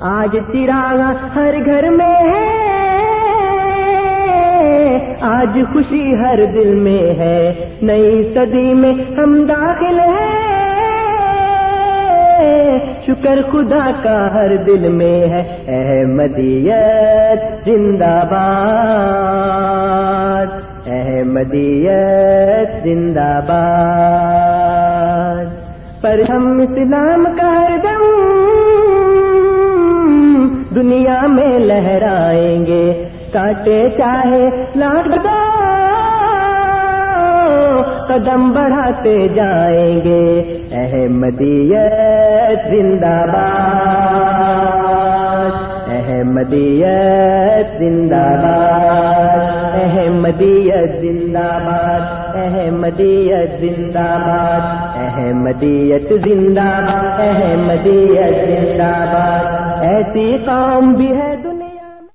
آج 0.00 0.36
چراغ 0.52 1.00
ہر 1.34 1.66
گھر 1.66 1.90
میں 1.90 2.06
ہے۔ 2.06 2.60
آج 5.20 5.58
خوشی 5.72 6.14
ہر 6.14 6.46
دل 6.46 6.74
میں 6.74 7.18
ہے۔ 7.18 7.52
نئی 7.82 8.34
صدی 8.34 8.74
میں 8.74 8.92
ہم 9.18 9.44
داخل 9.48 10.00
ہیں۔ 10.00 10.40
شکر 13.06 13.42
خدا 13.42 14.02
کا 14.02 14.34
ہر 14.34 14.56
دل 14.56 14.88
میں 14.88 15.08
ہے۔ 15.08 15.62
احمدیت 15.66 17.64
زندہ 17.64 18.04
باد۔ 18.04 20.46
احمدیت 20.86 22.82
زندہ 22.82 23.40
باد۔ 23.48 25.46
پر 26.02 26.20
ہم 26.30 26.60
اسلام 26.60 27.24
کا 27.24 27.62
ہر 27.62 27.70
دم 27.82 27.89
دنیا 30.74 31.26
میں 31.26 31.58
لہرائیں 31.58 32.66
گے۔ 32.66 33.06
کاٹے 33.32 33.88
چاہے 33.98 34.48
لاکھ 34.76 35.08
دو 35.08 35.50
قدم 38.08 38.52
بڑھاتے 38.52 39.28
جائیں 39.28 39.96
گے۔ 39.96 40.52
احمدیت 40.72 42.72
زندہ 42.72 43.06
باد۔ 43.06 45.50
احمدیت 45.90 47.78
زندہ 47.78 48.16
باد۔ 48.16 49.74
احمدیت 49.74 50.98
زندہ 50.98 51.38
باد۔ 51.38 52.36
احمدیت 52.36 53.60
زندہ 53.60 53.98
باد۔ 53.98 54.96
احمدیت 54.96 56.20
زندہ 56.20 56.60
باد۔ 56.60 57.20
احمدیت 57.20 58.48
زندہ 58.48 58.82
باد۔ 58.82 59.59
ایسی 59.84 60.24
قوم 60.46 60.86
بھی 60.96 61.08
ہے 61.18 61.28
دنیا 61.42 61.90
میں۔ 62.00 62.14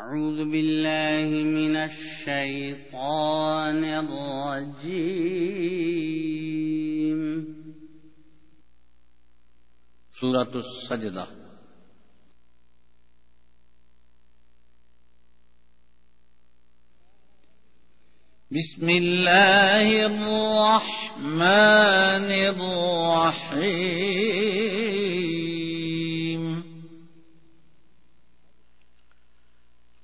أعوذ 0.00 0.38
بالله 0.50 1.28
من 1.54 1.74
الشيطان 1.84 3.80
الرجيم 4.00 5.24
سورة 10.20 10.52
السجدة 10.64 11.26
بسم 18.50 18.88
الله 18.88 19.86
الرحمن 20.06 21.40
الرحيم 22.54 23.96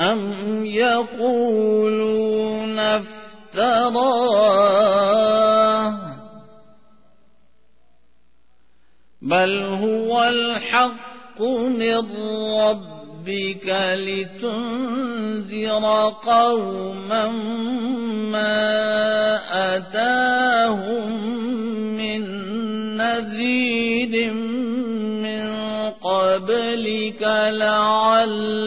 أم 0.00 0.66
يقولون 0.66 1.86
افتراه 2.78 4.26
بل 9.22 9.62
هو 9.62 10.22
الحق 10.22 11.40
من 11.40 12.04
ربك 12.60 13.66
لتنذر 13.94 15.84
قوما 16.26 17.26
ما 18.32 18.66
أتاهم 19.76 21.26
من 21.96 22.22
نذير 22.96 24.32
من 25.22 25.46
قبلك 25.90 27.22
لعلهم 27.50 28.66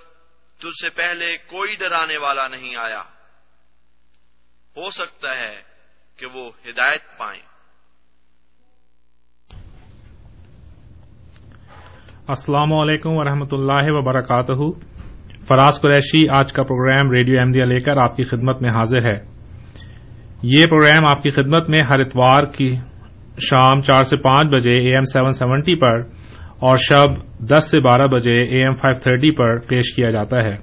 تجھ 0.61 0.83
سے 0.83 0.89
پہلے 0.89 1.37
کوئی 1.37 1.75
ڈرانے 1.79 2.17
والا 2.17 2.47
نہیں 2.47 2.75
آیا۔ 2.77 2.99
ہو 4.77 4.91
سکتا 4.91 5.29
ہے 5.29 5.55
کہ 6.19 6.25
وہ 6.33 6.51
ہدایت 6.69 7.19
پائیں۔ 7.19 7.41
السلام 12.27 12.73
علیکم 12.73 13.09
ورحمۃ 13.13 13.47
اللہ 13.51 13.91
وبرکاتہ۔ 13.91 14.79
فراز 15.47 15.81
قریشی، 15.81 16.29
آج 16.29 16.53
کا 16.53 16.63
پروگرام 16.63 17.11
ریڈیو 17.11 17.39
احمدیہ 17.39 17.63
لے 17.63 17.79
کر 17.79 17.97
آپ 17.97 18.15
کی 18.15 18.23
خدمت 18.23 18.61
میں 18.61 18.69
حاضر 18.69 19.01
ہے۔ 19.01 19.25
یہ 20.43 20.67
پروگرام 20.67 21.05
آپ 21.05 21.23
کی 21.23 21.29
خدمت 21.29 21.69
میں 21.69 21.81
ہر 21.89 21.99
اتوار 21.99 22.43
کی 22.43 22.75
شام 23.39 23.79
چار 23.81 24.01
سے 24.01 24.17
پانچ 24.17 24.49
بجے 24.49 24.73
اے 24.73 24.93
ایم 24.93 25.03
سیون 25.03 25.31
سیونٹی 25.31 25.75
پر 25.75 26.20
اور 26.61 26.75
شب 26.75 27.39
دس 27.39 27.71
سے 27.71 27.79
بارہ 27.79 28.07
بجے 28.07 28.41
اے 28.41 28.63
ایم 28.63 28.73
فائیو 28.73 29.01
تھرٹی 29.03 29.31
پر 29.31 29.59
پیش 29.59 29.95
کیا 29.95 30.09
جاتا 30.09 30.43
ہے۔ 30.43 30.55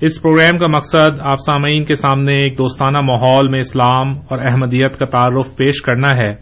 اس 0.00 0.22
پروگرام 0.22 0.58
کا 0.58 0.66
مقصد 0.66 1.20
آپ 1.20 1.34
سامعین 1.34 1.84
کے 1.84 1.94
سامنے 1.94 2.32
ایک 2.32 2.58
دوستانہ 2.58 3.00
ماحول 3.00 3.48
میں 3.48 3.58
اسلام 3.58 4.10
اور 4.10 4.38
احمدیت 4.38 4.98
کا 4.98 5.06
تعارف 5.06 5.56
پیش 5.56 5.82
کرنا 5.82 6.16
ہے۔ 6.16 6.34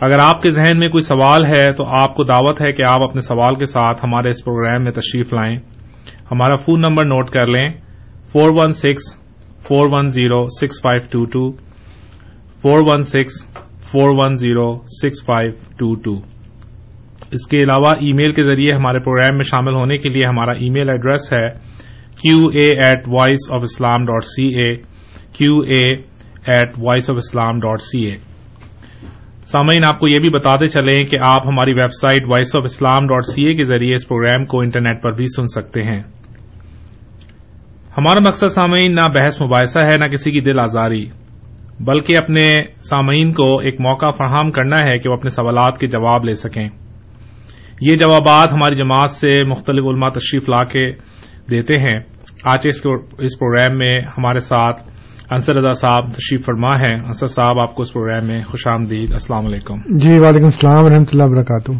اگر 0.00 0.18
آپ 0.18 0.42
کے 0.42 0.48
ذہن 0.48 0.78
میں 0.78 0.88
کوئی 0.88 1.02
سوال 1.02 1.44
ہے 1.44 1.72
تو 1.72 1.86
آپ 1.86 2.14
کو 2.14 2.24
دعوت 2.24 2.62
ہے 2.62 2.72
کہ 2.72 2.82
آپ 2.82 3.02
اپنے 3.02 3.20
سوال 3.20 3.54
کے 3.54 3.66
ساتھ 3.66 4.00
ہمارے 4.04 4.28
اس 4.28 4.44
پروگرام 4.44 4.84
میں 4.84 4.92
تشریف 4.92 5.34
لائیں۔ 5.34 5.56
ہمارا 6.30 6.56
فون 6.56 6.80
نمبر 6.80 7.04
نوٹ 7.04 7.28
کر 7.28 7.46
لیں۔ 7.46 7.68
Four 8.32 8.50
one 8.54 8.70
six 8.70 9.16
four 9.62 9.88
one 9.92 10.08
zero 10.08 10.44
six 10.44 10.82
five 10.82 11.00
two 11.10 11.24
two. 11.24 11.52
Four 12.62 12.80
one 12.86 13.02
six 13.02 13.32
four 13.92 14.18
one 14.18 14.36
zero 14.36 14.72
six 14.72 15.26
five 15.26 15.52
two 15.78 15.94
two. 15.94 16.37
اس 17.32 17.46
کے 17.46 17.62
علاوہ 17.62 17.90
ای 18.00 18.12
میل 18.12 18.32
کے 18.32 18.42
ذریعے 18.42 18.74
ہمارے 18.74 18.98
پروگرام 18.98 19.36
میں 19.36 19.44
شامل 19.44 19.74
ہونے 19.74 19.96
کے 19.96 20.08
لیے 20.08 20.26
ہمارا 20.26 20.52
ای 20.52 20.70
میل 20.70 20.88
ایڈریس 20.88 21.32
ہے 21.32 21.48
Q 22.22 22.48
A 22.48 22.70
at 22.70 23.08
voice 23.08 23.52
of 23.52 23.60
Islam 23.62 24.04
dot 24.04 24.24
C 24.24 24.46
A 24.48 24.76
Q 25.32 25.60
A 25.60 25.94
at 26.46 26.70
voice 26.78 27.10
of 27.10 27.16
Islam 27.16 27.60
dot 27.60 27.80
C 27.80 28.06
A 28.06 28.16
سامعین، 29.46 29.84
آپ 29.84 29.98
کو 30.00 30.08
یہ 30.08 30.18
بھی 30.18 30.30
بتاتے 30.30 30.66
چلیں 30.66 31.04
کہ 31.04 31.16
آپ 31.20 31.46
ہماری 31.48 31.72
website 32.00 32.22
voice 32.28 32.56
of 32.56 32.62
Islam 32.64 33.06
dot 33.06 33.24
C 33.24 33.44
A 33.44 33.54
کے 33.54 33.62
ذریعے 33.62 33.92
اس 33.92 34.08
پروگرام 34.08 34.44
کو 34.44 34.60
انٹرنیٹ 34.60 35.02
پر 35.02 35.12
بھی 35.12 35.24
سن 35.26 35.46
سکتے 35.46 35.82
ہیں۔ 35.82 36.02
ہمارا 37.98 38.20
مقصد 38.20 38.46
سامعین، 38.46 38.94
نہ 38.94 39.08
بحث 39.14 39.42
مباحثہ 39.42 39.80
ہے، 39.90 39.96
نہ 39.96 40.04
کسی 40.04 40.32
کی 40.32 40.40
دل 40.40 40.58
آزاری، 40.60 41.04
بلکہ 41.80 42.16
اپنے 42.16 42.56
سامعین 42.80 43.32
کو 43.32 43.60
ایک 43.60 43.80
موقع 43.80 44.10
فراہم 44.10 44.50
کرنا 44.50 44.78
ہے 44.78 44.98
کہ 44.98 45.10
وہ 45.10 45.14
اپنے 45.14 45.28
سوالات 45.28 45.78
کے 45.78 45.86
جواب 45.86 46.24
لے 46.24 46.34
سکیں۔ 46.34 46.68
یہ 47.80 47.96
جوابات 47.96 48.52
ہماری 48.52 48.74
جماعت 48.74 49.10
سے 49.10 49.44
مختلف 49.44 49.84
علماء 49.84 50.08
تشریف 50.08 50.48
لا 50.48 50.64
کے 50.64 50.92
دیتے 51.50 51.76
ہیں۔ 51.76 52.00
آج 52.44 52.66
اس 52.66 52.82
پروگرام 53.38 53.78
میں 53.78 54.00
ہمارے 54.18 54.38
ساتھ 54.38 54.82
انصر 55.30 55.54
رضا 55.54 55.70
صاحب 55.70 56.02
تشریف 56.02 56.46
فرما 56.46 56.80
ہیں۔ 56.80 56.94
انصر 56.94 57.26
صاحب 57.26 57.58
آپ 57.58 57.74
کو 57.74 57.82
اس 57.82 57.92
پروگرام 57.92 58.26
میں 58.26 58.40
خوش 58.40 58.66
آمدید۔ 58.66 59.12
السلام 59.12 59.46
علیکم۔ 59.46 59.98
جی 59.98 60.18
وعلیکم 60.18 60.44
السلام 60.44 60.84
ورحمۃ 60.84 61.08
اللہ 61.12 61.24
وبرکاتہ۔ 61.24 61.72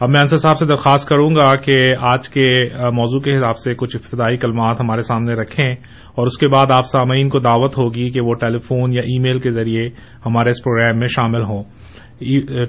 اب 0.00 0.08
میں 0.08 0.20
انصر 0.20 0.36
صاحب 0.36 0.58
سے 0.58 0.66
درخواست 0.66 1.08
کروں 1.08 1.30
گا 1.30 1.56
کہ 1.56 1.76
آج 2.00 2.28
کے 2.28 2.68
موضوع 2.74 3.20
کے 3.20 3.36
حساب 3.36 3.56
سے 3.56 3.74
کچھ 3.74 3.96
ابتدائی 3.96 4.36
کلمات 4.36 4.80
ہمارے 4.80 5.00
سامنے 5.00 5.34
رکھیں 5.34 5.74
اور 6.14 6.26
اس 6.26 6.38
کے 6.38 6.48
بعد 6.48 6.66
آپ 6.70 6.86
سامعین 6.86 7.28
کو 7.28 7.38
دعوت 7.38 7.78
ہوگی 7.78 8.10
کہ 8.10 8.20
وہ 8.20 8.34
ٹیلی 8.34 8.58
فون 8.58 8.92
یا 8.92 9.00
ای 9.00 9.18
میل 9.18 9.38
کے 9.38 9.50
ذریعے 9.50 9.90
ہمارے 10.26 10.48
اس 10.48 10.64
پروگرام 10.64 10.98
میں 10.98 11.06
شامل 11.06 11.42
ہوں۔ 11.42 11.62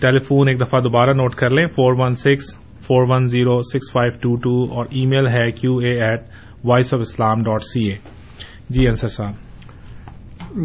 ٹیلی 0.01 0.19
فون 0.19 0.47
ایک 0.47 0.59
دفعہ 0.59 0.81
دوبارہ 0.81 1.13
نوٹ 1.13 1.35
کر 1.35 1.50
لیں 1.50 1.65
four 1.65 1.94
one 1.97 2.11
six 2.11 2.57
four 2.81 3.05
one 3.09 3.27
zero 3.27 3.59
six 3.59 3.91
five 3.91 4.11
two 4.21 4.35
two 4.35 4.73
اور 4.73 4.85
ای 4.85 5.05
میل 5.05 5.27
ہے 5.27 5.51
Q 5.51 5.77
A 5.77 6.01
at 6.01 6.23
voice 6.63 6.94
of 6.94 7.00
Islam 7.00 7.44
dot 7.44 7.61
C 7.61 7.88
A 7.89 7.95
جی 8.69 8.88
انصر 8.88 9.07
صاحب۔ 9.07 9.33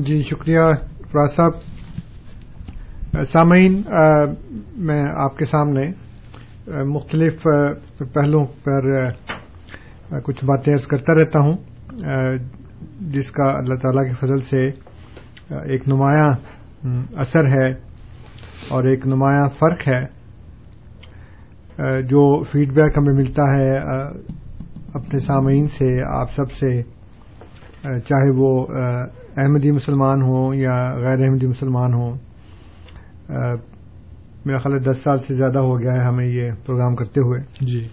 جی 0.02 0.23
شکریہ 0.23 0.61
فراز 1.12 1.37
صاحب۔ 1.37 1.52
سامعین 3.26 3.82
میں 4.76 5.02
آپ 5.25 5.37
کے 5.37 5.44
سامنے 5.44 5.91
مختلف 6.84 7.46
پہلوؤں 7.99 8.46
پر 8.64 9.11
کچھ 10.20 10.44
باتیں 10.44 10.73
عرض 10.73 10.87
کرتا 10.87 11.14
رہتا 11.14 11.38
ہوں۔ 11.38 11.56
جس 13.00 13.31
کا 13.31 13.44
اللہ 13.44 13.75
تعالی 13.75 14.08
کے 14.08 14.14
فضل 14.14 14.41
سے 14.41 14.70
ایک 15.50 15.88
نمایاں 15.88 16.32
اثر 17.17 17.46
ہے۔ 17.46 17.88
اور 18.70 18.85
ایک 18.85 19.06
نمایاں 19.06 19.49
فرق 19.59 19.88
ہے 19.88 20.19
جو 22.03 22.43
فیڈ 22.43 22.73
بیک 22.73 22.99
ہمیں 22.99 23.15
ملتا 23.15 23.43
ہے 23.56 23.76
اپنے 24.94 25.20
سامعین 25.20 25.69
سے 25.69 26.00
آپ 26.09 26.31
سب 26.31 26.53
سے 26.53 26.82
چاہے 27.82 28.31
وہ 28.37 28.67
احمدی 29.37 29.70
مسلمان 29.70 30.23
ہوں 30.23 30.55
یا 30.55 30.94
غیر 30.94 31.25
احمدی 31.25 31.47
مسلمان 31.47 31.94
ہوں۔ 31.94 32.15
میرا 34.44 34.59
خیال 34.59 34.75
ہے 34.75 34.79
دس 34.79 34.97
سال 35.05 35.19
سے 35.19 35.35
زیادہ 35.35 35.59
ہو 35.59 35.81
گیا 35.81 35.93
ہے 35.93 36.06
ہمیں 36.06 36.26
یہ 36.26 36.50
پروگرام 36.67 36.94
کرتے 36.94 37.20
ہوئے۔ 37.20 37.41
جی۔ 37.61 37.85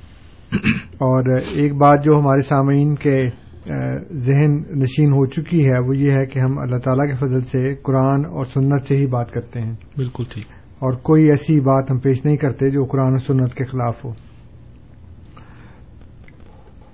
اور 0.81 1.37
ایک 1.53 1.73
بات 1.75 2.03
جو 2.03 2.19
ہمارے 2.19 2.41
سامعین 2.41 2.95
کے 2.95 3.25
ذہن 4.11 4.55
نشین 4.57 5.11
ہو 5.11 5.25
چکی 5.25 5.65
ہے 5.65 5.87
وہ 5.87 5.97
یہ 5.97 6.11
ہے 6.11 6.25
کہ 6.25 6.39
ہم 6.39 6.59
اللہ 6.59 6.77
تعالی 6.77 7.11
کے 7.11 7.15
فضل 7.15 7.41
سے 7.41 7.75
قرآن 7.83 8.25
اور 8.25 8.45
سنت 8.45 8.85
سے 8.87 8.97
ہی 8.97 9.05
بات 9.05 9.31
کرتے 9.31 9.61
ہیں۔ 9.61 9.73
بالکل 9.97 10.23
ٹھیک۔ 10.33 10.45
اور 10.79 10.93
کوئی 11.01 11.29
ایسی 11.29 11.59
بات 11.59 11.91
ہم 11.91 11.99
پیش 11.99 12.23
نہیں 12.25 12.37
کرتے 12.37 12.69
جو 12.69 12.85
قرآن 12.85 13.13
و 13.13 13.17
سنت 13.17 13.53
کے 13.53 13.63
خلاف 13.63 14.03
ہو۔ 14.05 14.11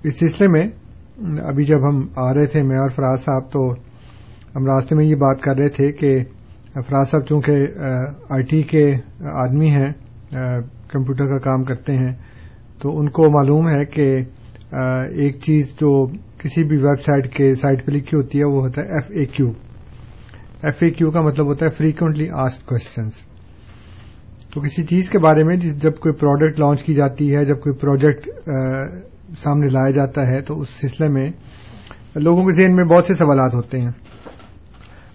اس 0.02 0.18
سلسلے 0.18 0.48
میں، 0.48 0.62
ابھی 1.44 1.64
جب 1.64 1.88
ہم 1.88 2.00
آ 2.16 2.32
رہے 2.34 2.46
تھے، 2.46 2.62
میں 2.62 2.78
اور 2.78 2.90
فراز 2.90 3.24
صاحب، 3.24 3.50
تو 3.52 3.70
ہم 4.56 4.66
راستے 4.66 4.96
میں 4.96 5.04
یہ 5.04 5.14
بات 5.16 5.40
کر 5.40 5.56
رہے 5.56 5.68
تھے 5.68 5.90
کہ 5.92 6.16
فراز 6.74 7.10
صاحب، 7.10 7.24
چونکہ 7.26 7.52
آئی 8.30 8.44
ٹی 8.50 8.62
کے 8.62 8.84
آدمی 9.34 9.70
ہیں 9.70 9.90
کمپیوٹر 10.88 11.26
کا 11.26 11.38
کام 11.38 11.64
کرتے 11.64 11.94
ہیں، 11.94 12.12
تو 12.82 12.98
ان 12.98 13.08
کو 13.08 13.30
معلوم 13.30 13.68
ہے 13.68 13.84
کہ 13.86 14.06
ایک 15.16 15.36
چیز 15.38 15.74
جو 15.80 15.92
کسی 16.38 16.64
بھی 16.64 16.76
ویب 16.76 17.00
سائٹ 17.00 17.32
کے 17.34 17.54
سائٹ 17.54 17.86
پہ 17.86 17.92
لکھی 17.92 18.16
ہوتی 18.16 18.38
ہے، 18.38 18.44
وہ 18.44 18.60
ہوتا 18.62 18.80
ہے 18.80 18.86
F 18.88 19.10
A 19.10 19.24
Q. 19.26 19.50
F 20.62 20.82
A 20.82 20.90
کیو 20.90 21.10
کا 21.10 21.20
مطلب 21.20 21.46
ہوتا 21.46 21.66
ہے 21.66 21.70
فریکوینٹلی 21.70 22.28
آسڈ 22.34 22.66
کوشچنس 22.66 23.12
تو 24.54 24.60
کسی 24.60 24.82
چیز 24.82 25.08
کے 25.08 25.18
بارے 25.18 25.44
میں 25.44 25.56
جب 25.56 25.94
کوئی 25.94 26.14
پروڈکٹ 26.14 26.60
لانچ 26.60 26.82
کی 26.82 26.94
جاتی 26.94 27.36
ہے، 27.36 27.44
جب 27.44 27.60
کوئی 27.60 27.76
پروجیکٹ 27.76 28.28
سامنے 29.42 29.68
لایا 29.68 29.90
جاتا 29.90 30.26
ہے، 30.26 30.40
تو 30.40 30.60
اس 30.60 30.68
سلسلے 30.68 31.08
میں 31.08 31.30
لوگوں 32.14 32.44
کے 32.44 32.52
ذہن 32.52 32.76
میں 32.76 32.84
بہت 32.84 33.04
سے 33.04 33.14
سوالات 33.14 33.54
ہوتے 33.54 33.80
ہیں۔ 33.80 33.90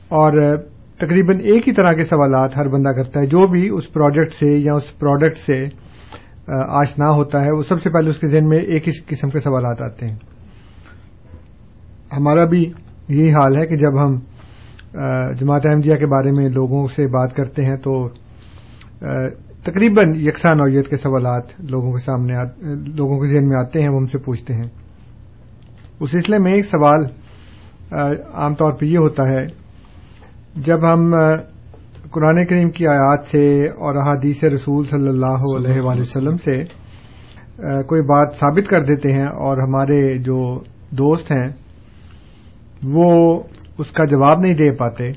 اور 0.08 0.58
تقریباً 0.98 1.40
ایک 1.40 1.68
ہی 1.68 1.74
طرح 1.74 1.92
کے 1.92 2.04
سوالات 2.04 2.58
ہر 2.58 2.68
بندہ 2.68 2.90
کرتا 2.90 3.20
ہے۔ 3.20 3.26
جو 3.26 3.48
بھی 3.48 3.70
اس 3.70 3.94
پروجیکٹ 3.94 4.34
سے 4.34 4.58
یا 4.58 4.74
اس 4.74 5.00
پروڈکٹ 5.00 5.38
سے 5.38 5.66
آشنا 6.68 7.12
ہوتا 7.12 7.46
ہے، 7.46 7.52
وہ 7.52 7.62
سب 7.62 7.82
سے 7.82 7.90
پہلے 7.90 8.10
اس 8.10 8.20
کے 8.20 8.28
ذہن 8.28 8.48
میں 8.48 8.58
ایک 8.58 8.88
ہی 8.88 8.94
قسم 9.08 9.30
کے 9.30 9.40
سوالات 9.40 9.82
آتے 9.82 10.08
ہیں۔ 10.08 10.16
ہمارا 12.18 12.46
بھی 12.46 12.72
یہی 13.08 13.32
حال 13.32 13.62
ہے 13.62 13.68
کہ 13.68 13.76
جب 13.76 14.06
ہم 14.06 14.16
جماعت 15.34 15.66
احمدیہ 15.66 15.96
کے 15.96 16.06
بارے 16.06 16.32
میں 16.32 16.50
لوگوں 16.50 16.88
سے 16.88 17.08
بات 17.08 17.36
کرتے 17.36 17.66
ہیں 17.66 17.76
تو 17.76 18.10
تقریباً 19.64 20.12
یکساں 20.16 20.56
نوعیت 20.56 20.88
کے 20.88 20.98
سوالات 20.98 21.44
لوگوں 21.60 21.92
کے 21.92 21.98
سامنے 21.98 22.34
لوگوں 22.96 23.20
کے 23.20 23.28
ذہن 23.28 23.48
میں 23.50 23.58
آتے 23.60 23.82
ہیں 23.82 23.90
وہ 23.90 23.98
ہم 23.98 24.06
سے 24.06 24.18
پوچھتے 24.18 24.54
ہیں۔ 24.54 24.68
اس 26.00 26.12
سلسلے 26.12 26.38
میں 26.38 26.54
ایک 26.54 26.66
سوال 26.66 27.06
عام 28.34 28.56
طور 28.56 28.74
پہ 28.74 28.86
یہ 28.86 28.98
ہوتا 28.98 29.28
ہے 29.30 29.46
جب 30.56 30.94
ہم 30.94 31.12
قرآن 32.12 32.46
کریم 32.46 32.70
کی 32.70 32.88
آیات 32.88 33.26
سے 33.26 33.70
اور 33.70 33.96
احادیث 33.96 34.44
رسول 34.44 34.86
صلی 34.86 35.08
اللہ 35.08 35.46
علیہ 35.58 35.82
وآلہ 35.82 36.02
وسلم 36.02 36.36
سے 36.36 36.64
کوئی 37.84 38.02
بات 38.02 38.36
ثابت 38.40 38.70
کر 38.70 38.84
دیتے 38.84 39.12
ہیں 39.12 39.28
اور 39.28 39.58
ہمارے 39.58 40.18
جو 40.18 40.60
دوست 40.90 41.32
ہیں 41.32 41.48
وہ 42.84 43.42
اس 43.78 43.92
کا 43.92 44.06
جواب 44.06 44.40
نہیں 44.40 44.54
دے 44.54 44.72
پاتے 44.72 45.12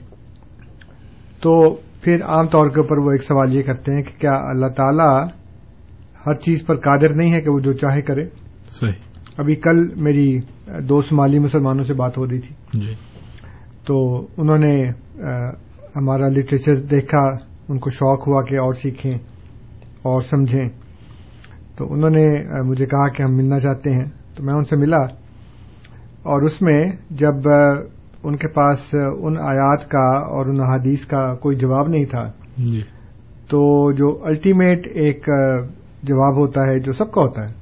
تو 1.42 1.80
پھر 2.02 2.22
عام 2.22 2.46
طور 2.46 2.66
کے 2.66 2.80
اوپر 2.80 2.98
وہ 2.98 3.10
ایک 3.10 3.22
سوال 3.22 3.54
یہ 3.54 3.62
کرتے 3.62 3.92
ہیں 3.92 4.02
کہ 4.02 4.20
کیا 4.20 4.32
اللہ 4.32 4.66
تعالی 4.66 5.30
ہر 6.26 6.34
چیز 6.34 6.66
پر 6.66 6.76
قادر 6.76 7.14
نہیں 7.14 7.32
ہے 7.32 7.40
کہ 7.40 7.50
وہ 7.50 7.60
جو 7.60 7.72
چاہے 7.72 8.02
کرے؟ 8.02 8.24
صحیح۔ 8.70 8.92
ابھی 9.38 9.54
کل 9.54 9.94
میری 9.96 10.40
دو 10.88 11.02
سمالی 11.02 11.38
مسلمانوں 11.38 11.84
سے 11.84 11.94
بات 11.94 12.18
ہو 12.18 12.26
رہی 12.28 12.40
تھی۔ 12.40 12.80
جی۔ 12.80 12.94
تو 13.86 14.26
انہوں 14.36 14.58
نے 14.58 14.82
ہمارا 15.96 16.28
لٹریچر 16.28 16.74
دیکھا 16.74 17.28
ان 17.68 17.78
کو 17.78 17.90
شوق 17.90 18.28
ہوا 18.28 18.42
کہ 18.42 18.54
اور 18.54 18.72
سیکھیں 18.72 19.14
اور 20.02 20.20
سمجھیں۔ 20.20 20.68
تو 21.76 21.92
انہوں 21.92 22.10
نے 22.10 22.24
مجھے 22.62 22.86
کہا 22.86 23.08
کہ 23.08 23.22
ہم 23.22 23.36
ملنا 23.36 23.60
چاہتے 23.60 23.90
ہیں۔ 23.90 24.04
تو 24.36 24.44
میں 24.44 24.54
ان 24.54 24.64
سے 24.64 24.76
ملا۔ 24.76 25.00
اور 26.22 26.42
اس 26.42 26.62
میں 26.62 26.84
جب 27.10 27.34
ان 28.24 28.36
کے 28.36 28.48
پاس 28.48 28.94
ان 29.18 29.38
آیات 29.38 29.88
کا 29.88 30.18
اور 30.18 30.46
ان 30.46 30.60
حدیث 30.60 31.06
کا 31.06 31.34
کوئی 31.34 31.56
جواب 31.56 31.88
نہیں 31.88 32.04
تھا۔ 32.04 32.24
جی۔ 32.58 32.80
تو 33.50 33.92
جو 33.92 34.24
الٹیمیٹ 34.24 34.86
ایک 34.94 35.28
جواب 36.02 36.36
ہوتا 36.36 36.60
ہے 36.60 36.78
جو 36.80 36.92
سب 36.92 37.12
کا 37.12 37.20
ہوتا 37.20 37.42
ہے۔ 37.42 37.60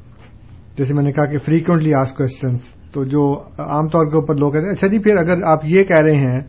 جیسے 0.79 0.95
میں 0.95 1.03
نے 1.03 1.13
کہا 1.13 1.25
کہ 1.25 1.39
فریکوینٹلی 1.39 1.95
آس 1.95 2.13
کوشچنس 2.13 2.61
تو 2.93 3.05
جو 3.05 3.41
عام 3.59 3.89
طور 3.89 4.11
کے 4.11 4.17
اوپر 4.17 4.35
لوگ 4.35 4.53
کہتے 4.53 4.67
ہیں 4.67 4.73
اچھا 4.73 4.87
جی 4.87 4.99
پھر 4.99 5.17
اگر 5.17 5.43
آپ 5.45 5.59
یہ 5.65 5.85
کہہ 5.85 5.97
رہے 5.97 6.17
ہیں 6.17 6.41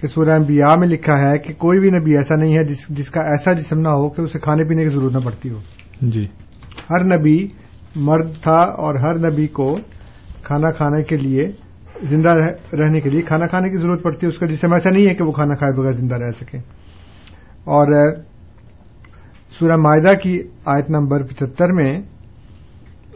کہ 0.00 0.06
سورہ 0.06 0.30
انبیاء 0.30 0.74
میں 0.76 0.88
لکھا 0.88 1.18
ہے 1.18 1.38
کہ 1.38 1.54
کوئی 1.54 1.80
بھی 1.80 1.90
نبی 1.90 2.16
ایسا 2.16 2.36
نہیں 2.36 2.58
ہے 2.58 2.64
جس 2.64 2.88
جس 2.88 3.10
کا 3.10 3.20
ایسا 3.20 3.52
جسم 3.52 3.80
نہ 3.80 3.88
ہو 3.88 4.08
کہ 4.08 4.20
اسے 4.20 4.38
کھانے 4.38 4.64
پینے 4.64 4.82
کی 4.82 4.88
ضرورت 4.88 5.12
نہ 5.12 5.18
پڑتی 5.18 5.50
ہو۔ 5.50 5.58
جی۔ 6.02 6.26
ہر 6.90 7.18
نبی 7.18 7.46
مرد 7.96 8.30
تھا 8.42 8.62
اور 8.62 8.94
ہر 8.94 9.30
نبی 9.30 9.46
کو 9.46 9.78
کھانا 10.42 10.70
کھانے 10.70 11.02
کے 11.02 11.16
لیے 11.16 11.48
زندہ 12.02 12.34
رہنے 12.72 13.00
کے 13.00 13.10
لیے 13.10 13.22
کھانا 13.22 13.46
کھانے 13.46 13.70
کی 13.70 13.76
ضرورت 13.76 14.02
پڑتی 14.02 14.18
ہے 14.22 14.28
اس 14.28 14.38
کا 14.38 14.46
جسم 14.46 14.72
ایسا 14.72 14.90
نہیں 14.90 15.08
ہے 15.08 15.14
کہ 15.14 15.24
وہ 15.24 15.32
کھانا 15.32 15.54
کھائے 15.54 15.80
بغیر 15.80 15.92
زندہ 15.92 16.14
رہ 16.14 16.30
سکے 16.30 16.58
اور 17.64 18.14
سورہ 19.58 19.76
معاہدہ 19.76 20.18
کی 20.18 20.42
آیت 20.64 20.90
نمبر 20.90 21.22
پچہتر 21.22 21.72
میں 21.72 22.00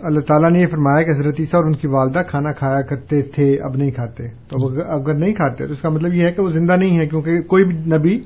اللہ 0.02 0.20
تعالیٰ 0.20 0.52
نے 0.52 0.58
یہ 0.58 0.66
فرمایا 0.66 1.02
کہ 1.02 1.10
حضرت 1.10 1.34
عیسیٰ 1.38 1.60
اور 1.60 1.64
ان 1.64 1.72
کی 1.72 1.86
والدہ 1.86 2.22
کھانا 2.28 2.52
کھایا 2.52 2.80
کرتے 2.80 3.22
تھے 3.22 3.56
اب 3.62 3.76
نہیں 3.76 3.90
کھاتے۔ 3.90 4.28
تو 4.28 4.68
اگر 4.90 5.14
نہیں 5.14 5.34
کھاتے 5.34 5.66
تو 5.66 5.72
اس 5.72 5.80
کا 5.80 5.88
مطلب 5.88 6.14
یہ 6.14 6.26
ہے 6.26 6.32
کہ 6.32 6.42
وہ 6.42 6.50
زندہ 6.50 6.72
نہیں 6.72 6.98
ہے 6.98 7.06
کیونکہ 7.06 7.40
کوئی 7.40 7.64
بھی 7.64 7.76
نبی 7.76 8.20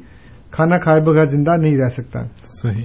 کھانا 0.50 0.78
کھائے 0.78 1.00
بغیر 1.00 1.24
زندہ 1.24 1.56
نہیں 1.56 1.76
رہ 1.76 1.88
سکتا۔ 1.88 2.20
صحیح۔ 2.62 2.84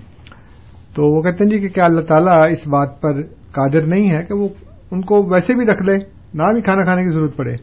تو 0.96 1.18
وہ 1.18 1.22
کہتے 1.22 1.44
ہیں 1.44 1.52
جی 1.52 1.60
کہ 1.60 1.70
کیا 1.70 1.86
اللہ 1.86 2.02
تعالیٰ 2.02 2.52
اس 2.52 2.68
بات 2.68 3.02
پر 3.02 3.22
قادر 3.52 3.82
نہیں 3.82 4.12
ہے 4.12 4.26
کہ 4.26 4.34
وہ 4.34 4.48
ان 4.92 5.02
کو 5.02 5.24
ویسے 5.24 5.54
بھی 5.54 5.66
رکھ 5.66 5.84
لے؟ 5.84 6.19
نہ 6.34 6.44
بھی 6.54 6.62
کھانا 6.62 6.84
کھانے 6.84 7.04
کی 7.04 7.10
ضرورت 7.10 7.36
پڑے۔ 7.36 7.56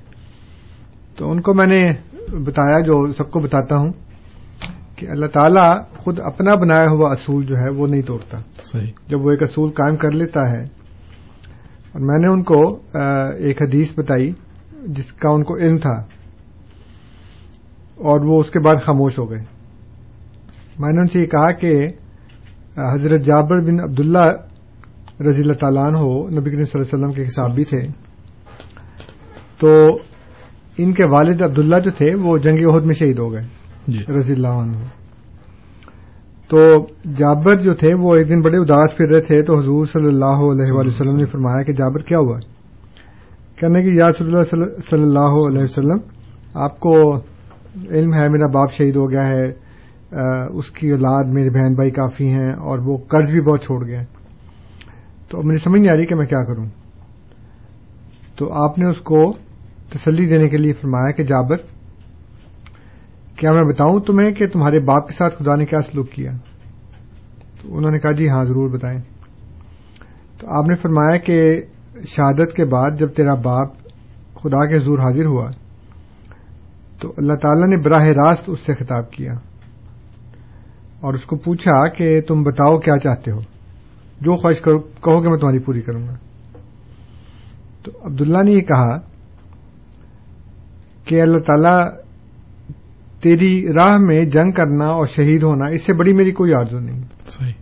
تو 1.16 1.30
ان 1.30 1.40
کو 1.40 1.54
میں 1.54 1.66
نے 1.66 1.92
بتایا 2.36 2.80
جو 2.80 3.12
سب 3.12 3.30
کو 3.30 3.40
بتاتا 3.40 3.76
ہوں 3.76 3.92
کہ 4.96 5.06
اللہ 5.10 5.26
تعالیٰ 5.26 5.82
خود 5.90 6.20
اپنا 6.20 6.54
بنایا 6.54 6.90
ہوا 6.90 7.10
اصول 7.10 7.46
جو 7.46 7.56
ہے 7.56 7.68
وہ 7.68 7.86
نہیں 7.86 8.02
توڑتا۔ 8.02 8.38
صحیح۔ 8.62 8.90
جب 9.08 9.26
وہ 9.26 9.30
ایک 9.30 9.42
اصول 9.42 9.70
قائم 9.70 9.96
کر 9.96 10.10
لیتا 10.10 10.50
ہے۔ 10.50 10.62
اور 11.92 12.00
میں 12.00 12.18
نے 12.18 12.32
ان 12.32 12.42
کو 12.42 12.74
ایک 13.36 13.62
حدیث 13.62 13.98
بتائی 13.98 14.30
جس 14.86 15.12
کا 15.12 15.30
ان 15.30 15.44
کو 15.44 15.56
علم 15.56 15.78
تھا۔ 15.78 15.94
اور 17.96 18.20
وہ 18.20 18.40
اس 18.40 18.50
کے 18.50 18.60
بعد 18.60 18.74
خاموش 18.84 19.18
ہو 19.18 19.30
گئے۔ 19.30 19.40
میں 20.78 20.92
نے 20.92 21.00
ان 21.00 21.06
سے 21.06 21.20
یہ 21.20 21.26
کہا 21.26 21.52
کہ 21.52 21.92
حضرت 22.92 23.20
جابر 23.20 23.60
بن 23.60 23.80
عبداللہ 23.80 24.26
رضی 25.20 25.40
اللہ 25.40 25.52
تعالیٰ 25.52 25.84
عنہ 25.84 25.96
نبی 26.40 26.50
کریم 26.50 26.64
صلی 26.64 26.80
اللہ 26.80 26.94
علیہ 26.94 27.06
وسلم 27.06 27.10
کے 27.10 27.22
حساب 27.22 27.54
بھی 27.54 27.64
تھے۔ 27.64 28.05
تو 29.58 29.86
ان 30.78 30.92
کے 30.92 31.04
والد 31.04 31.42
عبداللہ 31.42 31.78
جو 31.78 31.90
تھے 31.90 32.14
وہ 32.14 32.38
جنگ 32.38 32.68
عہد 32.68 32.84
میں 32.84 32.94
شہید 32.94 33.18
ہو 33.18 33.32
گئے 33.32 33.42
جی۔ 33.86 34.12
رضی 34.18 34.32
اللہ 34.32 34.48
عنہ۔ 34.48 34.76
تو 36.48 36.86
جابر 37.16 37.56
جو 37.56 37.74
تھے 37.74 37.94
وہ 37.94 38.14
ایک 38.16 38.28
دن 38.28 38.42
بڑے 38.42 38.56
اداس 38.56 38.96
پھر 38.96 39.08
رہے 39.08 39.20
تھے 39.20 39.42
تو 39.42 39.58
حضور 39.58 39.86
صلی 39.86 40.06
اللہ 40.06 40.24
علیہ 40.24 40.72
وآلہ 40.72 40.88
وسلم 40.88 41.16
نے 41.16 41.26
فرمایا 41.26 41.62
کہ 41.62 41.72
جابر 41.72 41.98
کیا 41.98 42.18
ہوا؟ 42.18 42.38
کہنے 43.56 43.82
کہ 43.82 43.88
یا 43.88 44.08
رسول 44.08 44.28
اللہ 44.28 44.44
صلی- 44.50 44.78
صلی 44.90 45.02
اللہ 45.02 45.48
علیہ 45.48 45.62
وسلم 45.62 45.98
آپ 46.54 46.80
کو 46.80 47.16
علم 47.90 48.14
ہے 48.14 48.28
میرا 48.28 48.46
باپ 48.46 48.72
شہید 48.72 48.96
ہو 48.96 49.10
گیا 49.10 49.28
ہے 49.28 49.66
اس 50.50 50.70
کی 50.70 50.90
اولاد 50.90 51.24
میرے 51.32 51.50
بہن 51.50 51.74
بھائی 51.74 51.90
کافی 51.90 52.28
ہیں 52.28 52.52
اور 52.52 52.78
وہ 52.78 52.96
قرض 52.96 53.30
بھی 53.30 53.40
بہت 53.40 53.62
چھوڑ 53.62 53.86
گئے۔ 53.86 54.04
تو 55.30 55.42
مجھے 55.42 55.58
سمجھ 55.58 55.80
نہیں 55.80 55.92
آ 55.92 55.96
رہی 55.96 56.06
کہ 56.06 56.14
میں 56.14 56.26
کیا 56.26 56.44
کروں۔ 56.44 56.66
تو 58.38 58.52
آپ 58.52 58.78
نے 58.78 58.88
اس 58.88 58.98
کو 58.98 59.34
تسلی 59.90 60.26
دینے 60.26 60.48
کے 60.48 60.56
لیے 60.56 60.72
فرمایا 60.72 61.10
کہ 61.10 61.24
جابر، 61.24 61.56
کیا 63.36 63.52
میں 63.52 63.62
بتاؤں 63.62 64.00
تمہیں 64.00 64.32
کہ 64.32 64.46
تمہارے 64.46 64.78
باپ 64.80 65.08
کے 65.08 65.12
ساتھ 65.12 65.34
خدا 65.38 65.54
نے 65.54 65.66
کیا 65.66 65.78
سلوک 65.78 66.10
کیا؟ 66.10 66.30
تو 67.62 67.76
انہوں 67.76 67.90
نے 67.90 67.98
کہا 67.98 68.12
جی 68.12 68.28
ہاں 68.28 68.44
ضرور 68.44 68.70
بتائیں۔ 68.70 69.00
تو 70.38 70.46
آپ 70.50 70.64
نے 70.68 70.74
فرمایا 70.74 71.16
کہ 71.16 71.62
شہادت 72.08 72.56
کے 72.56 72.64
بعد 72.64 72.98
جب 72.98 73.12
تیرا 73.12 73.34
باپ 73.34 73.68
خدا 74.34 74.68
کے 74.68 74.76
حضور 74.76 74.98
حاضر 74.98 75.24
ہوا، 75.26 75.50
تو 77.00 77.12
اللہ 77.16 77.32
تعالیٰ 77.32 77.68
نے 77.68 77.76
براہ 77.76 78.06
راست 78.06 78.44
اس 78.46 78.60
سے 78.60 78.74
خطاب 78.74 79.10
کیا 79.10 79.32
اور 81.00 81.14
اس 81.14 81.24
کو 81.24 81.36
پوچھا 81.36 81.88
کہ 81.88 82.20
تم 82.20 82.42
بتاؤ 82.42 82.78
کیا 82.78 82.98
چاہتے 82.98 83.30
ہو؟ 83.30 83.40
جو 84.20 84.36
خواہش 84.36 84.60
کرو، 84.60 84.78
کہو 84.78 85.22
کہ 85.22 85.28
میں 85.28 85.38
تمہاری 85.38 85.58
پوری 85.58 85.80
کروں 85.80 86.06
گا۔ 86.08 86.14
تو 87.84 87.92
عبداللہ 88.02 88.42
نے 88.42 88.52
یہ 88.52 88.60
کہا 88.60 89.15
کہ 91.06 91.22
اللہ 91.22 91.38
تعالیٰ 91.38 91.86
تیری 93.22 93.66
راہ 93.74 93.96
میں 93.96 94.20
جنگ 94.20 94.52
کرنا 94.52 94.86
اور 94.86 95.06
شہید 95.06 95.42
ہونا 95.42 95.66
اس 95.66 95.86
سے 95.86 95.92
بڑی 95.92 96.12
میری 96.12 96.30
کوئی 96.30 96.54
آرزو 96.54 96.78
نہیں۔ 96.78 97.00
صحیح۔ 97.26 97.52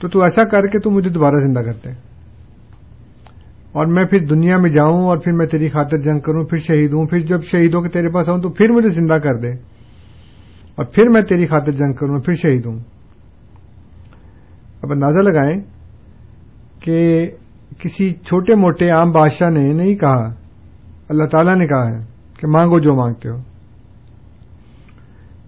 تو 0.00 0.08
تو 0.08 0.22
ایسا 0.22 0.44
کر 0.44 0.66
کے 0.66 0.78
تو 0.78 0.90
مجھے 0.90 1.10
دوبارہ 1.10 1.34
زندہ 1.34 1.60
کرتے 1.60 1.90
اور 3.72 3.86
میں 3.86 4.04
پھر 4.04 4.26
دنیا 4.26 4.56
میں 4.58 4.70
جاؤں 4.70 5.04
اور 5.04 5.16
پھر 5.16 5.32
میں 5.32 5.46
تیری 5.46 5.68
خاطر 5.68 5.98
جنگ 5.98 6.20
کروں 6.20 6.44
پھر 6.44 6.58
شہید 6.58 6.92
ہوں 6.92 7.06
پھر 7.06 7.20
جب 7.20 7.42
شہید 7.42 7.74
ہو 7.74 7.82
کے 7.82 7.88
تیرے 7.88 8.08
پاس 8.08 8.28
آؤں 8.28 8.40
تو 8.40 8.48
پھر 8.48 8.72
مجھے 8.72 8.88
زندہ 8.88 9.14
کر 9.14 9.38
دے۔ 9.38 9.50
اور 10.76 10.84
پھر 10.84 11.08
میں 11.08 11.22
تیری 11.22 11.46
خاطر 11.46 11.72
جنگ 11.72 11.92
کروں 11.92 12.20
پھر 12.20 12.34
شہید 12.34 12.66
ہوں۔ 12.66 12.78
اب 14.82 14.92
اندازہ 14.92 15.20
لگائیں 15.20 15.60
کہ 16.80 17.30
کسی 17.78 18.12
چھوٹے 18.12 18.54
موٹے 18.54 18.88
عام 18.90 19.10
بادشاہ 19.10 19.50
نے 19.50 19.72
نہیں 19.72 19.94
کہا 19.94 20.34
اللہ 21.08 21.24
تعالیٰ 21.24 21.56
نے 21.56 21.66
کہا 21.66 21.90
ہے۔ 21.90 22.11
کہ 22.42 22.48
مانگو 22.48 22.78
جو 22.78 22.94
مانگتے 22.94 23.28
ہو۔ 23.28 23.36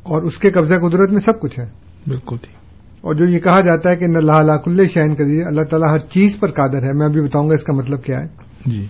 اور 0.02 0.22
اس 0.22 0.38
کے 0.38 0.50
قبضہ 0.50 0.74
قدرت 0.74 1.10
میں 1.10 1.20
سب 1.20 1.40
کچھ 1.40 1.60
ہے۔ 1.60 1.64
بالکل 2.06 2.36
ٹھیک 2.36 2.56
اور 3.00 3.14
جو 3.14 3.24
یہ 3.24 3.38
کہا 3.38 3.60
جاتا 3.60 3.90
ہے 3.90 3.96
کہ 3.96 4.04
ان 4.04 4.16
اللہ 4.16 4.52
کل 4.52 4.86
شعین 4.86 5.14
قدیر 5.14 5.46
اللہ 5.46 5.62
تعالیٰ 5.62 5.90
ہر 5.90 5.98
چیز 5.98 6.40
پر 6.40 6.50
قادر 6.50 6.82
ہے۔ 6.82 6.92
میں 6.92 7.06
ابھی 7.06 7.20
بتاؤں 7.20 7.48
گا 7.48 7.54
اس 7.54 7.62
کا 7.62 7.72
مطلب 7.72 8.02
کیا 8.04 8.20
ہے۔ 8.20 8.26
جی۔ 8.66 8.86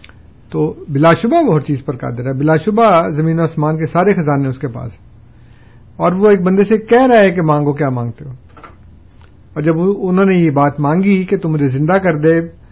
تو 0.51 0.85
بلا 0.89 1.11
شبہ 1.11 1.45
وہ 1.47 1.55
ہر 1.55 1.61
چیز 1.61 1.85
پر 1.85 1.97
قادر 1.97 2.27
ہے۔ 2.27 2.33
بلا 2.33 2.57
شبہ 2.57 3.09
زمین 3.09 3.39
و 3.39 3.43
آسمان 3.43 3.79
کے 3.79 3.87
سارے 3.87 4.15
خزانے 4.15 4.49
اس 4.49 4.59
کے 4.59 4.69
پاس 4.69 4.93
ہیں۔ 4.93 5.07
اور 5.97 6.13
وہ 6.13 6.31
ایک 6.31 6.43
بندے 6.43 6.65
سے 6.65 6.77
کہہ 6.79 7.07
رہا 7.07 7.23
ہے 7.23 7.35
کہ 7.35 7.43
مانگو 7.43 7.73
کیا 7.73 7.89
مانگتے 7.89 8.25
ہو۔ 8.25 8.31
اور 9.55 9.63
جب 9.63 9.75
انہوں 9.99 10.25
نے 10.25 10.35
یہ 10.35 10.51
بات 10.51 10.81
مانگی 10.81 11.25
کہ 11.25 11.37
تم 11.37 11.53
مجھے 11.53 11.67
زندہ 11.67 11.93
کر 11.93 12.19
دے 12.19 12.64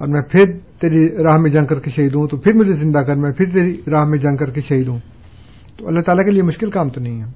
اور 0.00 0.08
میں 0.08 0.22
پھر 0.22 0.44
تیری 0.80 1.08
راہ 1.08 1.36
میں 1.36 1.50
جنگ 1.50 1.66
کر 1.66 1.80
کے 1.80 1.90
شہید 1.90 2.14
ہوں، 2.14 2.26
تو 2.26 2.36
پھر 2.36 2.52
مجھے 2.52 2.72
زندہ 2.72 2.98
کر، 2.98 3.16
میں 3.16 3.30
پھر 3.30 3.46
تیری 3.46 3.80
راہ 3.90 4.04
میں 4.04 4.18
جنگ 4.18 4.36
کر 4.36 4.50
کے 4.50 4.60
شہید 4.60 4.88
ہوں۔ 4.88 4.98
تو 5.76 5.88
اللہ 5.88 6.00
تعالیٰ 6.00 6.24
کے 6.24 6.30
لیے 6.30 6.42
مشکل 6.42 6.70
کام 6.70 6.88
تو 6.88 7.00
نہیں 7.00 7.22
ہے۔ 7.22 7.26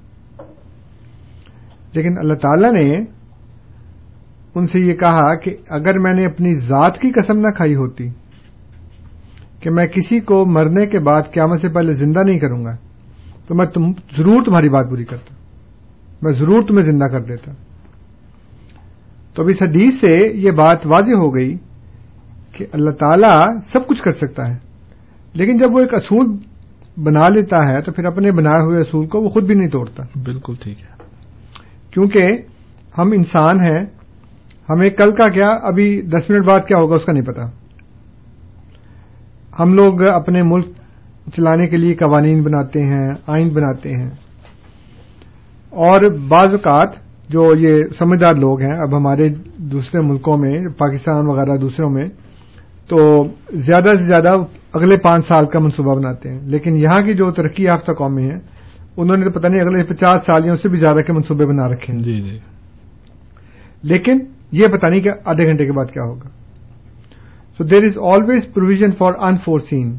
لیکن 1.95 2.17
اللہ 2.17 2.33
تعالیٰ 2.33 2.73
نے 2.73 2.93
ان 4.55 4.65
سے 4.65 4.79
یہ 4.79 4.93
کہا 4.93 5.35
کہ 5.35 5.57
اگر 5.69 5.99
میں 5.99 6.13
نے 6.13 6.25
اپنی 6.25 6.55
ذات 6.55 6.97
کی 6.97 7.11
قسم 7.11 7.39
نہ 7.39 7.47
کھائی 7.55 7.75
ہوتی 7.75 8.09
کہ 9.59 9.69
میں 9.69 9.87
کسی 9.87 10.19
کو 10.19 10.45
مرنے 10.45 10.85
کے 10.85 10.99
بعد 10.99 11.21
قیامت 11.33 11.61
سے 11.61 11.69
پہلے 11.69 11.93
زندہ 11.93 12.19
نہیں 12.19 12.39
کروں 12.39 12.65
گا، 12.65 12.71
تو 13.47 13.55
میں 13.55 13.65
تم، 13.65 13.91
ضرور 14.17 14.43
تمہاری 14.45 14.69
بات 14.69 14.89
پوری 14.89 15.05
کرتا۔ 15.05 15.35
میں 16.21 16.31
ضرور 16.31 16.65
تمہیں 16.67 16.85
زندہ 16.85 17.05
کر 17.05 17.21
دیتا۔ 17.21 17.51
تو 19.33 19.43
اب 19.43 19.49
اس 19.49 19.61
حدیث 19.61 19.93
سے 19.93 20.27
یہ 20.33 20.51
بات 20.51 20.87
واضح 20.87 21.11
ہو 21.11 21.35
گئی 21.35 21.57
کہ 22.55 22.65
اللہ 22.73 22.89
تعالیٰ 22.89 23.57
سب 23.73 23.87
کچھ 23.87 24.03
کر 24.03 24.11
سکتا 24.11 24.49
ہے۔ 24.49 24.57
لیکن 25.33 25.57
جب 25.57 25.73
وہ 25.73 25.79
ایک 25.79 25.93
اصول 25.93 26.37
بنا 26.97 27.27
لیتا 27.27 27.63
ہے 27.65 27.81
تو 27.81 27.91
پھر 27.91 28.05
اپنے 28.05 28.31
بنائے 28.31 28.65
ہوئے 28.65 28.79
اصول 28.81 29.07
کو 29.07 29.21
وہ 29.21 29.29
خود 29.29 29.47
بھی 29.47 29.55
نہیں 29.55 29.67
توڑتا۔ 29.67 30.03
بالکل 30.25 30.53
ٹھیک 30.63 30.81
ہے۔ 30.81 30.95
کیونکہ 31.91 32.27
ہم 32.97 33.07
انسان 33.07 33.59
ہیں 33.59 33.85
ہمیں 34.69 34.89
کل 34.89 35.11
کا 35.11 35.29
کیا 35.29 35.47
ابھی 35.47 36.01
دس 36.01 36.29
منٹ 36.29 36.45
بعد 36.45 36.59
کیا 36.67 36.77
ہوگا 36.77 36.95
اس 36.95 37.05
کا 37.05 37.13
نہیں 37.13 37.25
پتا۔ 37.25 37.41
ہم 39.59 39.73
لوگ 39.73 40.07
اپنے 40.07 40.43
ملک 40.43 40.65
چلانے 41.37 41.67
کے 41.67 41.77
لیے 41.77 41.93
قوانین 41.93 42.43
بناتے 42.43 42.83
ہیں 42.83 43.09
آئین 43.27 43.49
بناتے 43.49 43.95
ہیں۔ 43.95 44.09
اور 45.69 46.01
بعض 46.27 46.53
اوقات 46.53 46.89
جو 47.29 47.55
یہ 47.55 47.83
سمجھدار 47.99 48.33
لوگ 48.33 48.61
ہیں 48.61 48.79
اب 48.81 48.97
ہمارے 48.97 49.29
دوسرے 49.57 50.01
ملکوں 50.01 50.37
میں 50.37 50.67
پاکستان 50.77 51.27
وغیرہ 51.27 51.57
دوسروں 51.57 51.89
میں 51.89 52.05
تو 52.87 53.23
زیادہ 53.53 53.89
سے 53.97 54.03
زیادہ 54.03 54.29
اگلے 54.73 54.97
پانچ 54.97 55.27
سال 55.27 55.45
کا 55.45 55.59
منصوبہ 55.59 55.95
بناتے 55.95 56.29
ہیں۔ 56.29 56.39
لیکن 56.43 56.77
یہاں 56.77 57.01
کی 57.01 57.13
جو 57.13 57.31
ترقی 57.31 57.63
یافتہ 57.63 57.91
قومیں 57.91 58.23
ہیں 58.23 58.39
انہوں 58.97 59.17
نے 59.17 59.25
تو 59.25 59.31
پتہ 59.31 59.47
نہیں 59.47 59.61
اگلے 59.61 59.83
پچاس 59.83 60.21
سال 60.21 60.41
یا 60.45 60.53
اس 60.53 60.61
سے 60.61 60.69
بھی 60.69 60.77
زیادہ 60.77 60.97
کے 60.97 61.13
منصوبے 61.13 61.45
بنا 61.45 61.69
رکھے 61.69 61.93
ہیں۔ 61.93 61.99
جی 61.99 62.21
جی۔ 62.21 62.39
لیکن 63.83 64.19
یہ 64.51 64.67
پتہ 64.67 64.87
نہیں 64.87 65.01
کہ 65.01 65.09
آدھے 65.25 65.45
گھنٹے 65.45 65.65
کے 65.65 65.71
بعد 65.71 65.85
کیا 65.85 66.03
ہوگا۔ 66.03 66.29
So 67.57 67.63
there 67.63 67.83
is 67.83 67.97
always 67.97 68.53
provision 68.53 68.91
for 68.91 69.11
enforcing 69.19 69.97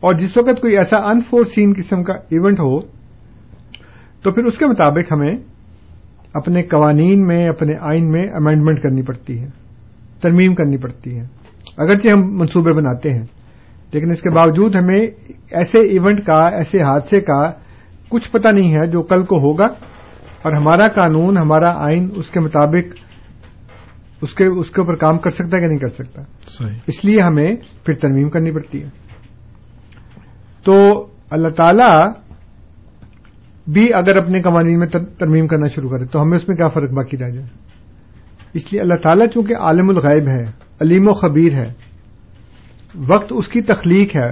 اور 0.00 0.14
جس 0.14 0.36
وقت 0.36 0.60
کوئی 0.60 0.76
ایسا 0.76 0.96
انفورسین 0.96 1.72
قسم 1.76 2.02
کا 2.02 2.12
ایونٹ 2.12 2.60
ہو 2.60 2.80
تو 4.22 4.32
پھر 4.32 4.44
اس 4.44 4.58
کے 4.58 4.66
مطابق 4.66 5.12
ہمیں 5.12 5.36
اپنے 6.34 6.62
قوانین 6.62 7.26
میں 7.26 7.46
اپنے 7.46 7.74
آئین 7.80 8.10
میں 8.10 8.22
امینڈمنٹ 8.22 8.80
کرنی 8.80 9.02
پڑتی 9.02 9.40
ہے۔ 9.40 9.61
ترمیم 10.22 10.54
کرنی 10.54 10.76
پڑتی 10.76 11.18
ہے 11.18 11.24
اگرچہ 11.76 12.08
ہم 12.08 12.38
منصوبے 12.38 12.72
بناتے 12.72 13.14
ہیں 13.14 13.26
لیکن 13.92 14.10
اس 14.10 14.22
کے 14.22 14.30
باوجود 14.30 14.76
ہمیں 14.76 15.06
ایسے 15.50 15.78
ایونٹ 15.78 16.26
کا 16.26 16.48
ایسے 16.48 16.82
حادثے 16.82 17.20
کا 17.20 17.50
کچھ 18.08 18.30
پتہ 18.30 18.48
نہیں 18.48 18.74
ہے 18.74 18.86
جو 18.86 19.02
کل 19.02 19.24
کو 19.24 19.36
ہوگا۔ 19.38 19.64
اور 20.42 20.52
ہمارا 20.52 20.88
قانون 20.88 21.38
ہمارا 21.38 21.70
آئین 21.70 22.08
اس 22.16 22.30
کے 22.30 22.40
مطابق 22.40 22.96
اس 24.22 24.34
کے 24.34 24.44
اس 24.44 24.70
کے 24.70 24.80
اوپر 24.80 24.94
کام 24.94 25.18
کر 25.18 25.30
سکتا 25.30 25.56
ہے 25.56 25.60
کہ 25.60 25.66
نہیں 25.66 25.78
کر 25.78 25.88
سکتا۔ 25.88 26.22
صحیح۔ 26.46 26.78
اس 26.86 27.04
لیے 27.04 27.22
ہمیں 27.22 27.52
پھر 27.84 27.92
ترمیم 27.92 28.30
کرنی 28.30 28.50
پڑتی 28.50 28.82
ہے۔ 28.82 28.88
تو 30.64 31.06
اللہ 31.30 31.48
تعالی 31.48 32.10
بھی 33.72 33.88
اگر 33.94 34.16
اپنے 34.16 34.42
قوانین 34.42 34.78
میں 34.78 34.86
تر- 34.86 35.16
ترمیم 35.18 35.46
کرنا 35.46 35.66
شروع 35.66 35.90
کرے 35.90 36.04
تو 36.04 36.22
ہمیں 36.22 36.36
اس 36.36 36.48
میں 36.48 36.56
کیا 36.56 36.66
فرق 36.66 36.90
باقی 36.90 37.16
رہ 37.16 37.28
جائے؟ 37.28 37.46
اس 38.54 38.72
لیے 38.72 38.82
اللہ 38.82 38.94
تعالیٰ 38.94 39.26
چونکہ 39.34 39.56
عالم 39.56 39.88
الغیب 39.88 40.28
ہے 40.28 40.44
علیم 40.80 41.08
و 41.08 41.12
خبیر 41.12 41.52
ہے 41.52 41.72
وقت 42.94 43.26
اس 43.30 43.48
کی 43.48 43.62
تخلیق 43.62 44.16
ہے 44.16 44.30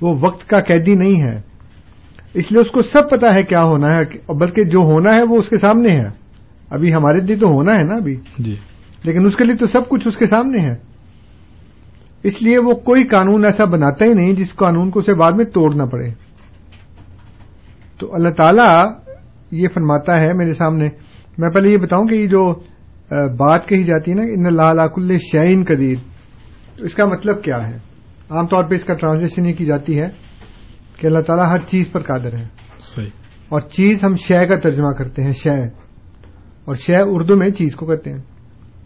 وہ 0.00 0.18
وقت 0.20 0.48
کا 0.48 0.60
قیدی 0.60 0.94
نہیں 0.94 1.22
ہے۔ 1.22 1.40
اس 2.34 2.52
لیے 2.52 2.60
اس 2.60 2.70
کو 2.70 2.82
سب 2.82 3.10
پتا 3.10 3.34
ہے 3.34 3.42
کیا 3.42 3.60
ہونا 3.60 3.86
ہے 3.86 4.32
بلکہ 4.32 4.64
جو 4.64 4.78
ہونا 4.78 5.14
ہے 5.14 5.22
وہ 5.22 5.36
اس 5.36 5.48
کے 5.48 5.56
سامنے 5.56 5.98
ہے۔ 5.98 6.08
ابھی 6.70 6.94
ہمارے 6.94 7.20
لیے 7.20 7.36
تو 7.36 7.46
ہونا 7.46 7.72
ہے 7.72 7.82
نا 7.82 7.94
ابھی۔ 7.94 8.16
جی۔ 8.38 8.56
لیکن 9.04 9.26
اس 9.26 9.36
کے 9.36 9.44
لیے 9.44 9.56
تو 9.56 9.66
سب 9.66 9.88
کچھ 9.88 10.08
اس 10.08 10.16
کے 10.16 10.26
سامنے 10.26 10.62
ہے۔ 10.62 10.74
اس 12.22 12.42
لیے 12.42 12.58
وہ 12.58 12.72
کوئی 12.72 13.04
قانون 13.04 13.44
ایسا 13.44 13.64
بناتا 13.64 14.04
ہی 14.04 14.14
نہیں 14.14 14.32
جس 14.32 14.54
قانون 14.54 14.90
کو 14.90 15.00
اسے 15.00 15.14
بعد 15.14 15.32
میں 15.32 15.44
توڑنا 15.44 15.84
پڑے۔ 15.84 16.10
تو 17.98 18.14
اللہ 18.14 18.28
تعالی 18.28 18.92
یہ 19.50 19.68
فرماتا 19.74 20.20
ہے 20.20 20.32
میرے 20.34 20.50
سامنے۔ 20.50 20.88
میں 21.38 21.50
پہلے 21.50 21.70
یہ 21.70 21.76
بتاؤں 21.76 22.06
کہ 22.06 22.14
یہ 22.14 22.26
جو 22.26 22.54
بات 23.10 23.68
کہی 23.68 23.84
جاتی 23.84 24.10
ہے 24.10 24.16
نا 24.16 24.22
ان 24.22 24.46
علا 24.46 24.86
کل 24.86 25.18
شعین 25.32 25.64
قدیر۔ 25.64 25.96
اس 26.78 26.94
کا 26.94 27.04
مطلب 27.04 27.42
کیا 27.42 27.68
ہے؟ 27.68 27.76
عام 28.30 28.46
طور 28.46 28.64
پہ 28.64 28.74
اس 28.74 28.84
کا 28.84 28.94
ٹرانسلیشن 28.94 29.46
یہ 29.46 29.54
کی 29.54 29.64
جاتی 29.64 30.00
ہے 30.00 30.08
کہ 30.96 31.06
اللہ 31.06 31.18
تعالیٰ 31.18 31.46
ہر 31.46 31.58
چیز 31.58 31.92
پر 31.92 32.00
قادر 32.00 32.32
ہے 32.32 32.46
صحیح۔ 32.80 33.08
اور 33.48 33.60
چیز 33.60 34.04
ہم 34.04 34.14
شے 34.14 34.46
کا 34.46 34.56
ترجمہ 34.56 34.92
کرتے 34.92 35.24
ہیں 35.24 35.32
شے۔ 35.32 35.64
اور 36.64 36.74
شے 36.74 36.96
اردو 36.96 37.36
میں 37.36 37.50
چیز 37.50 37.76
کو 37.76 37.86
کہتے 37.86 38.10
ہیں۔ 38.10 38.18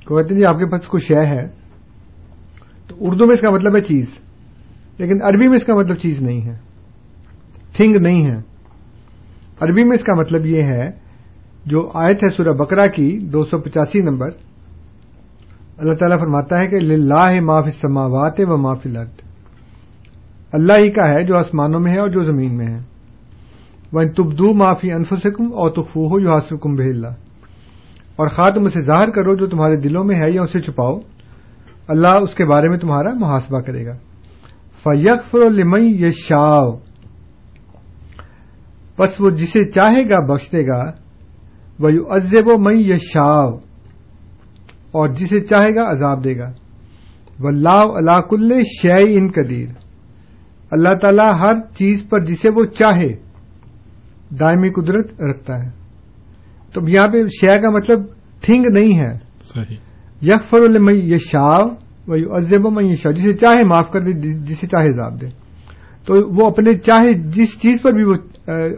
کو 0.05 0.17
کہتے 0.17 0.35
ہیں 0.35 0.41
جی 0.41 0.47
آپ 0.47 0.55
کے 0.55 0.71
پاس 0.71 0.87
کوئی 0.87 1.01
شے 1.01 1.27
ہے؟ 1.27 1.49
تو 2.89 2.97
اردو 3.01 3.27
میں 3.27 3.35
اس 3.35 3.41
کا 3.41 3.51
مطلب 3.51 3.77
ہے 3.77 3.81
چیز۔ 3.81 4.07
لیکن 4.99 5.23
عربی 5.23 5.49
میں 5.49 5.57
اس 5.57 5.65
کا 5.65 5.75
مطلب 5.75 5.97
چیز 5.97 6.23
نہیں 6.23 6.43
ہے۔ 6.43 6.57
تھنگ 7.73 7.97
نہیں 7.97 8.23
ہے۔ 8.23 8.37
عربی 9.61 9.85
میں 9.85 9.97
اس 9.97 10.05
کا 10.05 10.15
مطلب 10.15 10.47
یہ 10.47 10.63
ہے 10.63 11.08
جو 11.69 11.91
آیت 11.95 12.25
ہے 12.25 12.31
سورہ 12.31 12.53
بکرا 12.53 12.87
کی 12.87 13.19
دو 13.19 13.45
سو 13.45 13.59
پچاسی 13.59 14.03
نمبر، 14.03 14.29
اللہ 15.79 15.95
تعالیٰ 15.95 16.21
فرماتا 16.21 16.59
ہے 16.59 16.67
کہ 16.67 16.77
لاہ 16.81 17.41
معاف 17.41 17.69
سماوات 17.81 18.35
و 18.39 18.57
معاف 18.57 18.81
الارض۔ 18.85 19.09
اللہ 20.53 20.79
ہی 20.79 20.91
کا 20.91 21.09
ہے 21.09 21.25
جو 21.25 21.37
آسمانوں 21.37 21.81
میں 21.81 21.93
ہے 21.93 22.01
اور 22.01 22.09
جو 22.09 22.25
زمین 22.25 22.57
میں 22.57 22.67
ہے۔ 22.67 22.79
وہ 23.93 24.03
تبدو 24.17 24.55
معافی 24.55 24.93
انفسکم 24.93 25.45
اور 25.45 25.71
تخفو 25.71 26.09
ہو 26.09 26.21
یو 26.21 26.31
حاصم 26.31 26.75
بہ 26.75 26.83
اللہ 26.83 27.07
اور 28.17 28.29
خواہ 28.29 28.51
تم 28.51 28.67
اسے 28.67 28.81
ظاہر 28.81 29.11
کرو 29.11 29.35
جو 29.35 29.47
تمہارے 29.47 29.77
دلوں 29.77 30.05
میں 30.05 30.17
ہے 30.17 30.31
یا 30.31 30.43
اسے 30.43 30.61
چھپاؤ۔ 30.61 31.01
اللہ 31.89 32.09
اس 32.09 32.35
کے 32.35 32.45
بارے 32.45 32.69
میں 32.69 32.79
تمہارا 32.79 33.09
محاسبہ 33.15 33.61
کرے 33.61 33.87
گا۔ 33.87 33.93
فیق 34.83 35.31
فر 35.31 35.75
یہ 35.83 36.13
بس 38.99 39.21
وہ 39.21 39.31
جسے 39.31 39.65
چاہے 39.65 40.03
گا 40.05 40.35
بخش 40.35 40.53
دے 40.53 40.67
گا۔ 40.67 41.08
وہ 41.79 41.93
یو 41.93 42.03
ازب 42.09 42.49
و 42.49 42.59
مئی 42.59 42.89
یہ 42.89 42.97
شاو 42.97 43.57
اور 44.91 45.09
جسے 45.09 45.41
چاہے 45.41 45.75
گا 45.75 45.91
عذاب 45.91 46.25
دے 46.25 46.39
گا۔ 46.39 46.53
و 47.41 47.47
اللہ 47.47 48.21
کل 48.21 48.63
شے 48.83 49.19
ان 49.19 49.31
قدیر 49.31 49.69
اللہ 50.71 50.95
تعالی 50.95 51.39
ہر 51.41 51.55
چیز 51.75 52.09
پر 52.09 52.25
جسے 52.25 52.49
وہ 52.51 52.65
چاہے 52.65 53.09
دائمی 54.41 54.71
قدرت 54.71 55.21
رکھتا 55.21 55.63
ہے۔ 55.63 55.71
تو 56.73 56.81
یہاں 56.89 57.09
پہ 57.09 57.27
شے 57.27 57.61
کا 57.61 57.71
مطلب 57.71 58.03
تھنگ 58.41 58.67
نہیں 58.67 58.99
ہے۔ 58.99 59.19
یکفر 60.23 60.61
الم 60.61 60.89
یہ 60.91 61.19
شاہ 61.19 61.67
و 62.09 62.35
ازب 62.35 62.67
و 62.67 62.81
یہ 62.81 62.97
شاہ 62.97 63.13
جسے 63.13 63.33
چاہے 63.33 63.65
معاف 63.65 63.91
کر 63.91 64.01
دے 64.01 64.13
جسے 64.13 64.67
چاہے 64.67 64.89
عذاب 64.89 65.21
دے۔ 65.21 65.27
تو 66.07 66.15
وہ 66.37 66.51
اپنے 66.51 66.75
چاہے 66.75 67.13
جس 67.15 67.61
چیز 67.61 67.83
پر 67.83 67.93
بھی 67.93 68.05
وہ 68.05 68.15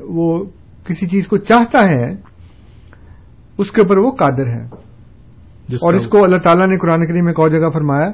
وہ 0.00 0.45
کسی 0.85 1.07
چیز 1.07 1.28
کو 1.28 1.37
چاہتا 1.37 1.88
ہے 1.88 2.29
اس 3.61 3.71
کے 3.71 3.81
اوپر 3.81 3.97
وہ 3.97 4.11
قادر 4.11 4.47
ہے 4.47 4.64
اور 5.73 5.95
اس 5.95 6.07
کو 6.07 6.25
اللہ 6.25 6.37
تعالیٰ 6.37 6.69
نے 6.69 6.76
قرآن 6.76 7.07
کریم 7.07 7.25
میں 7.25 7.33
ایک 7.33 7.40
اور 7.40 7.50
جگہ 7.50 7.71
فرمایا 7.71 8.11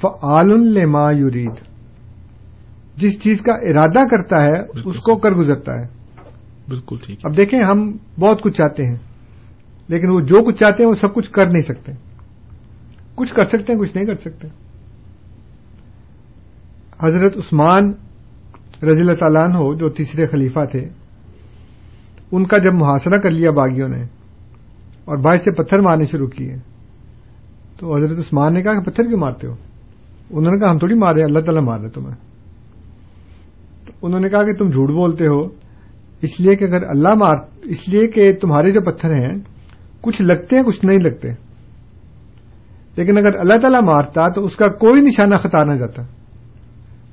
فعال 0.00 0.74
لما 0.74 1.12
یرید 1.12 1.52
جس 2.96 3.22
چیز 3.22 3.40
کا 3.40 3.52
ارادہ 3.52 4.08
کرتا 4.08 4.44
ہے 4.44 4.60
اس 4.84 4.96
کو 4.96 5.16
کر 5.16 5.30
گزرتا 5.30 5.72
ہے۔ 5.74 5.84
بالکل 6.68 6.96
ٹھیک۔ 7.06 7.20
اب 7.24 7.36
دیکھیں 7.36 7.60
ہم 7.60 7.96
بہت 8.20 8.42
کچھ 8.42 8.56
چاہتے 8.56 8.86
ہیں 8.86 8.96
لیکن 9.88 10.10
وہ 10.10 10.20
جو 10.20 10.44
کچھ 10.44 10.56
چاہتے 10.56 10.82
ہیں 10.82 10.90
وہ 10.90 10.94
سب 10.94 11.14
کچھ 11.14 11.30
کر 11.30 11.46
نہیں 11.46 11.62
سکتے۔ 11.62 11.92
کچھ 13.14 13.34
کر 13.34 13.44
سکتے 13.44 13.72
ہیں 13.72 13.80
کچھ 13.80 13.96
نہیں 13.96 14.06
کر 14.06 14.14
سکتے۔ 14.14 14.48
حضرت 17.02 17.36
عثمان 17.36 17.92
رضی 18.82 19.00
اللہ 19.00 19.12
تعالیٰ 19.12 19.44
عنہ 19.44 19.76
جو 19.76 19.88
تیسرے 19.88 20.26
خلیفہ 20.26 20.60
تھے 20.70 20.88
ان 22.32 22.46
کا 22.46 22.58
جب 22.58 22.74
محاصرہ 22.74 23.18
کر 23.18 23.30
لیا 23.30 23.50
باغیوں 23.50 23.88
نے 23.88 24.21
اور 25.04 25.18
باعث 25.18 25.44
سے 25.44 25.50
پتھر 25.50 25.80
مارنے 25.80 26.04
شروع 26.04 26.26
کیے۔ 26.26 26.56
تو 27.76 27.96
حضرت 27.96 28.18
عثمان 28.18 28.54
نے 28.54 28.62
کہا 28.62 28.72
کہ 28.72 28.90
پتھر 28.90 29.04
کیوں 29.04 29.20
مارتے 29.20 29.46
ہو؟ 29.46 29.54
انہوں 30.30 30.52
نے 30.52 30.60
کہا، 30.60 30.70
ہم 30.70 30.78
تھوڑی 30.78 30.94
مار 30.94 31.14
رہے 31.14 31.22
اللہ 31.22 31.38
تعالیٰ 31.38 31.62
مار 31.62 31.80
رہے 31.80 31.88
تمہیں۔ 31.88 32.16
تو 33.86 33.92
انہوں 34.02 34.20
نے 34.20 34.28
کہا 34.28 34.44
کہ 34.44 34.52
تم 34.52 34.68
جھوٹ 34.68 34.90
بولتے 34.90 35.26
ہو، 35.26 35.48
اس 36.22 36.40
لیے 36.40 36.56
کہ 36.56 36.64
اگر 36.64 36.82
اللہ 36.88 37.14
مار، 37.14 37.34
اس 37.62 37.88
لیے 37.88 38.06
کہ 38.06 38.32
تمہارے 38.32 38.72
جو 38.72 38.80
پتھر 38.80 39.12
ہیں، 39.12 39.34
کچھ 40.00 40.22
لگتے 40.22 40.56
ہیں، 40.56 40.62
کچھ 40.62 40.84
نہیں 40.84 40.98
لگتے۔ 40.98 41.28
لیکن 42.96 43.18
اگر 43.18 43.34
اللہ 43.38 43.60
تعالیٰ 43.60 43.82
مارتا 43.82 44.32
تو 44.32 44.44
اس 44.44 44.56
کا 44.56 44.68
کوئی 44.68 45.00
نشانہ 45.00 45.34
خطا 45.34 45.64
نہ 45.64 45.74
جاتا۔ 45.74 46.02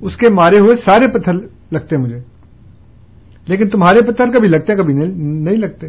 اس 0.02 0.18
کے 0.18 0.30
مارے 0.30 0.60
ہوئے 0.60 0.76
سارے 0.76 1.20
پتھر 1.20 1.34
لگتے 1.72 1.98
مجھے۔ 1.98 2.20
لیکن 3.48 3.70
تمہارے 3.70 4.12
پتھر 4.12 4.26
کبھی 4.26 4.48
لگتے 4.48 4.76
کبھی 4.76 4.94
نہیں 4.94 5.58
لگتے۔ 5.58 5.88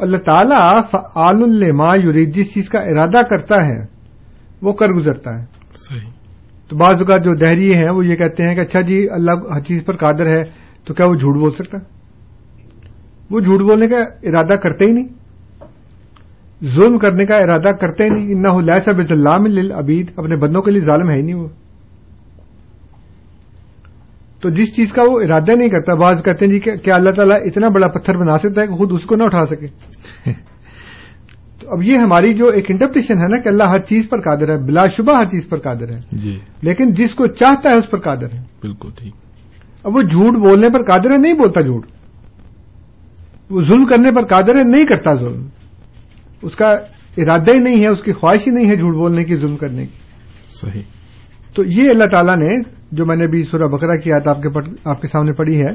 اللہ 0.00 0.16
تعالیٰ 0.16 0.80
فعال 0.90 1.42
الما 1.42 1.94
یورید 2.04 2.34
جس 2.34 2.54
چیز 2.54 2.68
کا 2.68 2.78
ارادہ 2.78 3.20
کرتا 3.30 3.66
ہے 3.66 3.86
وہ 4.62 4.72
کر 4.72 4.88
گزرتا 4.88 5.40
ہے۔ 5.40 5.44
صحیح۔ 5.74 6.10
تو 6.68 6.76
بعض 6.76 6.98
اوقات 6.98 7.20
جو 7.20 7.34
دہریے 7.34 7.74
ہیں 7.74 7.90
وہ 7.90 8.06
یہ 8.06 8.16
کہتے 8.16 8.46
ہیں 8.46 8.54
کہ 8.54 8.60
اچھا 8.60 8.80
جی 8.80 9.06
اللہ 9.10 9.30
ہر 9.30 9.60
چیز 9.60 9.84
پر 9.84 9.96
قادر 9.96 10.26
ہے 10.26 10.44
تو 10.84 10.94
کیا 10.94 11.06
وہ 11.06 11.14
جھوٹ 11.14 11.36
بول 11.36 11.50
سکتا؟ 11.50 11.78
ہے 11.78 11.98
وہ 13.30 13.40
جھوٹ 13.40 13.60
بولنے 13.60 13.88
کا 13.88 13.96
ارادہ 13.98 14.56
کرتے 14.56 14.84
ہی 14.84 14.92
نہیں۔ 14.92 15.08
ظلم 16.64 16.98
کرنے 16.98 17.24
کا 17.24 17.36
ارادہ 17.36 17.76
کرتے 17.76 18.04
ہی 18.04 18.08
نہیں۔ 18.08 18.26
انہ 18.26 18.60
لہ 18.60 18.92
بز 18.96 19.12
اللہ 19.12 19.74
ابید 19.74 20.10
اپنے 20.16 20.36
بندوں 20.36 20.62
کے 20.62 20.70
لیے 20.70 20.80
ظالم 20.80 21.10
ہے 21.10 21.16
ہی 21.16 21.22
نہیں 21.22 21.34
وہ۔ 21.34 21.48
تو 24.40 24.50
جس 24.50 24.76
چیز 24.76 24.92
کا 24.92 25.02
وہ 25.02 25.20
ارادہ 25.20 25.52
نہیں 25.56 25.68
کرتا 25.68 25.94
بعض 25.94 26.22
کہتے 26.22 26.44
ہیں 26.44 26.52
جی 26.52 26.60
کہ 26.60 26.76
کیا 26.76 26.94
اللہ 26.94 27.10
تعالیٰ 27.10 27.36
اتنا 27.44 27.68
بڑا 27.68 27.88
پتھر 27.88 28.16
بنا 28.16 28.38
سکتا 28.38 28.60
ہے 28.60 28.66
کہ 28.66 28.72
خود 28.72 28.92
اس 28.92 29.04
کو 29.04 29.16
نہ 29.16 29.22
اٹھا 29.22 29.42
سکے؟ 29.42 29.66
تو 31.60 31.70
اب 31.70 31.82
یہ 31.82 31.96
ہماری 31.96 32.34
جو 32.34 32.48
ایک 32.48 32.66
انٹرپریشن 32.68 33.18
ہے 33.18 33.28
نا 33.28 33.38
کہ 33.40 33.48
اللہ 33.48 33.70
ہر 33.70 33.78
چیز 33.78 34.08
پر 34.08 34.20
قادر 34.20 34.48
ہے 34.48 34.58
بلا 34.58 34.86
شبہ 34.86 35.16
ہر 35.16 35.26
چیز 35.26 35.48
پر 35.48 35.58
قادر 35.58 35.92
ہے۔ 35.92 36.00
جی۔ 36.12 36.38
لیکن 36.62 36.92
جس 36.92 37.14
کو 37.14 37.26
چاہتا 37.26 37.68
ہے 37.68 37.78
اس 37.78 37.90
پر 37.90 37.98
قادر 37.98 38.32
ہے۔ 38.32 38.38
بالکل 38.62 38.88
ٹھیک۔ 38.98 39.14
اب 39.84 39.96
وہ 39.96 40.02
جھوٹ 40.02 40.38
بولنے 40.38 40.68
پر 40.70 40.84
قادر 40.84 41.10
ہے 41.10 41.16
نہیں 41.16 41.32
بولتا 41.32 41.60
جھوٹ۔ 41.60 41.86
وہ 43.50 43.60
ظلم 43.60 43.86
کرنے 43.86 44.10
پر 44.10 44.22
قادر 44.22 44.56
ہے 44.56 44.62
نہیں 44.62 44.84
کرتا 44.84 45.12
ظلم۔ 45.12 45.46
اس 46.42 46.56
کا 46.56 46.68
ارادہ 47.16 47.52
ہی 47.52 47.58
نہیں 47.58 47.82
ہے 47.82 47.88
اس 47.88 48.02
کی 48.02 48.12
خواہش 48.12 48.46
ہی 48.46 48.52
نہیں 48.52 48.70
ہے 48.70 48.76
جھوٹ 48.76 48.94
بولنے 48.94 49.24
کی 49.24 49.36
ظلم 49.36 49.56
کرنے 49.56 49.86
کی۔ 49.86 49.92
صحیح۔ 50.60 50.82
تو 51.54 51.62
یہ 51.66 51.88
اللہ 51.88 52.04
تعالیٰ 52.04 52.36
نے 52.36 52.62
جو 52.92 53.06
میں 53.06 53.16
نے 53.16 53.26
بھی 53.26 53.42
سورہ 53.42 53.68
بقرہ 53.68 53.96
کی 53.96 54.12
آیت 54.12 54.28
آپ 54.28 54.42
کے 54.42 54.50
پڑھ- 54.50 54.72
آپ 54.84 55.00
کے 55.00 55.08
سامنے 55.08 55.32
پڑھی 55.32 55.60
ہے، 55.60 55.70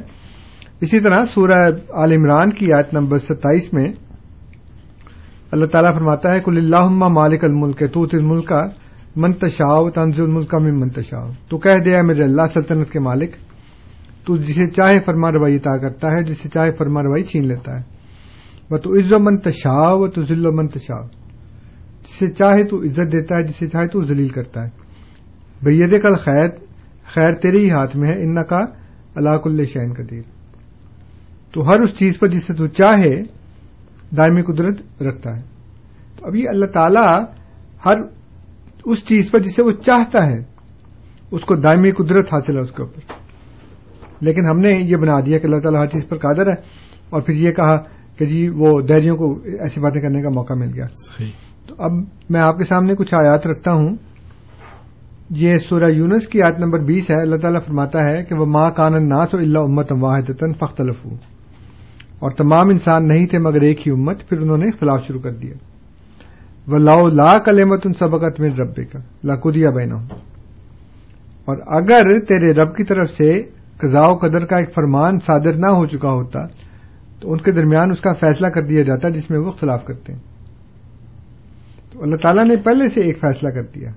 اسی 0.81 0.99
طرح 0.99 1.19
سورہ 1.33 1.51
عال 1.89 2.11
عمران 2.11 2.53
کی 2.53 2.73
آیت 2.73 2.93
نمبر 2.93 3.17
ستائیس 3.17 3.73
میں 3.73 3.85
اللہ 5.51 5.65
تعالیٰ 5.65 5.93
فرماتا 5.93 6.35
ہے 6.35 6.39
کل 6.39 6.57
اللہ 6.57 6.89
مالک 6.89 7.43
الملک، 7.43 7.83
تو 7.93 8.07
ملک 8.13 8.47
کا 8.47 8.69
تنز 9.89 10.19
الملک 10.19 10.55
میں 10.55 10.71
منتشاؤ 10.71 11.29
تو 11.49 11.57
کہہ 11.57 11.79
دیا 11.85 12.01
میرے 12.01 12.23
اللہ، 12.23 12.41
سلطنت 12.53 12.89
کے 12.89 12.99
مالک، 12.99 13.31
تو 14.25 14.37
جسے 14.37 14.67
چاہے 14.67 14.99
فرما 14.99 15.31
روائی 15.31 15.55
عطا 15.55 15.77
کرتا 15.77 16.07
ہے، 16.11 16.23
جسے 16.23 16.49
چاہے 16.49 16.71
فرما 16.71 17.03
روائی 17.03 17.23
چھین 17.23 17.47
لیتا 17.47 17.79
ہے۔ 17.79 17.83
وہ 18.71 18.77
تو 18.77 18.93
عز 18.93 19.13
و 19.13 19.19
منتشاؤ 19.19 19.99
و 19.99 20.07
تو 20.07 20.21
ذل 20.21 20.45
و 20.45 20.51
منتشاؤ 20.51 21.07
جسے 22.01 22.27
چاہے 22.27 22.63
تو 22.63 22.83
عزت 22.83 23.11
دیتا 23.11 23.37
ہے، 23.37 23.43
جسے 23.43 23.67
چاہے 23.67 23.87
تو 23.87 24.01
ذلیل 24.01 24.27
کرتا 24.27 24.65
ہے۔ 24.65 24.82
بید 25.63 26.01
کل 26.01 26.15
خیر 26.15 26.47
خیر 27.05 27.35
تیرے 27.35 27.57
ہی 27.57 27.69
ہاتھ 27.69 27.97
میں 27.97 28.09
ہے 28.09 28.23
ان 28.23 28.43
کا 28.43 28.57
اللہ 29.15 29.37
کل 29.37 29.63
شین 29.63 29.93
قدیر۔ 29.93 30.21
تو 31.53 31.69
ہر 31.69 31.79
اس 31.79 31.93
چیز 31.97 32.19
پر 32.19 32.27
جسے 32.27 32.53
تو 32.53 32.67
چاہے 32.67 33.21
دائمی 34.17 34.41
قدرت 34.41 35.03
رکھتا 35.03 35.37
ہے۔ 35.37 35.41
تو 36.19 36.27
ابھی 36.27 36.47
اللہ 36.47 36.65
تعالی 36.65 37.23
ہر 37.85 38.01
اس 38.85 39.05
چیز 39.05 39.31
پر 39.31 39.39
جسے 39.39 39.63
وہ 39.63 39.71
چاہتا 39.71 40.25
ہے 40.25 40.43
اس 41.31 41.41
کو 41.41 41.55
دائمی 41.55 41.91
قدرت 41.91 42.33
حاصل 42.33 42.55
ہے 42.55 42.61
اس 42.61 42.71
کے 42.71 42.83
اوپر۔ 42.83 43.13
لیکن 44.19 44.45
ہم 44.45 44.59
نے 44.59 44.69
یہ 44.77 44.95
بنا 44.95 45.19
دیا 45.25 45.37
کہ 45.37 45.45
اللہ 45.45 45.59
تعالیٰ 45.59 45.79
ہر 45.79 45.85
چیز 45.85 46.07
پر 46.07 46.17
قادر 46.17 46.47
ہے 46.47 46.55
اور 47.09 47.21
پھر 47.21 47.33
یہ 47.33 47.51
کہا 47.51 47.77
کہ 48.17 48.25
جی 48.25 48.49
وہ 48.49 48.81
دہریوں 48.81 49.17
کو 49.17 49.39
ایسی 49.59 49.79
باتیں 49.79 50.01
کرنے 50.01 50.21
کا 50.21 50.29
موقع 50.29 50.53
مل 50.53 50.71
گیا۔ 50.73 50.85
صحیح۔ 50.85 51.31
تو 51.67 51.75
اب 51.77 51.91
میں 52.29 52.41
آپ 52.41 52.57
کے 52.57 52.63
سامنے 52.63 52.95
کچھ 52.95 53.13
آیات 53.13 53.47
رکھتا 53.47 53.71
ہوں۔ 53.71 53.95
یہ 55.35 55.57
سورہ 55.57 55.91
یونس 55.95 56.27
کی 56.27 56.41
آیت 56.41 56.59
نمبر 56.59 56.79
بیس 56.79 57.09
ہے، 57.11 57.21
اللہ 57.21 57.35
تعالیٰ 57.35 57.61
فرماتا 57.65 58.03
ہے 58.03 58.23
کہ 58.23 58.35
وہ 58.35 58.45
ماں 58.45 58.71
کان 58.71 58.93
الناس 58.93 59.33
و 59.33 59.37
اللہ 59.37 59.59
امت 59.59 59.91
واحد 59.91 60.31
فختلف 60.59 61.05
اور 62.19 62.31
تمام 62.31 62.69
انسان 62.69 63.07
نہیں 63.07 63.25
تھے 63.25 63.39
مگر 63.39 63.61
ایک 63.61 63.87
ہی 63.87 63.91
امت، 63.91 64.29
پھر 64.29 64.41
انہوں 64.41 64.57
نے 64.57 64.65
اختلاف 64.69 65.07
شروع 65.07 65.21
کر 65.21 65.31
دیا۔ 65.31 65.53
وہ 66.67 66.77
لاؤ 66.77 67.07
لا 67.07 67.39
کلمت 67.39 67.85
ان 67.85 67.93
سبقت 67.93 68.39
میں 68.39 68.49
رب 68.49 68.75
کا 68.75 68.99
لاکودیا 69.23 69.69
بینا 69.69 69.95
اور 71.45 71.57
اگر 71.67 72.19
تیرے 72.19 72.51
رب 72.51 72.75
کی 72.75 72.83
طرف 72.83 73.09
سے 73.09 73.43
قضاء 73.77 74.05
و 74.05 74.17
قدر 74.17 74.45
کا 74.45 74.57
ایک 74.57 74.73
فرمان 74.73 75.19
صادر 75.19 75.53
نہ 75.53 75.67
ہو 75.67 75.85
چکا 75.85 76.11
ہوتا، 76.11 76.39
تو 77.19 77.31
ان 77.31 77.37
کے 77.37 77.51
درمیان 77.51 77.91
اس 77.91 78.01
کا 78.01 78.13
فیصلہ 78.13 78.47
کر 78.47 78.61
دیا 78.61 78.81
جاتا 78.81 79.09
جس 79.09 79.29
میں 79.29 79.39
وہ 79.39 79.47
اختلاف 79.47 79.85
کرتے۔ 79.85 80.13
ہیں 80.13 80.19
تو 81.93 82.03
اللہ 82.03 82.15
تعالیٰ 82.15 82.45
نے 82.45 82.55
پہلے 82.55 82.89
سے 82.89 83.01
ایک 83.01 83.19
فیصلہ 83.19 83.49
کر 83.49 83.63
دیا۔ 83.63 83.89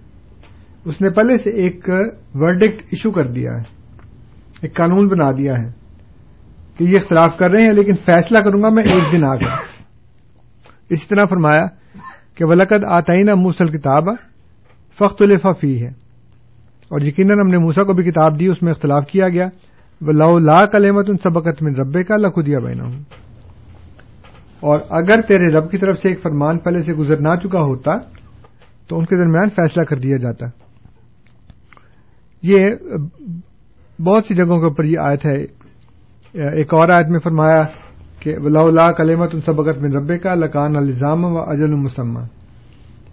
اس 0.87 1.01
نے 1.01 1.11
پہلے 1.11 1.37
سے 1.39 1.51
ایک 1.63 1.89
ورڈکٹ 2.35 2.83
ایشو 2.91 3.11
کر 3.11 3.27
دیا 3.33 3.51
ہے، 3.51 3.63
ایک 4.63 4.77
قانون 4.77 5.09
بنا 5.09 5.31
دیا 5.39 5.55
ہے 5.55 5.71
کہ 6.77 6.85
یہ 6.85 6.97
اختلاف 6.97 7.37
کر 7.39 7.51
رہے 7.51 7.63
ہیں، 7.63 7.73
لیکن 7.73 7.95
فیصلہ 8.07 8.39
کروں 8.39 8.63
گا 8.63 8.69
میں 8.75 8.85
ایک 8.85 9.13
دن 9.13 9.25
آ 9.25 9.35
کر 9.37 9.51
اسی 10.91 11.07
طرح 11.09 11.25
فرمایا 11.31 11.67
کہ 12.35 12.45
ولقد 12.45 12.85
آتعینہ 12.97 13.35
موسل 13.35 13.71
کتاب 13.71 14.09
فخت 14.99 15.23
الفافی 15.23 15.75
ہے 15.83 15.89
اور 16.91 17.01
یقیناً 17.03 17.39
ہم 17.39 17.49
نے 17.49 17.59
موسا 17.59 17.83
کو 17.83 17.93
بھی 17.93 18.05
کتاب 18.05 18.39
دی، 18.41 18.47
اس 18.47 18.63
میں 18.63 18.73
اختلاف 18.73 19.07
کیا 19.07 19.29
گیا۔ 19.29 19.49
وہ 20.01 20.39
لا 20.41 20.65
کلیمت 20.67 21.11
ان 21.11 21.17
سبقت 21.23 21.63
من 21.63 21.75
ربے 21.75 22.03
کا 22.05 22.17
لخودیا 22.17 22.59
بینا 22.59 22.85
ہوں 22.85 23.01
اور 24.63 24.79
اگر 24.99 25.21
تیرے 25.21 25.47
رب 25.53 25.71
کی 25.71 25.79
طرف 25.79 25.99
سے 25.99 26.09
ایک 26.09 26.21
فرمان 26.23 26.59
پہلے 26.59 26.81
سے 26.81 26.93
گزر 26.93 27.21
نہ 27.21 27.35
چکا 27.43 27.63
ہوتا، 27.63 27.97
تو 28.89 28.99
ان 28.99 29.05
کے 29.05 29.17
درمیان 29.17 29.49
فیصلہ 29.57 29.83
کر 29.83 29.99
دیا 29.99 30.17
جاتا۔ 30.17 30.47
یہ 32.43 32.71
بہت 34.03 34.25
سی 34.25 34.35
جگہوں 34.35 34.59
کے 34.59 34.65
اوپر 34.65 34.85
یہ 34.85 34.99
آیت 35.03 35.27
ہے۔ 35.27 35.45
ایک 36.35 36.75
اور 36.75 36.89
آیت 36.89 37.07
میں 37.07 37.21
فرمایا 37.21 37.63
کہ 38.21 38.37
ولا 38.39 38.93
کلیمت 38.93 39.35
ان 39.35 39.41
سبقت 39.41 39.79
من 39.79 39.93
ربے 39.93 40.19
کا 40.19 40.35
لکان 40.35 40.77
الزام 40.77 41.25
و 41.25 41.39
اجل 41.39 41.65
المسمہ 41.65 42.21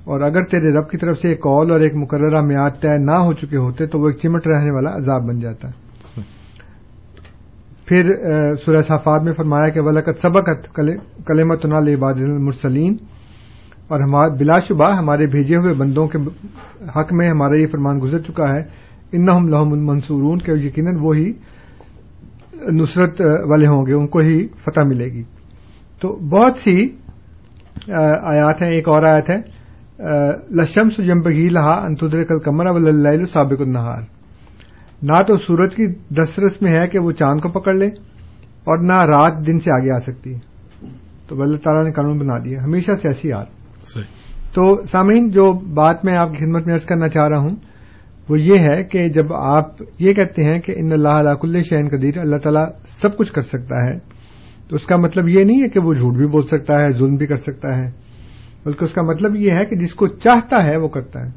اور 0.04 0.22
اگر 0.22 0.44
تیرے 0.44 0.74
رب 0.74 0.90
کی 0.90 0.98
طرف 0.98 1.20
سے 1.20 1.30
ایک 1.30 1.40
کال 1.40 1.72
اور 1.72 1.80
ایک 1.80 1.96
مقررہ 1.96 2.42
میعاد 2.42 2.70
طے 2.82 2.98
نہ 2.98 3.12
ہو 3.12 3.34
چکے 3.34 3.58
ہوتے 3.58 3.88
تو 3.88 4.00
وہ 4.00 4.08
ایک 4.08 4.18
چمٹ 4.18 4.48
رہنے 4.48 4.72
والا 4.72 4.96
عذاب 4.96 5.28
بن 5.28 5.40
جاتا۔ 5.40 5.68
پھر 7.86 8.10
سورہ 8.66 8.82
صافات 8.82 9.22
میں 9.24 9.34
فرمایا 9.34 9.70
کہ 9.70 9.82
ولقت 9.82 10.22
سبقت 10.22 10.76
کلیمت 11.26 11.66
عباد 11.66 12.14
المرسلین۔ 12.14 12.96
اور 13.88 14.30
بلا 14.38 14.60
شبہ 14.60 14.96
ہمارے 14.96 15.26
بھیجے 15.26 15.56
ہوئے 15.56 15.74
بندوں 15.74 16.08
کے 16.08 16.18
حق 17.00 17.14
میں 17.14 17.30
ہمارا 17.30 17.60
یہ 17.60 17.68
فرمان 17.68 18.00
گزر 18.04 18.20
چکا 18.20 18.44
ہے 18.44 18.83
ان 19.14 19.26
لحم 19.50 19.74
المنصورون 19.74 20.38
کے 20.38 20.52
یقیناً 20.52 20.96
وہی 21.02 21.32
نصرت 22.72 23.22
والے 23.22 23.68
ہوں 23.68 23.86
گے 23.86 23.94
ان 23.94 24.08
کو 24.08 24.20
ہی 24.20 24.48
فتح 24.48 24.82
ملے 24.88 25.06
گی۔ 25.06 25.24
تو 26.02 26.16
بہت 26.30 26.58
سی 26.64 26.90
آیات 28.32 28.62
ہیں 28.62 28.70
ایک 28.70 28.88
اور 28.90 29.04
آیت 29.04 29.30
ہے 29.30 29.38
لشمس 30.52 30.98
جمبگی 30.98 31.50
لہا 31.50 31.76
انتدر 31.86 32.24
کل 32.24 32.40
کمرہ 32.40 32.72
و 32.72 33.26
سابق 33.26 33.62
النہار۔ 33.62 34.02
نہ 35.04 35.22
تو 35.28 35.38
سورج 35.38 35.76
کی 35.76 35.88
دسترس 36.16 36.62
میں 36.62 36.72
ہے 36.72 36.88
کہ 36.88 37.00
وہ 37.00 37.12
چاند 37.12 37.40
کو 37.42 37.50
پکڑ 37.50 37.74
لے 37.74 37.88
اور 38.66 38.84
نہ 38.84 39.02
رات 39.02 39.48
دن 39.48 39.60
سے 39.60 39.70
آگے 39.76 39.92
آ 39.96 39.98
سکتی۔ 39.98 40.34
تو 41.28 41.42
اللہ 41.42 41.58
تعالیٰ 41.58 41.84
نے 41.84 41.92
قانون 41.92 42.18
بنا 42.18 42.38
دیا 42.38 42.64
ہمیشہ 42.64 42.92
سیاسی 43.02 43.32
آر 43.32 43.46
تو 44.54 44.86
سامعین 44.86 45.30
جو 45.32 45.54
بات 45.54 46.06
میں 46.06 46.16
آپ 46.18 46.32
کی 46.32 46.38
خدمت 46.38 46.66
میں 46.66 46.74
عرض 46.74 46.86
کرنا 46.86 47.08
چاہ 47.08 47.28
رہا 47.28 47.38
ہوں 47.38 47.56
وہ 48.30 48.40
یہ 48.40 48.60
ہے 48.60 48.84
کہ 48.84 49.10
جب 49.10 49.34
آپ 49.34 49.66
یہ 50.00 50.14
کہتے 50.14 50.44
ہیں 50.44 50.60
کہ 50.62 50.74
ان 50.78 50.92
اللہ 50.92 51.10
علیہ 51.10 51.34
کل 51.34 51.64
شعین 51.64 51.88
قدیر 51.90 52.18
اللہ 52.18 52.36
تعالیٰ 52.36 52.66
سب 53.02 53.18
کچھ 53.18 53.34
کر 53.34 53.42
سکتا 53.42 53.82
ہے 53.82 53.98
تو 54.70 54.76
اس 54.76 54.86
کا 54.86 54.98
مطلب 54.98 55.30
یہ 55.30 55.44
نہیں 55.44 55.64
ہے 55.64 55.70
کہ 55.70 55.80
وہ 55.80 55.94
جھوٹ 55.94 56.16
بھی 56.16 56.28
بول 56.28 56.48
سکتا 56.48 56.82
ہے 56.82 56.94
ظلم 56.94 57.16
بھی 57.16 57.26
کر 57.26 57.36
سکتا 57.36 57.78
ہے 57.78 57.86
بلکہ 58.66 58.86
اس 58.86 58.94
کا 58.94 59.02
مطلب 59.02 59.36
یہ 59.36 59.52
ہے 59.52 59.66
کہ 59.66 59.76
جس 59.76 59.94
کو 59.94 60.08
چاہتا 60.08 60.64
ہے 60.64 60.78
وہ 60.78 60.88
کرتا 60.88 61.20
ہے۔ 61.20 61.32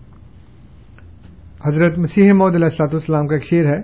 حضرت 1.65 1.99
مسیح 1.99 2.33
محمد 2.33 2.55
علیہ 2.55 2.65
السلاط 2.65 2.95
والسلام 2.95 3.27
کا 3.27 3.35
ایک 3.35 3.45
شعر 3.45 3.65
ہے 3.65 3.83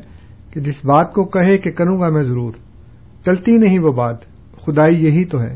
کہ 0.52 0.60
جس 0.60 0.84
بات 0.84 1.12
کو 1.12 1.24
کہے 1.24 1.58
کہ 1.58 1.70
کروں 1.70 2.00
گا 2.00 2.08
میں 2.08 2.22
ضرور 2.22 2.52
چلتی 3.24 3.56
نہیں 3.56 3.78
وہ 3.78 3.92
بات 3.92 4.20
خدائی 4.66 5.04
یہی 5.04 5.24
تو 5.24 5.40
ہے۔ 5.40 5.54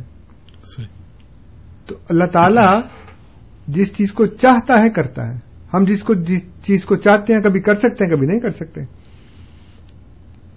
تو 1.86 1.94
اللہ 2.10 2.24
تعالی 2.24 2.80
جس 3.68 3.96
چیز 3.96 4.12
کو 4.12 4.26
چاہتا 4.26 4.82
ہے 4.82 4.90
کرتا 4.90 5.28
ہے۔ 5.28 5.55
ہم 5.74 5.84
جس 5.84 6.02
کو 6.02 6.14
جس 6.14 6.42
چیز 6.62 6.84
کو 6.84 6.96
چاہتے 6.96 7.34
ہیں 7.34 7.40
کبھی 7.40 7.60
کر 7.60 7.74
سکتے 7.74 8.04
ہیں، 8.04 8.10
کبھی 8.10 8.26
نہیں 8.26 8.40
کر 8.40 8.50
سکتے۔ 8.50 8.80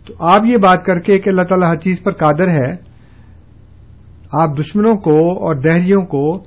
تو 0.08 0.14
آپ 0.20 0.42
یہ 0.46 0.58
بات 0.58 0.86
کر 0.86 1.00
کے 1.00 1.20
کہ 1.20 1.30
اللہ 1.30 1.42
تعالیٰ 1.42 1.70
ہر 1.70 1.76
چیز 1.76 2.04
پر 2.04 2.12
قادر 2.12 2.50
ہے، 2.50 2.76
آپ 4.34 4.50
دشمنوں 4.60 4.96
کو 4.98 5.18
اور 5.18 5.56
دہریوں 5.56 6.02
کو 6.02 6.38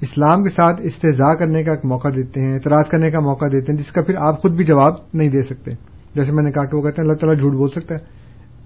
اسلام 0.00 0.42
کے 0.42 0.48
ساتھ 0.48 0.80
استضاء 0.84 1.32
کرنے 1.38 1.64
کا 1.64 1.70
ایک 1.72 1.84
موقع 1.84 2.08
دیتے 2.16 2.40
ہیں، 2.40 2.52
اعتراض 2.52 2.88
کرنے 2.88 3.10
کا 3.10 3.20
موقع 3.20 3.44
دیتے 3.52 3.72
ہیں، 3.72 3.78
جس 3.78 3.92
کا 3.92 4.02
پھر 4.02 4.14
آپ 4.16 4.42
خود 4.42 4.52
بھی 4.52 4.64
جواب 4.64 4.92
نہیں 5.14 5.28
دے 5.28 5.42
سکتے۔ 5.42 5.70
جیسے 6.14 6.32
میں 6.32 6.44
نے 6.44 6.52
کہا 6.52 6.64
کہ 6.64 6.76
وہ 6.76 6.82
کہتے 6.82 7.02
ہیں، 7.02 7.08
اللہ 7.08 7.18
تعالیٰ 7.18 7.40
جھوٹ 7.40 7.52
بول 7.52 7.68
سکتا 7.68 7.94
ہے۔ 7.94 8.00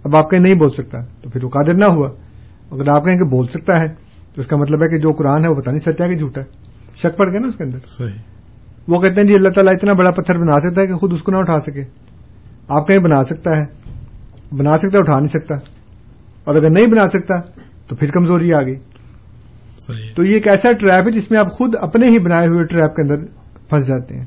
اب 0.05 0.17
آپ 0.17 0.31
کہیں 0.31 0.41
نہیں 0.41 0.55
بول 0.55 0.69
سکتا، 0.69 0.99
تو 1.23 1.31
پھر 1.31 1.45
وہ 1.45 1.49
قادر 1.49 1.75
نہ 1.75 1.85
ہوا۔ 1.85 2.11
اگر 2.71 2.89
آپ 2.89 3.05
کہیں 3.05 3.19
کہ 3.19 3.25
بول 3.25 3.47
سکتا 3.47 3.73
ہے، 3.81 3.89
تو 4.35 4.41
اس 4.41 4.47
کا 4.47 4.57
مطلب 4.57 4.83
ہے 4.83 4.89
کہ 4.89 4.99
جو 4.99 5.11
قرآن 5.11 5.45
ہے 5.45 5.49
وہ 5.49 5.55
پتہ 5.55 5.71
نہیں 5.71 5.79
سچا 5.79 6.07
کہ 6.07 6.17
جھوٹا 6.17 6.41
ہے۔ 6.41 6.47
شک 6.97 7.17
پڑ 7.17 7.31
گیا 7.31 7.41
نا 7.41 7.47
اس 7.47 7.57
کے 7.57 7.65
اندر؟ 7.65 7.79
صحیح۔ 7.87 8.36
وہ 8.89 8.97
کہتے 8.97 9.21
ہیں 9.21 9.29
جی 9.29 9.35
اللہ 9.35 9.49
تعالیٰ 9.49 9.75
اتنا 9.75 9.93
بڑا 9.93 10.11
پتھر 10.11 10.39
بنا 10.39 10.61
سکتا 10.61 10.81
ہے 10.81 10.87
کہ 10.87 10.95
خود 10.95 11.13
اس 11.13 11.23
کو 11.23 11.33
نہ 11.33 11.37
اٹھا 11.37 11.59
سکے۔ 11.59 11.83
آپ 12.69 12.87
کہیں 12.87 12.99
بنا 12.99 13.23
سکتا 13.23 13.51
ہے۔ 13.59 13.65
بنا 14.53 14.71
سکتا 14.71 14.89
ہے 14.89 14.99
اٹھا 14.99 15.19
نہیں 15.19 15.29
سکتا۔ 15.29 15.55
اور 16.45 16.55
اگر 16.55 16.71
نہیں 16.71 16.87
بنا 16.87 17.05
سکتا 17.05 17.41
تو 17.89 17.97
پھر 17.97 18.11
کمزوری 18.11 18.55
آ 18.55 18.63
گئی۔ 18.63 18.75
تو 20.15 20.25
یہ 20.25 20.35
ایک 20.35 20.49
ایسا 20.49 20.73
ٹریپ 20.73 21.07
ہے 21.07 21.11
جس 21.11 21.31
میں 21.31 21.41
آپ 21.41 21.53
خود 21.53 21.75
اپنے 21.81 22.09
ہی 22.09 22.19
بنائے 22.19 22.47
ہوئے 22.47 22.65
ٹریپ 22.65 22.97
کے 22.97 23.03
اندر 23.03 23.27
پھنس 23.69 23.87
جاتے 23.87 24.17
ہیں۔ 24.17 24.25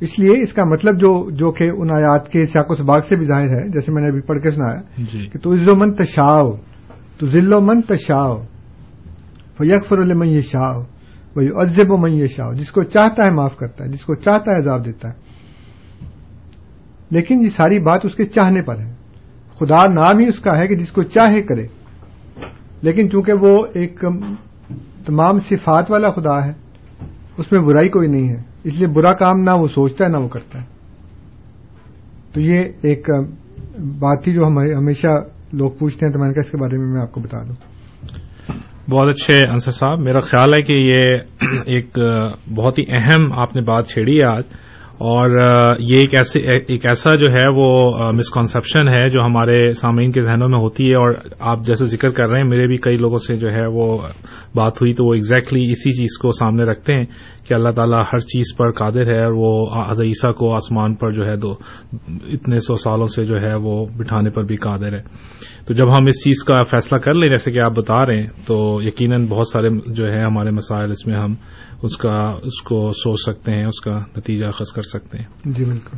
اس 0.00 0.18
لیے 0.18 0.42
اس 0.42 0.52
کا 0.52 0.64
مطلب 0.64 0.94
جو 0.94 1.30
جو 1.30 1.50
کہ 1.50 1.70
ان 1.76 1.90
آیات 1.90 2.28
کے 2.28 2.46
سیاق 2.46 2.70
و 2.70 2.74
سباق 2.74 3.04
سے 3.04 3.16
بھی 3.16 3.24
ظاہر 3.24 3.48
ہے 3.48 3.68
جیسے 3.68 3.92
میں 3.92 4.02
نے 4.02 4.08
ابھی 4.08 4.20
پڑھ 4.20 4.40
کے 4.40 4.50
سنایا 4.50 4.80
جی۔ 4.98 5.28
کہ 5.28 5.38
تو 5.38 5.52
عز 5.52 5.68
و 5.68 5.76
من 5.76 5.92
تشاؤ 5.92 6.50
تو 7.18 7.26
ذل 7.26 7.52
و 7.52 7.60
من 7.60 7.80
تشاؤ 7.80 8.34
فیقفر 9.58 9.98
المن 9.98 10.28
یہ 10.28 10.40
شاہ 10.40 10.97
وہی 11.38 11.48
عزب 11.48 11.92
و 11.92 11.96
من 11.96 12.26
شاہ 12.26 12.52
جس 12.52 12.70
کو 12.70 12.82
چاہتا 12.82 13.26
ہے 13.26 13.30
معاف 13.30 13.56
کرتا 13.56 13.84
ہے، 13.84 13.88
جس 13.88 14.04
کو 14.04 14.14
چاہتا 14.14 14.50
ہے 14.50 14.60
عذاب 14.60 14.84
دیتا 14.84 15.08
ہے۔ 15.08 15.14
لیکن 17.10 17.40
یہ 17.42 17.48
ساری 17.48 17.78
بات 17.78 18.00
اس 18.04 18.14
کے 18.14 18.24
چاہنے 18.24 18.62
پر 18.62 18.78
ہے۔ 18.78 18.94
خدا 19.58 19.92
نام 19.92 20.18
ہی 20.18 20.26
اس 20.26 20.38
کا 20.38 20.58
ہے 20.58 20.66
کہ 20.66 20.76
جس 20.76 20.92
کو 20.92 21.02
چاہے 21.02 21.42
کرے۔ 21.42 21.66
لیکن 22.82 23.10
چونکہ 23.10 23.32
وہ 23.40 23.66
ایک 23.74 24.04
تمام 25.06 25.38
صفات 25.38 25.90
والا 25.90 26.10
خدا 26.10 26.44
ہے، 26.44 26.52
اس 27.36 27.52
میں 27.52 27.60
برائی 27.60 27.88
کوئی 27.88 28.08
نہیں 28.08 28.28
ہے۔ 28.28 28.42
اس 28.64 28.74
لیے 28.74 28.88
برا 28.88 29.12
کام 29.12 29.40
نہ 29.40 29.50
وہ 29.50 29.68
سوچتا 29.68 30.04
ہے، 30.04 30.08
نہ 30.08 30.16
وہ 30.16 30.28
کرتا 30.28 30.60
ہے۔ 30.60 30.66
تو 32.32 32.40
یہ 32.40 32.58
ایک 32.82 33.10
بات 33.78 34.24
تھی 34.24 34.32
جو 34.32 34.46
ہمیشہ 34.78 35.06
لوگ 35.52 35.70
پوچھتے 35.78 36.06
ہیں، 36.06 36.12
تو 36.12 36.18
میں 36.18 36.28
نے 36.28 36.34
کہا 36.34 36.42
اس 36.44 36.50
کے 36.50 36.56
بارے 36.56 36.78
میں 36.78 36.86
میں 36.86 37.00
آپ 37.00 37.12
کو 37.12 37.20
بتا 37.20 37.38
دوں۔ 37.42 37.67
بہت 38.88 39.08
اچھے 39.08 39.36
انصر 39.44 39.70
صاحب، 39.70 40.00
میرا 40.00 40.18
خیال 40.20 40.54
ہے 40.54 40.60
کہ 40.62 40.72
یہ 40.72 41.70
ایک 41.74 41.98
بہت 42.56 42.78
ہی 42.78 42.84
اہم 42.98 43.32
آپ 43.40 43.56
نے 43.56 43.62
بات 43.62 43.88
چھیڑی 43.88 44.18
ہے 44.18 44.24
آج، 44.24 44.44
اور 45.08 45.30
یہ 45.78 45.98
ایک 45.98 46.14
ایسے 46.14 46.40
ایک 46.52 46.86
ایسا 46.86 47.14
جو 47.14 47.26
ہے 47.34 47.46
وہ 47.56 47.68
مسکنسپشن 48.12 48.88
ہے 48.88 49.08
جو 49.08 49.20
ہمارے 49.24 49.58
سامعین 49.80 50.12
کے 50.12 50.20
ذہنوں 50.20 50.48
میں 50.48 50.60
ہوتی 50.60 50.88
ہے، 50.88 50.94
اور 50.94 51.14
آپ 51.50 51.58
جیسے 51.66 51.86
ذکر 51.86 52.08
کر 52.16 52.28
رہے 52.28 52.40
ہیں، 52.40 52.48
میرے 52.48 52.66
بھی 52.66 52.76
کئی 52.86 52.96
لوگوں 52.96 53.18
سے 53.26 53.34
جو 53.34 53.52
ہے 53.52 53.66
وہ 53.74 53.86
بات 54.54 54.80
ہوئی 54.82 54.94
تو 54.94 55.06
وہ 55.06 55.14
ایگزیکٹلی 55.14 55.62
اسی 55.70 55.90
چیز 55.98 56.18
کو 56.18 56.32
سامنے 56.38 56.64
رکھتے 56.64 56.94
ہیں۔ 56.94 57.04
کہ 57.48 57.54
اللہ 57.54 57.70
تعالیٰ 57.70 58.02
ہر 58.12 58.18
چیز 58.18 58.56
پر 58.56 58.70
قادر 58.70 59.06
ہے 59.06 59.24
اور 59.24 59.32
وہ 59.32 59.66
عیسیٰ 60.02 60.34
کو 60.34 60.52
آسمان 60.52 60.94
پر 60.94 61.12
جو 61.12 61.24
ہے 61.24 61.36
دو 61.36 61.50
اتنے 62.32 62.58
سو 62.58 62.74
سالوں 62.74 63.04
سے 63.04 63.24
جو 63.24 63.34
ہے 63.40 63.54
وہ 63.54 63.86
بٹھانے 63.96 64.30
پر 64.30 64.42
بھی 64.42 64.56
قادر 64.56 64.92
ہے۔ 64.92 65.02
تو 65.66 65.74
جب 65.74 65.96
ہم 65.98 66.06
اس 66.06 66.24
چیز 66.24 66.44
کا 66.44 66.62
فیصلہ 66.62 66.98
کر 66.98 67.14
لیں 67.14 67.30
جیسے 67.30 67.52
کہ 67.52 67.60
آپ 67.60 67.72
بتا 67.76 68.06
رہے 68.06 68.18
ہیں 68.18 68.26
تو 68.46 68.78
یقیناً 68.82 69.26
بہت 69.28 69.48
سارے 69.48 69.92
جو 69.92 70.12
ہے 70.12 70.22
ہمارے 70.24 70.50
مسائل 70.50 70.90
اس 70.90 71.06
میں 71.06 71.16
ہم 71.16 71.34
اس 71.82 71.96
کا 71.96 72.16
اس 72.42 72.62
کو 72.62 72.90
سوچ 72.92 73.20
سکتے 73.20 73.52
ہیں 73.52 73.64
اس 73.64 73.80
کا 73.80 73.98
نتیجہ 74.16 74.44
اخذ 74.44 74.72
کر 74.72 74.82
سکتے 74.82 75.18
ہیں۔ 75.18 75.26
جی 75.44 75.64
بالکل۔ 75.64 75.96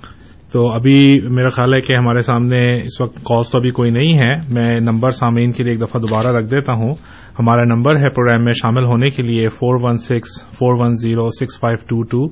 تو 0.53 0.69
ابھی 0.69 1.21
میرا 1.31 1.49
خیال 1.49 1.75
ہے 1.75 1.81
کہ 1.81 1.97
ہمارے 1.97 2.19
سامنے 2.19 2.75
اس 2.75 3.01
وقت 3.01 3.17
کالس 3.25 3.51
تو 3.51 3.59
ابھی 3.59 3.71
کوئی 3.71 3.91
نہیں 3.91 4.19
ہے۔ 4.19 4.37
میں 4.49 4.81
نمبر 4.81 5.11
سامعین 5.11 5.53
کے 5.53 5.65
لیے 5.65 5.73
ایک 5.73 5.83
دفعہ 5.83 6.01
دوبارہ 6.01 6.27
رکھ 6.27 6.47
دیتا 6.47 6.73
ہوں۔ 6.73 6.95
ہمارا 7.41 7.65
نمبر 7.65 7.97
ہے 7.97 8.11
پروگرام 8.11 8.45
میں 8.45 8.53
شامل 8.53 8.85
ہونے 8.85 9.09
کے 9.09 9.23
لیے 9.23 9.49
four 9.49 9.77
one 9.83 9.97
six 9.97 10.43
four 10.59 10.75
one 10.79 10.95
zero 10.95 11.29
six 11.31 11.61
five 11.61 11.77
two 11.89 12.03
two 12.03 12.25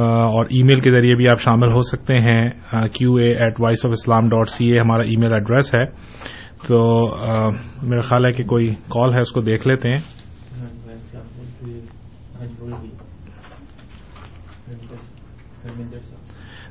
اور 0.00 0.44
ای 0.44 0.62
میل 0.62 0.80
کے 0.80 0.90
ذریعے 0.90 1.14
بھی 1.14 1.28
آپ 1.28 1.40
شامل 1.40 1.72
ہو 1.72 1.80
سکتے 1.80 2.18
ہیں 2.18 2.50
Q 2.92 3.14
A 3.14 3.32
at 3.34 3.60
voice 3.60 3.86
of 3.86 3.92
Islam 3.92 4.28
dot 4.28 4.48
C 4.48 4.72
A 4.72 4.80
ہمارا 4.80 5.02
ای 5.02 5.16
میل 5.16 5.32
ایڈریس 5.32 5.74
ہے۔ 5.74 5.84
تو 6.68 6.78
میرا 7.82 8.00
خیال 8.00 8.26
ہے 8.26 8.32
کہ 8.32 8.44
کوئی 8.44 8.68
کال 8.68 9.12
ہے 9.12 9.18
اس 9.18 9.32
کو 9.32 9.40
دیکھ 9.40 9.68
لیتے 9.68 9.90
ہیں۔ 9.90 9.98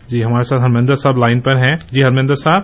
جی 0.08 0.24
ہمارے 0.24 0.44
ساتھ 0.44 0.62
ہرمندر 0.62 0.94
صاحب 0.94 1.18
لائن 1.18 1.40
پر 1.40 1.56
ہیں۔ 1.56 1.76
جی 1.92 2.04
ہرمندر 2.04 2.34
صاحب؟ 2.34 2.62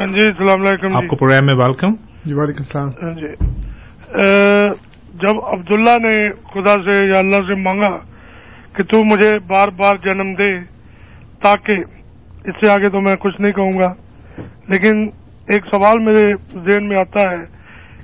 ہاں 0.00 0.06
جی 0.06 0.26
السلام 0.26 0.66
علیکم 0.66 0.96
آپ 0.96 1.08
کو 1.08 1.16
پروگرام 1.16 1.46
میں 1.46 1.54
ویلکم 1.54 1.94
جی 2.24 2.34
وعلیکم 2.34 2.62
السلام۔ 2.66 2.88
ہاں 2.88 3.14
جی۔ 3.14 3.61
جب 4.12 5.44
عبداللہ 5.44 5.98
نے 6.02 6.14
خدا 6.52 6.74
سے 6.82 7.04
یا 7.06 7.18
اللہ 7.18 7.36
سے 7.36 7.54
مانگا 7.54 7.96
کہ 8.74 8.82
تو 8.82 9.04
مجھے 9.04 9.38
بار 9.46 9.68
بار 9.68 9.96
جنم 9.96 10.32
دے 10.34 10.50
تاکہ 11.42 11.72
اس 12.44 12.54
سے 12.60 12.70
آگے 12.70 12.88
تو 12.88 13.00
میں 13.00 13.16
کچھ 13.16 13.40
نہیں 13.40 13.52
کہوں 13.52 13.78
گا 13.78 13.92
لیکن 14.68 15.08
ایک 15.48 15.64
سوال 15.64 15.98
میرے 15.98 16.32
ذہن 16.54 16.88
میں 16.88 16.96
آتا 16.96 17.22
ہے 17.32 17.44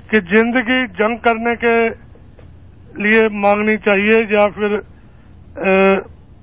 کہ 0.09 0.21
زندگی 0.21 0.87
جنگ 0.99 1.17
کرنے 1.17 1.55
کے 1.57 1.89
لیے 3.03 3.29
مانگنی 3.29 3.77
چاہیے 3.77 4.23
یا 4.31 4.47
پھر 4.49 4.79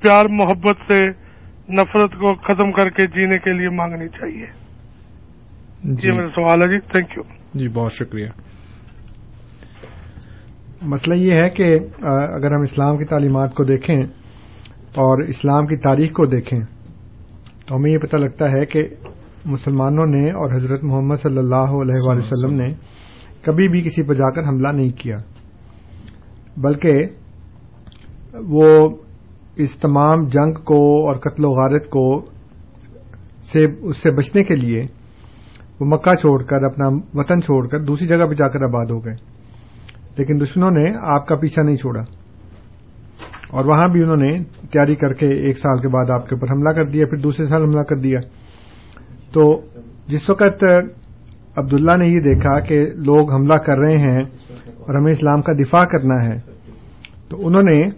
پیار 0.01 0.25
محبت 0.25 0.77
سے 0.87 0.99
مسئلہ 10.85 11.15
یہ 11.15 11.41
ہے 11.41 11.49
کہ 11.49 11.67
اگر 12.05 12.51
ہم 12.51 12.61
اسلام 12.61 12.97
کی 12.97 13.05
تعلیمات 13.05 13.53
کو 13.55 13.63
دیکھیں 13.63 13.95
اور 15.03 15.23
اسلام 15.23 15.65
کی 15.67 15.77
تاریخ 15.77 16.11
کو 16.13 16.25
دیکھیں، 16.25 16.59
تو 17.67 17.75
ہمیں 17.75 17.91
یہ 17.91 17.97
پتہ 17.97 18.17
لگتا 18.17 18.51
ہے 18.51 18.65
کہ 18.65 18.83
مسلمانوں 19.45 20.05
نے 20.05 20.23
اور 20.31 20.55
حضرت 20.55 20.83
محمد 20.83 21.21
صلی 21.21 21.37
اللہ 21.37 21.73
علیہ 21.81 22.01
وآلہ 22.05 22.23
وسلم 22.23 22.53
نے 22.55 22.69
کبھی 23.41 23.67
بھی 23.67 23.81
کسی 23.81 24.03
پہ 24.03 24.13
جا 24.13 24.29
کر 24.31 24.47
حملہ 24.47 24.71
نہیں 24.75 24.89
کیا۔ 24.99 25.17
بلکہ 26.57 26.93
وہ 28.49 28.69
اس 29.63 29.75
تمام 29.77 30.25
جنگ 30.29 30.53
کو 30.63 30.81
اور 31.07 31.15
قتل 31.19 31.45
و 31.45 31.51
غارت 31.51 31.85
کو 31.89 32.05
سے، 33.51 33.65
اس 33.81 33.97
سے 33.97 34.11
بچنے 34.11 34.43
کے 34.43 34.55
لیے 34.55 34.81
وہ 35.79 35.85
مکہ 35.87 36.13
چھوڑ 36.15 36.41
کر، 36.43 36.63
اپنا 36.63 36.87
وطن 37.13 37.41
چھوڑ 37.41 37.67
کر 37.67 37.79
دوسری 37.83 38.07
جگہ 38.07 38.25
پہ 38.25 38.33
جا 38.33 38.47
کر 38.47 38.63
آباد 38.63 38.91
ہو 38.91 38.99
گئے۔ 39.05 39.15
لیکن 40.17 40.39
دشمنوں 40.41 40.71
نے 40.71 40.85
آپ 41.01 41.27
کا 41.27 41.35
پیچھا 41.35 41.63
نہیں 41.63 41.75
چھوڑا۔ 41.75 42.01
اور 43.49 43.65
وہاں 43.65 43.87
بھی 43.87 44.03
انہوں 44.03 44.17
نے 44.17 44.43
تیاری 44.43 44.95
کر 44.95 45.13
کے 45.13 45.27
ایک 45.27 45.57
سال 45.57 45.81
کے 45.81 45.87
بعد 45.87 46.09
آپ 46.09 46.29
کے 46.29 46.35
اوپر 46.35 46.53
حملہ 46.53 46.69
کر 46.69 46.83
دیا، 46.83 47.05
پھر 47.05 47.17
دوسرے 47.17 47.45
سال 47.45 47.63
حملہ 47.63 47.81
کر 47.81 47.95
دیا۔ 47.95 48.19
تو 49.33 49.61
جس 50.07 50.29
وقت 50.29 50.63
عبداللہ 51.55 51.91
نے 51.97 52.07
یہ 52.07 52.19
دیکھا 52.19 52.59
کہ 52.59 52.85
لوگ 52.95 53.33
حملہ 53.33 53.53
کر 53.53 53.77
رہے 53.77 53.97
ہیں 53.97 54.19
اور 54.77 54.95
ہمیں 54.95 55.11
اسلام 55.11 55.41
کا 55.41 55.53
دفاع 55.53 55.85
کرنا 55.85 56.25
ہے، 56.25 56.39
تو 57.29 57.47
انہوں 57.47 57.63
نے 57.63 57.89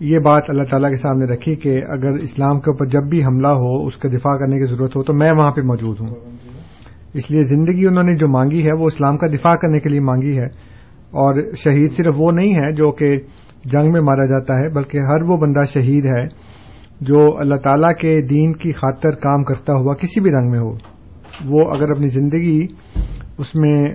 یہ 0.00 0.18
بات 0.18 0.42
اللہ 0.48 0.62
تعالی 0.62 0.90
کے 0.90 0.96
سامنے 0.96 1.24
رکھی 1.24 1.54
کہ 1.54 1.80
اگر 1.88 2.14
اسلام 2.14 2.60
کے 2.60 2.70
اوپر 2.70 2.86
جب 2.86 3.02
بھی 3.02 3.24
حملہ 3.24 3.48
ہو، 3.48 3.86
اس 3.86 3.96
کا 3.96 4.08
دفاع 4.08 4.36
کرنے 4.36 4.58
کی 4.58 4.64
ضرورت 4.64 4.96
ہو، 4.96 5.02
تو 5.02 5.14
میں 5.14 5.32
وہاں 5.36 5.50
پہ 5.50 5.60
موجود 5.60 6.00
ہوں۔ 6.00 6.14
اس 7.14 7.30
لیے 7.30 7.44
زندگی 7.44 7.86
انہوں 7.86 8.04
نے 8.04 8.16
جو 8.16 8.28
مانگی 8.28 8.66
ہے، 8.66 8.72
وہ 8.72 8.86
اسلام 8.86 9.16
کا 9.16 9.26
دفاع 9.26 9.56
کرنے 9.56 9.80
کے 9.80 9.88
لیے 9.88 10.00
مانگی 10.00 10.38
ہے۔ 10.38 10.77
اور 11.10 11.52
شہید 11.56 11.92
صرف 11.92 12.14
وہ 12.16 12.30
نہیں 12.30 12.54
ہے 12.54 12.72
جو 12.72 12.90
کہ 12.90 13.16
جنگ 13.64 13.92
میں 13.92 14.00
مارا 14.00 14.26
جاتا 14.26 14.54
ہے 14.54 14.68
بلکہ 14.68 14.98
ہر 14.98 15.22
وہ 15.22 15.36
بندہ 15.36 15.64
شہید 15.64 16.04
ہے 16.04 16.26
جو 17.00 17.36
اللہ 17.38 17.54
تعالیٰ 17.54 17.92
کے 17.92 18.26
دین 18.26 18.52
کی 18.52 18.72
خاطر 18.72 19.10
کام 19.10 19.44
کرتا 19.44 19.72
ہوا 19.72 19.94
کسی 19.94 20.20
بھی 20.20 20.30
رنگ 20.30 20.50
میں 20.50 20.58
ہو۔ 20.58 20.72
وہ 21.44 21.70
اگر 21.70 21.90
اپنی 21.90 22.08
زندگی 22.08 22.66
اس 23.38 23.54
میں 23.54 23.88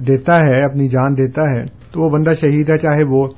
دیتا 0.00 0.36
ہے 0.36 0.64
اپنی 0.64 0.88
جان 0.88 1.16
دیتا 1.16 1.42
ہے 1.42 1.64
تو 1.64 2.00
وہ 2.00 2.10
بندہ 2.10 2.30
شہید 2.40 2.68
ہے 2.68 2.78
چاہے 2.78 3.02
وہ 3.10 3.28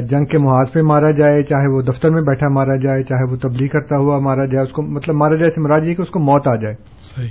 جنگ 0.00 0.24
کے 0.24 0.38
محاذ 0.38 0.72
پہ 0.72 0.80
مارا 0.80 1.10
جائے 1.10 1.42
چاہے 1.42 1.76
وہ 1.76 1.82
دفتر 1.82 2.10
میں 2.10 2.22
بیٹھا 2.22 2.48
مارا 2.48 2.76
جائے 2.76 3.02
چاہے 3.02 3.30
وہ 3.30 3.36
تبلیغ 3.36 3.68
کرتا 3.68 3.96
ہوا 3.96 4.18
مارا 4.18 4.44
جائے 4.44 4.64
اس 4.64 4.72
کو 4.72 4.82
مطلب 4.82 5.16
مارا 5.16 5.36
جائے 5.36 5.50
سے 5.50 5.60
مراد 5.60 5.80
یہ 5.84 5.94
کہ 5.94 6.02
اس 6.02 6.10
کو 6.10 6.20
موت 6.20 6.48
آ 6.48 6.54
جائے۔ 6.54 6.74
صحیح۔ 7.16 7.28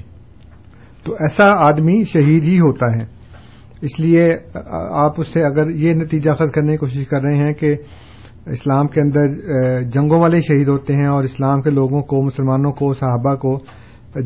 تو 1.03 1.13
ایسا 1.13 1.67
آدمی 1.67 2.03
شہید 2.03 2.43
ہی 2.43 2.59
ہوتا 2.59 2.85
ہے۔ 2.85 3.18
اس 3.81 3.99
لیے 3.99 4.23
آپ 4.99 5.19
اس 5.21 5.27
سے 5.27 5.43
اگر 5.43 5.69
یہ 5.75 5.93
نتیجہ 5.93 6.31
خز 6.31 6.51
کرنے 6.51 6.71
کی 6.71 6.77
کوشش 6.77 7.07
کر 7.07 7.21
رہے 7.21 7.37
ہیں 7.37 7.53
کہ 7.53 7.75
اسلام 8.47 8.87
کے 8.87 9.01
اندر 9.01 9.81
جنگوں 9.91 10.19
والے 10.19 10.41
شہید 10.41 10.67
ہوتے 10.67 10.95
ہیں 10.95 11.07
اور 11.07 11.23
اسلام 11.23 11.61
کے 11.61 11.69
لوگوں 11.69 12.01
کو، 12.01 12.21
مسلمانوں 12.23 12.71
کو، 12.71 12.93
صحابہ 12.93 13.35
کو 13.35 13.57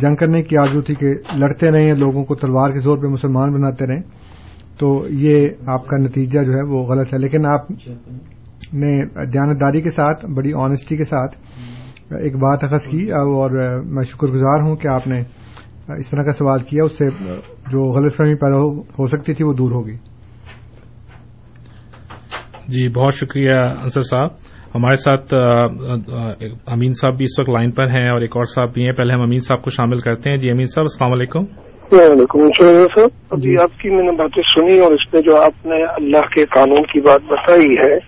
جنگ 0.02 0.16
کرنے 0.16 0.42
کی 0.42 0.58
آرزو 0.58 0.82
تھی 0.82 0.96
کہ 0.96 1.14
لڑتے 1.36 1.72
رہیں، 1.72 1.94
لوگوں 1.94 2.24
کو 2.26 2.36
تلوار 2.36 2.72
کے 2.72 2.80
زور 2.80 2.98
پہ 2.98 3.08
مسلمان 3.08 3.54
بناتے 3.54 3.88
رہیں، 3.88 4.02
تو 4.80 4.88
یہ 5.18 5.48
آپ 5.68 5.88
کا 5.88 5.98
نتیجہ 5.98 6.44
جو 6.44 6.54
ہے 6.54 6.64
وہ 6.64 6.84
غلط 6.86 7.14
ہے۔ 7.14 7.20
لیکن 7.20 7.46
آپ 7.46 7.72
نے 8.74 8.92
دیانتداری 9.26 9.82
کے 9.82 9.90
ساتھ، 9.90 10.26
بڑی 10.36 10.52
آنےسٹی 10.56 10.98
کے 10.98 11.04
ساتھ 11.04 11.36
ایک 12.14 12.36
بات 12.36 12.64
اخذ 12.64 12.88
کی، 12.88 13.04
اور 13.12 13.52
میں 13.86 14.04
شکر 14.04 14.28
گزار 14.28 14.62
ہوں 14.62 14.76
کہ 14.76 14.88
آپ 14.88 15.08
نے 15.08 15.22
اس 15.90 16.10
طرح 16.12 16.24
کا 16.24 16.32
سوال 16.32 16.60
کیا 16.60 16.84
اس 16.84 16.98
سے 16.98 17.06
جو 17.72 17.92
غلط 17.92 18.16
فہمی 18.16 18.36
پیدا 18.36 18.58
ہو 19.00 19.08
سکتی 19.08 19.34
تھی 19.34 19.46
وہ 19.46 19.54
دور 19.54 19.72
ہوگی 19.72 19.96
جی 22.68 22.90
بہت 22.90 23.14
شکریہ 23.14 23.54
انصر 23.54 24.02
صاحب۔ 24.02 24.30
ہمارے 24.76 24.96
ساتھ 24.96 25.34
امین 26.68 26.94
صاحب 26.94 27.18
بھی 27.18 27.24
اس 27.24 27.40
وقت 27.40 27.50
لائن 27.50 27.72
پر 27.72 27.84
ہیں 27.84 28.12
اور 28.12 28.22
ایک 28.22 28.32
اور 28.36 28.44
صاحب 28.44 28.74
بھی 28.74 28.86
ہیں۔ 28.86 28.92
پہلے 28.92 29.14
ہم 29.14 29.22
امین 29.22 29.38
صاحب 29.38 29.62
کو 29.62 29.70
شامل 29.70 29.98
کرتے 29.98 30.30
ہیں۔ 30.30 30.38
جی 30.38 30.52
امین 30.52 30.66
صاحب 30.66 30.84
السلام 30.84 31.12
علیکم۔ 31.12 31.40
وعلیکم 31.92 32.40
صاحب۔ 32.50 33.42
جی۔ 33.42 33.58
آپ 33.58 33.80
کی 33.80 33.90
میں 33.90 34.04
نے 34.04 34.12
باتیں 34.12 34.44
سنی 34.56 34.80
اور 34.80 34.92
اس 34.92 35.12
پہ 35.12 35.22
جو 35.22 35.42
آپ 35.42 35.66
نے 35.66 35.84
اللہ 35.84 36.34
کے 36.36 36.46
قانون 36.46 36.84
کی 36.84 37.02
بات 37.02 37.22
بتائی 37.24 37.76
ہے 37.78 38.00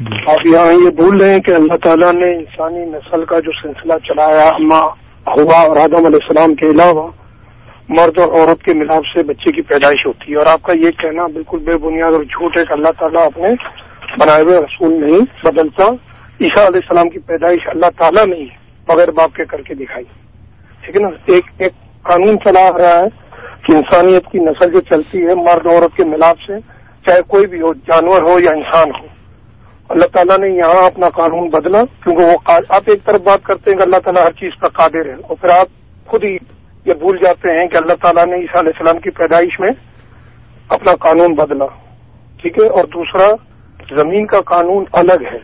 جی۔ 0.00 0.30
آپ 0.30 0.46
یہاں 0.54 0.72
یہ 0.72 0.90
بھول 0.90 1.20
رہے 1.20 1.32
ہیں 1.32 1.40
کہ 1.40 1.50
اللہ 1.50 1.76
تعالیٰ 1.76 2.12
نے 2.12 2.36
انسانی 2.36 2.84
نسل 2.84 3.24
کا 3.24 3.40
جو 3.40 3.50
سلسلہ 3.62 3.94
چلایا 4.04 4.46
اماں 4.46 5.05
ہوا 5.26 5.68
اور 5.68 5.76
آدم 5.76 5.96
علیہ 5.96 6.18
السلام 6.22 6.54
کے 6.54 6.66
علاوہ 6.66 7.10
مرد 7.88 8.18
اور 8.18 8.28
عورت 8.28 8.62
کے 8.62 8.72
ملاپ 8.72 9.02
سے 9.14 9.22
بچے 9.22 9.52
کی 9.52 9.62
پیدائش 9.62 10.06
ہوتی 10.06 10.32
ہے 10.32 10.36
اور 10.36 10.46
آپ 10.46 10.62
کا 10.62 10.72
یہ 10.72 10.90
کہنا 10.90 11.26
بالکل 11.26 11.58
بے 11.58 11.76
بنیاد 11.76 12.12
اور 12.12 12.22
جھوٹ 12.22 12.56
ہے 12.56 12.64
کہ 12.64 12.72
اللہ 12.72 12.88
تعالیٰ 12.98 13.26
اپنے 13.26 13.48
بنائے 14.18 14.42
ہوئے 14.42 14.58
رسول 14.58 15.00
نہیں 15.00 15.44
بدلتا۔ 15.44 15.84
عیسیٰ 16.40 16.66
علیہ 16.66 16.80
السلام 16.82 17.08
کی 17.08 17.18
پیدائش 17.18 17.60
اللہ 17.66 17.86
تعالیٰ 17.98 18.26
نے 18.26 18.44
بغیر 18.86 19.10
باپ 19.10 19.34
کے 19.34 19.44
کر 19.44 19.60
کے 19.60 19.74
دکھائی۔ 19.74 20.04
ٹھیک 20.82 20.96
ہے 20.96 21.00
نا؟ 21.00 21.08
ایک 21.26 21.44
ایک 21.58 21.72
قانون 22.02 22.38
چلا 22.44 22.78
رہا 22.78 22.96
ہے 22.96 23.08
کہ 23.62 23.72
انسانیت 23.72 24.24
کی 24.32 24.38
نسل 24.38 24.72
جو 24.72 24.80
چلتی 24.80 25.26
ہے 25.26 25.34
مرد 25.34 25.66
عورت 25.66 25.96
کے 25.96 26.04
ملاپ 26.04 26.40
سے، 26.46 26.52
چاہے 27.06 27.22
کوئی 27.28 27.46
بھی 27.46 27.60
ہو، 27.60 27.72
جانور 27.72 28.22
ہو 28.22 28.40
یا 28.40 28.50
انسان 28.50 28.90
ہو 29.00 29.15
اللہ 29.90 30.06
تعالیٰ 30.12 30.38
نے 30.38 30.48
یہاں 30.48 30.84
اپنا 30.86 31.08
قانون 31.16 31.48
بدلا، 31.50 31.82
کیونکہ 32.04 32.22
وہ 32.22 32.54
آپ 32.76 32.90
ایک 32.90 33.04
طرف 33.04 33.20
بات 33.24 33.44
کرتے 33.44 33.70
ہیں 33.70 33.76
کہ 33.78 33.82
اللہ 33.82 34.00
تعالیٰ 34.04 34.24
ہر 34.24 34.32
چیز 34.40 34.60
کا 34.60 34.68
قادر 34.78 35.08
ہے، 35.08 35.14
اور 35.14 35.36
پھر 35.40 35.48
آپ 35.56 35.68
خود 36.10 36.24
ہی 36.24 36.36
یہ 36.86 36.94
بھول 37.00 37.16
جاتے 37.22 37.58
ہیں 37.58 37.66
کہ 37.68 37.76
اللہ 37.76 38.00
تعالیٰ 38.02 38.26
نے 38.26 38.36
عیسیٰ 38.36 38.60
علیہ 38.60 38.72
السلام 38.74 38.98
کی 39.00 39.10
پیدائش 39.16 39.58
میں 39.60 39.70
اپنا 40.70 40.94
قانون 41.00 41.34
بدلا، 41.34 41.66
ٹھیک 42.40 42.58
ہے؟ 42.58 42.66
اور 42.68 42.84
دوسرا، 42.94 43.28
زمین 43.94 44.26
کا 44.26 44.40
قانون 44.46 44.84
الگ 45.00 45.24
ہے، 45.32 45.38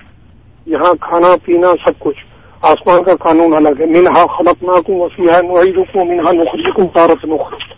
یہاں 0.66 0.92
کھانا، 1.00 1.34
پینا، 1.44 1.72
سب 1.84 1.98
کچھ، 1.98 2.24
آسمان 2.62 3.02
کا 3.04 3.14
قانون 3.20 3.54
الگ 3.56 3.80
ہے، 3.80 3.86
منہا 3.88 4.24
خلق 4.36 4.62
ناکوں 4.62 5.00
وسیحا 5.00 5.40
نوئی 5.42 5.72
رکوں 5.72 6.04
مینہا 6.04 6.32
نخری 6.34 6.70
کو 6.70 6.86
تارت 6.94 7.24
نخر، 7.24 7.70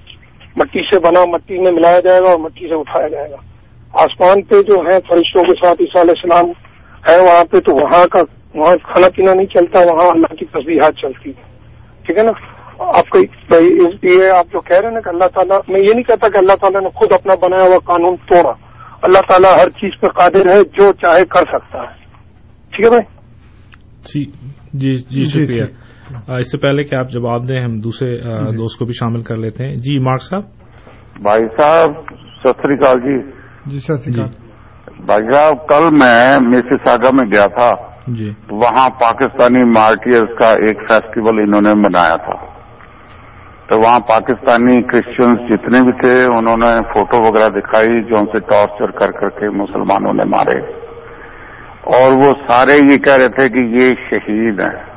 مٹی 0.56 0.82
سے 0.90 0.98
بنا، 1.04 1.24
مٹی 1.30 1.58
میں 1.58 1.72
ملایا 1.72 2.00
جائے 2.00 2.20
گا 2.22 2.30
اور 2.30 2.38
مٹی 2.38 2.68
سے 2.68 2.74
اٹھایا 2.74 3.08
جائے 3.08 3.30
گا۔ 3.30 3.36
آسمان 3.94 4.42
پہ 4.42 4.54
جو 4.54 4.74
ہے 4.74 4.98
فرشتوں 5.08 5.42
کے 5.42 5.54
ساتھ 5.54 5.80
عیسیٰ 5.80 6.02
علیہ 6.02 6.14
السلام 6.22 6.50
ہے 7.08 7.24
وہاں 7.24 7.44
پہ 7.44 7.60
تو 7.60 7.82
وہاں 7.82 8.04
کا 8.04 8.20
وہاں 8.54 8.76
کھانا 8.82 9.06
پینا 9.16 9.34
نہیں 9.34 9.46
چلتا 9.46 9.92
وہاں 9.92 10.06
اللہ 10.06 10.34
کی 10.34 10.44
تصویرات 10.44 10.94
چلتی 10.94 11.32
ٹھیک 12.06 12.18
ہے 12.18 12.22
نا؟ 12.22 12.32
آپ 12.78 13.08
کا 13.10 13.18
یہ 14.02 14.32
آپ 14.36 14.46
جو 14.52 14.60
کہہ 14.60 14.76
رہے 14.76 14.88
ہیں 14.88 14.94
نا 14.94 15.00
کہ 15.00 15.08
اللہ 15.08 15.24
تعالیٰ 15.24 15.58
میں 15.68 15.80
یہ 15.80 15.92
نہیں 15.92 16.02
کہتا 16.02 16.28
کہ 16.28 16.38
اللہ 16.38 16.56
تعالیٰ 16.60 16.80
نے 16.80 16.88
خود 16.94 17.12
اپنا 17.12 17.34
بنایا 17.34 17.68
ہوا 17.68 17.78
قانون 17.84 18.16
توڑا۔ 18.16 18.52
اللہ 19.02 19.18
تعالیٰ 19.18 19.50
ہر 19.54 19.70
چیز 19.70 20.00
پہ 20.00 20.08
قادر 20.08 20.46
ہے 20.46 20.64
جو 20.64 20.92
چاہے 20.92 21.24
کر 21.24 21.44
سکتا 21.44 21.78
ہے۔ 21.78 21.94
ٹھیک 22.70 22.80
ہے 22.80 22.88
بھائی؟ 22.88 23.02
جی 24.04 24.24
جی, 24.72 24.94
جی،, 24.94 25.22
جی، 25.22 25.22
شکریہ۔ 25.22 25.64
اس 26.32 26.52
سے 26.52 26.58
پہلے 26.58 26.82
کہ 26.82 26.94
آپ 26.94 27.10
جواب 27.10 27.48
دیں 27.48 27.60
ہم 27.60 27.80
دوسرے 27.80 28.16
جی۔ 28.16 28.56
دوست 28.56 28.78
کو 28.78 28.84
بھی 28.84 28.92
شامل 28.92 29.22
کر 29.22 29.36
لیتے 29.36 29.64
ہیں۔ 29.64 29.76
جی 29.76 29.98
مارک 29.98 30.22
صاحب؟ 30.22 30.42
بھائی 31.22 31.44
صاحب 31.48 31.90
ستری 32.44 32.76
کال 32.76 33.00
جی۔ 33.00 33.33
جی،, 33.66 33.78
جی 34.12 34.22
بھائی 35.06 35.22
صاحب 35.22 35.68
کل 35.68 35.90
میں 35.90 36.40
میسی 36.40 36.76
ساگا 36.76 37.10
میں 37.12 37.24
گیا 37.24 37.46
تھا۔ 37.46 37.70
جی۔ 38.06 38.32
وہاں 38.50 38.88
پاکستانی 38.88 39.64
مارٹیئرس 39.64 40.38
کا 40.38 40.46
ایک 40.46 40.78
فیسٹیول 40.78 41.38
انہوں 41.38 41.60
نے 41.60 41.74
منایا 41.74 42.16
تھا۔ 42.16 42.54
تو 43.68 43.80
وہاں 43.80 44.00
پاکستانی 44.00 44.82
کرسچنس 44.82 45.38
جتنے 45.48 45.82
بھی 45.82 45.92
تھے 45.92 46.24
انہوں 46.24 46.56
نے 46.56 46.82
فوٹو 46.82 47.16
وغیرہ 47.16 47.48
دکھائی 47.48 48.02
جو 48.02 48.16
ان 48.18 48.26
سے 48.26 48.38
ٹارچر 48.38 48.90
کر 48.90 49.10
کر 49.10 49.28
کے 49.28 49.50
مسلمانوں 49.50 50.12
نے 50.12 50.24
مارے۔ 50.24 50.58
اور 51.80 52.12
وہ 52.12 52.34
سارے 52.48 52.92
یہ 52.92 52.98
کہہ 52.98 53.14
رہے 53.14 53.28
تھے 53.28 53.48
کہ 53.48 53.58
یہ 53.58 53.90
شہید 54.10 54.60
ہیں۔ 54.60 54.94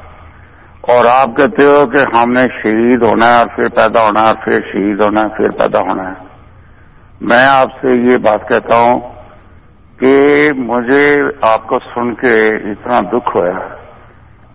اور 0.82 1.06
آپ 1.10 1.38
کہتے 1.38 1.66
ہو 1.66 1.88
کہ 1.88 1.98
ہم 1.98 2.32
نے 2.32 2.42
شہید 2.42 3.02
ہونا 3.02 3.26
ہے 3.26 3.38
اور 3.38 3.48
پھر 3.56 3.68
پیدا 3.68 4.02
ہونا 4.02 4.22
ہے 4.22 4.46
پھر 4.46 4.60
شہید 4.74 5.00
ہونا 5.00 5.22
ہے 5.22 5.38
پھر 5.38 5.50
پیدا 5.50 5.80
ہونا 5.80 6.04
ہے۔ 6.04 6.27
میں 7.22 7.46
آپ 7.48 7.68
سے 7.82 8.12
یہ 8.12 8.18
بات 8.18 8.50
کہتا 8.50 8.76
ہوں 8.78 9.00
کہ 10.00 10.18
مجھے 10.56 11.18
آپ 11.42 11.68
کو 11.68 11.80
سن 11.80 12.16
کے 12.16 12.56
اتنا 12.72 13.02
دکھ 13.02 13.38
ہوا 13.38 13.76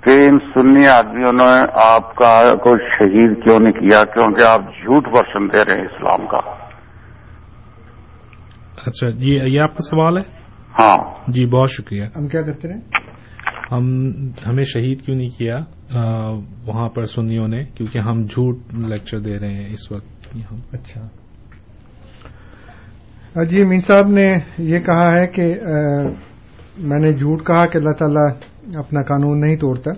کہ 0.00 0.10
ان 0.10 0.38
سنی 0.38 0.88
آدمیوں 0.88 1.32
نے 1.32 1.44
آپ 1.82 2.14
کا 2.14 2.54
کوئی 2.56 2.78
شہید 2.98 3.44
کیوں 3.44 3.60
نہیں 3.60 3.72
کیا 3.72 4.04
کیونکہ 4.04 4.42
آپ 4.42 4.60
جھوٹ 4.60 5.08
ورشن 5.12 5.48
دے 5.48 5.64
رہے 5.64 5.80
ہیں 5.80 5.88
اسلام 5.88 6.26
کا۔ 6.26 6.38
اچھا 8.86 9.08
جی 9.08 9.38
یہ 9.46 9.60
آپ 9.60 9.70
کا 9.70 9.82
سوال 9.90 10.16
ہے؟ 10.16 10.22
ہاں۔ 10.78 11.14
جی 11.28 11.46
بہت 11.46 11.68
شکریہ۔ 11.70 12.04
ہم 12.16 12.28
کیا 12.28 12.42
کرتے 12.42 12.68
رہے؟ 12.68 12.78
ہم 13.72 14.06
ہمیں 14.46 14.64
شہید 14.64 15.00
کیوں 15.00 15.16
نہیں 15.16 15.38
کیا؟ 15.38 15.56
آ, 15.98 16.28
وہاں 16.66 16.88
پر 16.88 17.04
سنیوں 17.04 17.48
نے 17.48 17.64
کیونکہ 17.64 17.98
ہم 17.98 18.18
جھوٹ 18.18 18.56
لیکچر 18.72 19.18
دے 19.20 19.38
رہے 19.38 19.54
ہیں 19.54 19.70
اس 19.70 19.92
وقت۔ 19.92 20.36
ہم 20.52 20.58
اچھا۔ 20.72 21.21
جی 23.36 23.62
امین 23.62 23.80
صاحب 23.80 24.08
نے 24.08 24.38
یہ 24.58 24.78
کہا 24.78 25.18
ہے 25.18 25.26
کہ 25.26 25.54
میں 26.78 26.98
نے 26.98 27.12
جھوٹ 27.12 27.46
کہا 27.46 27.66
کہ 27.66 27.78
اللہ 27.78 27.92
تعالیٰ 27.98 28.28
اپنا 28.74 29.02
قانون 29.02 29.40
نہیں 29.40 29.56
توڑتا۔ 29.56 29.90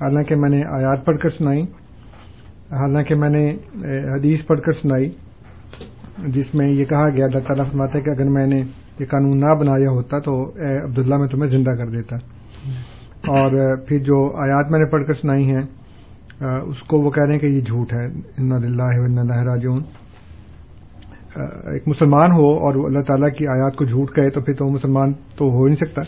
حالانکہ 0.00 0.36
میں 0.36 0.50
نے 0.50 0.62
آیات 0.70 1.04
پڑھ 1.04 1.16
کر 1.16 1.28
سنائی۔ 1.28 1.62
حالانکہ 2.70 3.14
میں 3.14 3.28
نے 3.28 3.56
حدیث 4.14 4.46
پڑھ 4.46 4.60
کر 4.60 4.72
سنائی۔ 4.72 5.10
جس 6.26 6.54
میں 6.54 6.68
یہ 6.68 6.84
کہا 6.84 7.08
گیا، 7.08 7.24
اللہ 7.24 7.38
تعالیٰ 7.38 7.64
فرماتا 7.70 7.98
ہے 7.98 8.02
کہ 8.04 8.10
اگر 8.10 8.30
میں 8.30 8.46
نے 8.46 8.62
یہ 8.98 9.06
قانون 9.06 9.40
نہ 9.40 9.54
بنایا 9.60 9.90
ہوتا 9.90 10.18
تو، 10.18 10.52
اے 10.56 10.84
عبداللہ، 10.84 11.16
میں 11.16 11.28
تمہیں 11.28 11.50
زندہ 11.50 11.70
کر 11.70 11.86
دیتا۔ 11.86 12.16
اور 13.26 13.76
پھر 13.76 13.98
جو 13.98 14.36
آیات 14.36 14.70
میں 14.70 14.78
نے 14.78 14.84
پڑھ 14.84 15.06
کر 15.06 15.12
سنائی 15.12 15.50
ہیں 15.50 15.62
اس 16.66 16.82
کو 16.82 17.00
وہ 17.00 17.10
کہہ 17.10 17.22
رہے 17.22 17.32
ہیں 17.32 17.40
کہ 17.40 17.46
یہ 17.46 17.60
جھوٹ 17.60 17.92
ہے۔ 17.92 18.06
ان 18.38 18.52
اللہ 18.52 19.42
راجون 19.42 19.82
ایک 21.36 21.82
مسلمان 21.88 22.32
ہو 22.32 22.46
اور 22.46 22.74
اللہ 22.86 23.00
تعالیٰ 23.00 23.28
کی 23.38 23.46
آیات 23.46 23.76
کو 23.76 23.84
جھوٹ 23.84 24.10
کہے 24.14 24.30
تو 24.30 24.40
پھر 24.40 24.54
تو 24.54 24.68
مسلمان 24.68 25.12
تو 25.12 25.44
ہو 25.44 25.64
ہی 25.64 25.64
نہیں 25.64 25.86
سکتا۔ 25.86 26.02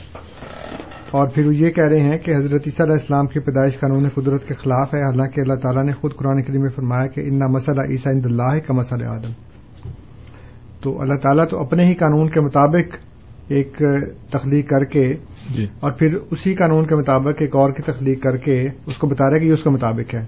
اور 1.11 1.29
پھر 1.29 1.47
وہ 1.47 1.55
یہ 1.55 1.71
کہہ 1.71 1.89
رہے 1.89 2.01
ہیں 2.01 2.19
کہ 2.19 2.37
حضرت 2.37 2.63
عیسیٰ 2.67 2.87
علیہ 2.87 2.93
السلام 2.93 3.27
کی 3.27 3.41
پیدائش 3.41 3.81
قانون 3.81 4.09
قدرت 4.09 4.49
کے 4.49 4.55
خلاف 4.55 4.95
ہے۔ 4.95 5.03
حالانکہ 5.03 5.41
اللہ 5.41 5.55
تعالیٰ 5.55 5.85
نے 5.85 5.93
خود 5.93 6.15
قرآن 6.17 6.43
کریم 6.43 6.61
میں 6.61 6.71
فرمایا 6.71 7.07
کہ 7.07 7.21
ان 7.21 7.39
مسئلہ 7.53 7.81
عیسیٰ 7.91 8.13
عند 8.13 8.27
اللہ 8.27 8.59
کا 8.59 8.75
مسئلہ 8.75 9.05
آدم۔ 9.05 9.33
تو 10.83 11.01
اللہ 11.01 11.15
تعالیٰ 11.15 11.49
تو 11.49 11.59
اپنے 11.61 11.85
ہی 11.85 11.95
قانون 11.95 12.29
کے 12.31 12.41
مطابق 12.41 12.97
ایک 13.49 13.83
تخلیق 14.31 14.69
کر 14.69 14.85
کے 14.85 15.15
جی۔ 15.51 15.65
اور 15.81 15.93
پھر 15.93 16.17
اسی 16.31 16.55
قانون 16.55 16.87
کے 16.87 16.97
مطابق 16.97 17.35
ایک 17.41 17.57
اور 17.57 17.71
کی 17.71 17.83
تخلیق 17.83 18.23
کر 18.23 18.37
کے 18.37 18.67
اس 18.87 18.99
کو 18.99 19.07
بتا 19.07 19.31
رہا 19.31 19.35
ہے 19.35 19.41
کہ 19.41 19.47
یہ 19.47 19.53
اس 19.53 19.63
کے 19.63 19.71
مطابق 19.71 20.15
ہے۔ 20.15 20.27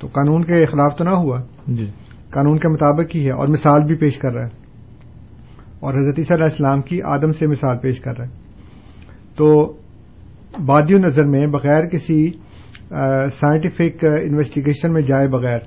تو 0.00 0.06
قانون 0.06 0.44
کے 0.44 0.64
خلاف 0.64 0.98
تو 0.98 1.04
نہ 1.04 1.10
ہوا۔ 1.10 1.40
جی۔ 1.66 1.90
قانون 2.30 2.58
کے 2.58 2.68
مطابق 2.68 3.16
ہی 3.16 3.26
ہے 3.26 3.32
اور 3.32 3.48
مثال 3.48 3.84
بھی 3.84 3.94
پیش 3.94 4.18
کر 4.18 4.32
رہا 4.32 4.42
ہے۔ 4.42 4.66
اور 5.80 5.94
حضرت 5.94 6.18
علیہ 6.18 6.44
السلام 6.44 6.82
کی 6.82 7.02
آدم 7.02 7.32
سے 7.32 7.46
مثال 7.46 7.78
پیش 7.78 8.00
کر 8.00 8.18
رہا 8.18 8.26
ہے۔ 8.26 8.46
تو 9.36 9.76
بادی 10.66 10.94
نظر 10.94 11.24
میں 11.24 11.46
بغیر 11.46 11.86
کسی 11.86 12.30
سائنٹیفک 13.32 14.04
انویسٹیگیشن 14.04 14.92
میں 14.92 15.02
جائے 15.02 15.28
بغیر 15.28 15.58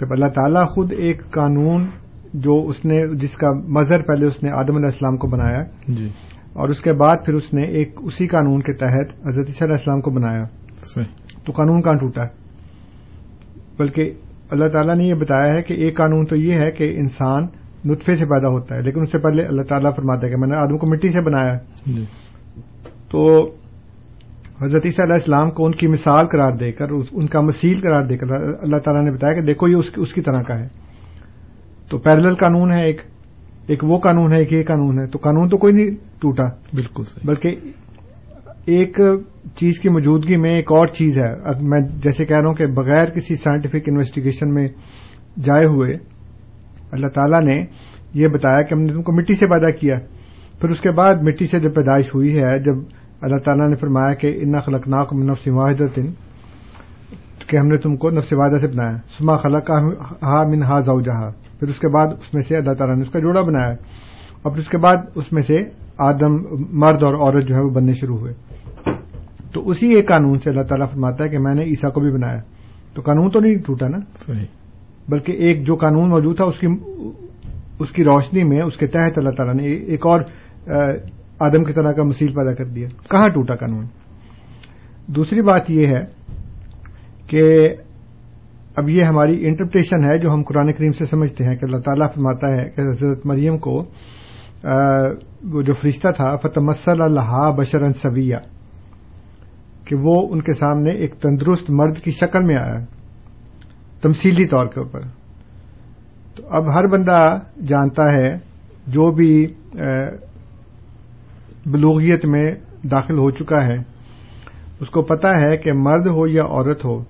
جب 0.00 0.06
اللہ 0.10 0.26
تعالیٰ 0.26 0.66
خود 0.68 0.92
ایک 0.98 1.30
قانون 1.30 1.86
جو 2.34 2.66
اس 2.68 2.84
نے 2.84 3.16
جس 3.16 3.36
کا 3.36 3.52
مظہر 3.52 4.02
پہلے 4.02 4.26
اس 4.26 4.42
نے 4.42 4.50
آدم 4.50 4.76
علیہ 4.76 4.86
السلام 4.86 5.16
کو 5.16 5.28
بنایا 5.28 5.62
جی۔ 5.88 6.06
اور 6.52 6.68
اس 6.68 6.80
کے 6.80 6.92
بعد 6.92 7.16
پھر 7.24 7.34
اس 7.34 7.54
نے 7.54 7.66
ایک 7.66 8.00
اسی 8.02 8.26
قانون 8.26 8.60
کے 8.60 8.72
تحت 8.72 9.26
حضرت 9.26 9.48
علیہ 9.48 9.72
السلام 9.72 10.00
کو 10.00 10.10
بنایا۔ 10.10 10.44
تو 11.44 11.52
قانون 11.52 11.82
کہاں 11.82 11.94
ٹوٹا؟ 11.94 12.24
بلکہ 13.78 14.12
اللہ 14.50 14.68
تعالیٰ 14.68 14.96
نے 14.96 15.04
یہ 15.04 15.14
بتایا 15.14 15.54
ہے 15.54 15.62
کہ 15.62 15.74
ایک 15.74 15.96
قانون 15.96 16.26
تو 16.26 16.36
یہ 16.36 16.52
ہے 16.52 16.70
کہ 16.70 16.94
انسان 16.96 17.46
نطفے 17.84 18.16
سے 18.16 18.24
پیدا 18.24 18.48
ہوتا 18.48 18.74
ہے 18.74 18.80
لیکن 18.80 19.00
اس 19.00 19.12
سے 19.12 19.18
پہلے 19.18 19.44
اللہ 19.46 19.62
تعالیٰ 19.62 19.94
فرماتا 19.96 20.26
ہے 20.26 20.30
کہ 20.30 20.36
میں 20.36 20.48
نے 20.48 20.56
آدم 20.56 20.78
کو 20.78 20.86
مٹی 20.86 21.08
سے 21.08 21.20
بنایا 21.20 21.54
جی۔ 21.86 22.04
تو 23.10 23.50
حضرت 24.62 24.86
عیسیٰ 24.86 25.04
علیہ 25.04 25.14
السلام 25.14 25.50
کو 25.50 25.66
ان 25.66 25.72
کی 25.72 25.86
مثال 25.86 26.22
قرار 26.22 26.52
دے 26.52 26.72
کر 26.72 26.84
ان 27.12 27.26
کا 27.26 27.40
مسیل 27.40 27.80
قرار 27.80 28.04
دے 28.04 28.16
کر 28.16 28.32
اللہ 28.32 28.76
تعالیٰ 28.76 29.04
نے 29.04 29.10
بتایا 29.10 29.40
کہ 29.40 29.46
دیکھو 29.46 29.68
یہ 29.68 29.76
اس 29.96 30.14
کی 30.14 30.20
طرح 30.20 30.42
کا 30.42 30.58
ہے۔ 30.58 30.68
تو 31.90 31.98
پیرل 31.98 32.34
قانون 32.34 32.72
ہے 32.72 32.86
ایک 32.86 33.00
ایک 33.66 33.84
وہ 33.84 33.98
قانون 33.98 34.32
ہے 34.32 34.38
ایک 34.38 34.52
یہ 34.52 34.62
قانون 34.62 34.98
ہے۔ 34.98 35.06
تو 35.06 35.18
قانون 35.22 35.48
تو 35.48 35.56
کوئی 35.56 35.74
نہیں 35.74 35.90
ٹوٹا 36.20 36.44
بالکل 36.74 37.02
بلکہ 37.24 37.54
ایک 38.64 39.00
چیز 39.60 39.80
کی 39.80 39.88
موجودگی 39.88 40.36
میں 40.36 40.54
ایک 40.54 40.72
اور 40.72 40.86
چیز 40.86 41.18
ہے۔ 41.18 41.34
میں 41.62 41.80
جیسے 41.80 42.26
کہہ 42.26 42.36
رہا 42.36 42.46
ہوں 42.46 42.54
کہ 42.54 42.66
بغیر 42.66 43.04
کسی 43.04 43.36
سائنٹیفک 43.36 43.76
انویسٹیگیشن 43.86 44.54
میں 44.54 44.68
جائے 45.42 45.66
ہوئے 45.66 45.96
اللہ 46.90 47.06
تعالیٰ 47.06 47.40
نے 47.40 47.60
یہ 48.14 48.28
بتایا 48.28 48.62
کہ 48.62 48.74
ہم 48.74 48.80
نے 48.80 48.92
تم 48.92 49.02
کو 49.02 49.12
مٹی 49.12 49.34
سے 49.34 49.46
پیدا 49.46 49.70
کیا۔ 49.70 49.98
پھر 50.60 50.68
اس 50.68 50.80
کے 50.80 50.90
بعد 50.90 51.14
مٹی 51.22 51.46
سے 51.46 51.60
جب 51.60 51.74
پیدائش 51.74 52.14
ہوئی 52.14 52.38
ہے، 52.38 52.58
جب 52.58 52.74
اللہ 53.20 53.36
تعالیٰ 53.36 53.68
نے 53.68 53.74
فرمایا 53.74 54.14
کہ 54.14 54.38
ان 54.40 54.60
خلق 54.60 54.88
ناک 54.88 55.14
نفس 55.14 55.48
واحد 55.48 55.98
کہ 57.46 57.56
ہم 57.56 57.68
نے 57.68 57.76
تم 57.76 57.96
کو 57.96 58.10
نفس 58.10 58.32
واحدہ 58.32 58.56
سے 58.56 58.68
بنایا۔ 58.68 58.96
سما 59.18 59.36
خلق 59.36 59.70
ہا 60.22 60.48
من 60.48 60.62
ہا 60.62 60.80
زاؤ 60.80 61.00
جہاں 61.00 61.30
پھر 61.60 61.68
اس 61.68 61.78
کے 61.78 61.88
بعد 61.88 62.06
اس 62.06 62.34
میں 62.34 62.42
سے 62.42 62.56
اللہ 62.56 62.72
تعالیٰ 62.72 62.96
نے 62.96 63.02
اس 63.02 63.10
کا 63.10 63.18
جوڑا 63.18 63.42
بنایا۔ 63.42 63.74
اور 64.42 64.52
پھر 64.52 64.60
اس 64.60 64.68
کے 64.68 64.78
بعد 64.78 64.96
اس 65.14 65.32
میں 65.32 65.42
سے 65.42 65.56
آدم، 65.98 66.34
مرد 66.72 67.02
اور 67.02 67.14
عورت 67.14 67.48
جو 67.48 67.54
ہے 67.54 67.60
وہ 67.60 67.70
بننے 67.70 67.92
شروع 67.92 68.16
ہوئے۔ 68.16 68.32
تو 69.58 69.68
اسی 69.68 69.94
ایک 69.94 70.08
قانون 70.08 70.38
سے 70.38 70.50
اللہ 70.50 70.62
تعالیٰ 70.62 70.90
فرماتا 70.90 71.24
ہے 71.24 71.28
کہ 71.28 71.38
میں 71.38 71.54
نے 71.54 71.64
عیسا 71.64 71.88
کو 71.88 72.00
بھی 72.00 72.12
بنایا۔ 72.12 72.40
تو 72.94 73.02
قانون 73.02 73.30
تو 73.30 73.40
نہیں 73.40 73.54
ٹوٹا 73.54 73.88
نا؟ 73.88 73.98
صحیح۔ 74.26 74.46
بلکہ 75.08 75.32
ایک 75.32 75.66
جو 75.66 75.76
قانون 75.76 76.10
موجود 76.10 76.36
تھا 76.36 76.44
اس 76.44 76.58
کی 76.58 76.66
اس 77.78 77.92
کی 77.92 78.04
روشنی 78.04 78.44
میں 78.44 78.60
اس 78.66 78.76
کے 78.76 78.86
تحت 78.86 79.18
اللہ 79.18 79.30
تعالیٰ 79.30 79.54
نے 79.54 79.66
ایک 79.66 80.06
اور 80.06 80.20
آدم 81.40 81.64
کی 81.64 81.72
طرح 81.72 81.92
کا 81.92 82.02
مسیل 82.02 82.28
پیدا 82.28 82.54
کر 82.54 82.64
دیا۔ 82.64 82.88
کہاں 83.10 83.28
ٹوٹا 83.28 83.54
قانون؟ 83.54 83.86
دوسری 85.06 85.42
بات 85.42 85.70
یہ 85.70 85.86
ہے 85.86 86.04
کہ 87.26 87.68
اب 88.76 88.88
یہ 88.88 89.02
ہماری 89.02 89.44
انٹرپریشن 89.44 90.04
ہے 90.04 90.18
جو 90.18 90.32
ہم 90.32 90.42
قرآن 90.42 90.72
کریم 90.72 90.92
سے 90.92 91.06
سمجھتے 91.06 91.44
ہیں 91.44 91.56
کہ 91.56 91.64
اللہ 91.64 91.78
تعالیٰ 91.78 92.12
فرماتا 92.14 92.50
ہے 92.50 92.70
کہ 92.70 92.80
حضرت 92.80 93.26
مریم 93.26 93.58
کو 93.58 93.84
وہ 95.44 95.62
جو 95.62 95.72
فرشتہ 95.72 96.08
تھا 96.16 96.36
فتمسل 96.36 97.02
اللہ 97.02 97.50
بشرن 97.56 97.92
سویہ 97.92 98.36
کہ 99.88 99.96
وہ 99.96 100.28
ان 100.30 100.42
کے 100.42 100.52
سامنے 100.52 100.90
ایک 100.90 101.14
تندرست 101.14 101.70
مرد 101.70 101.98
کی 101.98 102.10
شکل 102.10 102.44
میں 102.44 102.56
آیا 102.62 102.84
تمثیلی 104.02 104.46
طور 104.46 104.66
کے 104.66 104.80
اوپر۔ 104.80 105.00
تو 106.36 106.42
اب 106.50 106.74
ہر 106.74 106.86
بندہ 106.86 107.38
جانتا 107.66 108.12
ہے 108.12 108.34
جو 108.86 109.10
بھی 109.10 109.46
بلوغیت 111.66 112.26
میں 112.26 112.54
داخل 112.90 113.18
ہو 113.18 113.30
چکا 113.30 113.64
ہے 113.64 113.76
اس 114.80 114.90
کو 114.90 115.02
پتا 115.02 115.40
ہے 115.40 115.56
کہ 115.56 115.72
مرد 115.72 116.06
ہو 116.06 116.26
یا 116.26 116.42
عورت 116.42 116.84
ہو 116.84 117.04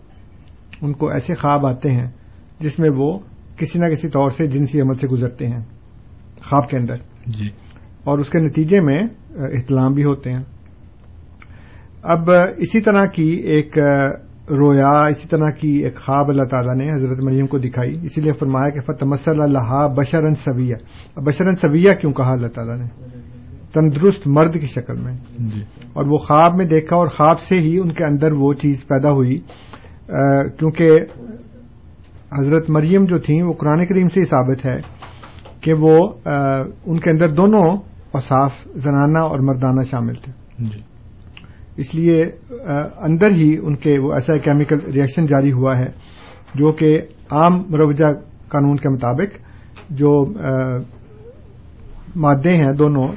ان 0.82 0.92
کو 0.92 1.10
ایسے 1.10 1.34
خواب 1.34 1.66
آتے 1.66 1.92
ہیں 1.92 2.06
جس 2.60 2.78
میں 2.78 2.90
وہ 2.96 3.18
کسی 3.56 3.78
نہ 3.78 3.86
کسی 3.86 4.08
طور 4.08 4.28
سے 4.28 4.46
جنسی 4.46 4.80
عمل 4.80 4.94
سے 4.94 5.08
گزرتے 5.08 5.46
ہیں 5.46 5.64
خواب 6.42 6.68
کے 6.68 6.76
اندر۔ 6.76 6.96
جی۔ 7.26 7.48
اور 8.04 8.18
اس 8.18 8.30
کے 8.30 8.38
نتیجے 8.38 8.80
میں 8.80 9.02
احتلام 9.30 9.92
بھی 9.92 10.04
ہوتے 10.04 10.32
ہیں۔ 10.32 10.42
اب 12.02 12.30
اسی 12.56 12.80
طرح 12.80 13.06
کی 13.06 13.28
ایک 13.28 13.78
رویا 14.50 14.88
اسی 14.88 15.28
طرح 15.28 15.50
کی 15.50 15.68
ایک 15.68 15.96
خواب 15.96 16.28
اللہ 16.28 16.42
تعالیٰ 16.42 16.74
نے 16.74 16.92
حضرت 16.92 17.24
مریم 17.24 17.46
کو 17.46 17.58
دکھائی۔ 17.58 17.98
اسی 18.02 18.20
لیے 18.20 18.32
فرمایا 18.32 18.68
کہ 18.68 18.80
فتح 18.80 19.04
مسل 19.04 19.42
اللہ 19.42 19.88
بشرن 19.96 20.34
سویہ 20.34 20.74
بشرن 21.16 21.54
سویہ 21.54 21.92
کیوں 21.92 22.12
کہا 22.12 22.32
اللہ 22.32 22.46
تعالیٰ 22.46 22.76
نے؟ 22.76 22.84
تندرست 23.72 24.28
مرد 24.28 24.54
کی 24.54 24.66
شکل 24.66 24.94
میں۔ 25.00 25.16
جی۔ 25.38 25.62
اور 25.92 26.04
وہ 26.06 26.16
خواب 26.16 26.56
میں 26.56 26.66
دیکھا 26.66 26.96
اور 26.96 27.06
خواب 27.06 27.40
سے 27.40 27.54
ہی 27.54 27.78
ان 27.78 27.92
کے 27.92 28.04
اندر 28.04 28.32
وہ 28.32 28.52
چیز 28.52 28.86
پیدا 28.86 29.10
ہوئی۔ 29.10 29.38
کیونکہ 30.58 30.90
حضرت 32.38 32.70
مریم 32.70 33.04
جو 33.04 33.18
تھیں 33.18 33.42
وہ 33.42 33.52
قرآن 33.52 33.86
کریم 33.86 34.08
سے 34.08 34.20
ہی 34.20 34.24
ثابت 34.24 34.68
ہے 34.68 34.80
کہ 35.60 35.72
وہ 35.72 36.08
ان 36.86 37.00
کے 37.00 37.10
اندر 37.10 37.28
دونوں 37.28 37.76
اوصاف 38.10 38.52
زنانہ 38.74 39.18
اور 39.18 39.38
مردانہ 39.38 39.80
شامل 39.82 40.12
تھے۔ 40.12 40.32
جی۔ 40.58 40.87
اس 41.78 41.94
لیے 41.94 42.22
اندر 43.00 43.30
ہی 43.30 43.56
ان 43.62 43.76
کے 43.76 44.00
وہ 44.00 44.12
ایسا 44.12 44.36
کیمیکل 44.36 44.80
ریئیکشن 44.80 45.26
جاری 45.26 45.52
ہوا 45.52 45.78
ہے 45.78 45.90
جو 46.54 46.72
کہ 46.72 46.98
عام 47.30 47.62
مروجہ 47.68 48.12
قانون 48.48 48.76
کے 48.76 48.88
مطابق 48.88 49.36
جو 49.90 50.24
مادے 52.16 52.54
ہیں 52.56 52.72
دونوں 52.72 53.08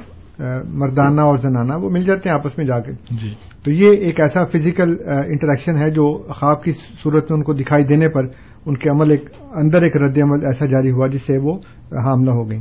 مردانہ 0.64 1.20
اور 1.20 1.36
زنانہ 1.36 1.72
وہ 1.82 1.90
مل 1.90 2.02
جاتے 2.02 2.28
ہیں 2.28 2.36
آپس 2.36 2.58
میں 2.58 2.66
جا 2.66 2.78
کے۔ 2.78 2.92
جی۔ 2.92 3.34
تو 3.64 3.70
یہ 3.70 3.90
ایک 3.90 4.20
ایسا 4.20 4.44
فزیکل 4.44 4.96
انٹریکشن 5.26 5.76
ہے 5.76 5.90
جو 5.90 6.06
خواب 6.28 6.62
کی 6.62 6.70
صورت 6.72 7.30
میں 7.30 7.38
ان 7.38 7.42
کو 7.42 7.52
دکھائی 7.52 7.84
دینے 7.84 8.08
پر 8.08 8.24
ان 8.66 8.76
کے 8.76 8.90
عمل 8.90 9.10
ایک 9.10 9.24
اندر 9.54 9.82
ایک 9.82 9.96
رد 9.96 10.18
عمل 10.18 10.44
ایسا 10.44 10.66
جاری 10.66 10.90
ہوا 10.90 11.06
جس 11.06 11.22
سے 11.22 11.38
وہ 11.38 11.54
حاملہ 12.04 12.30
ہو 12.30 12.50
گئی 12.50 12.60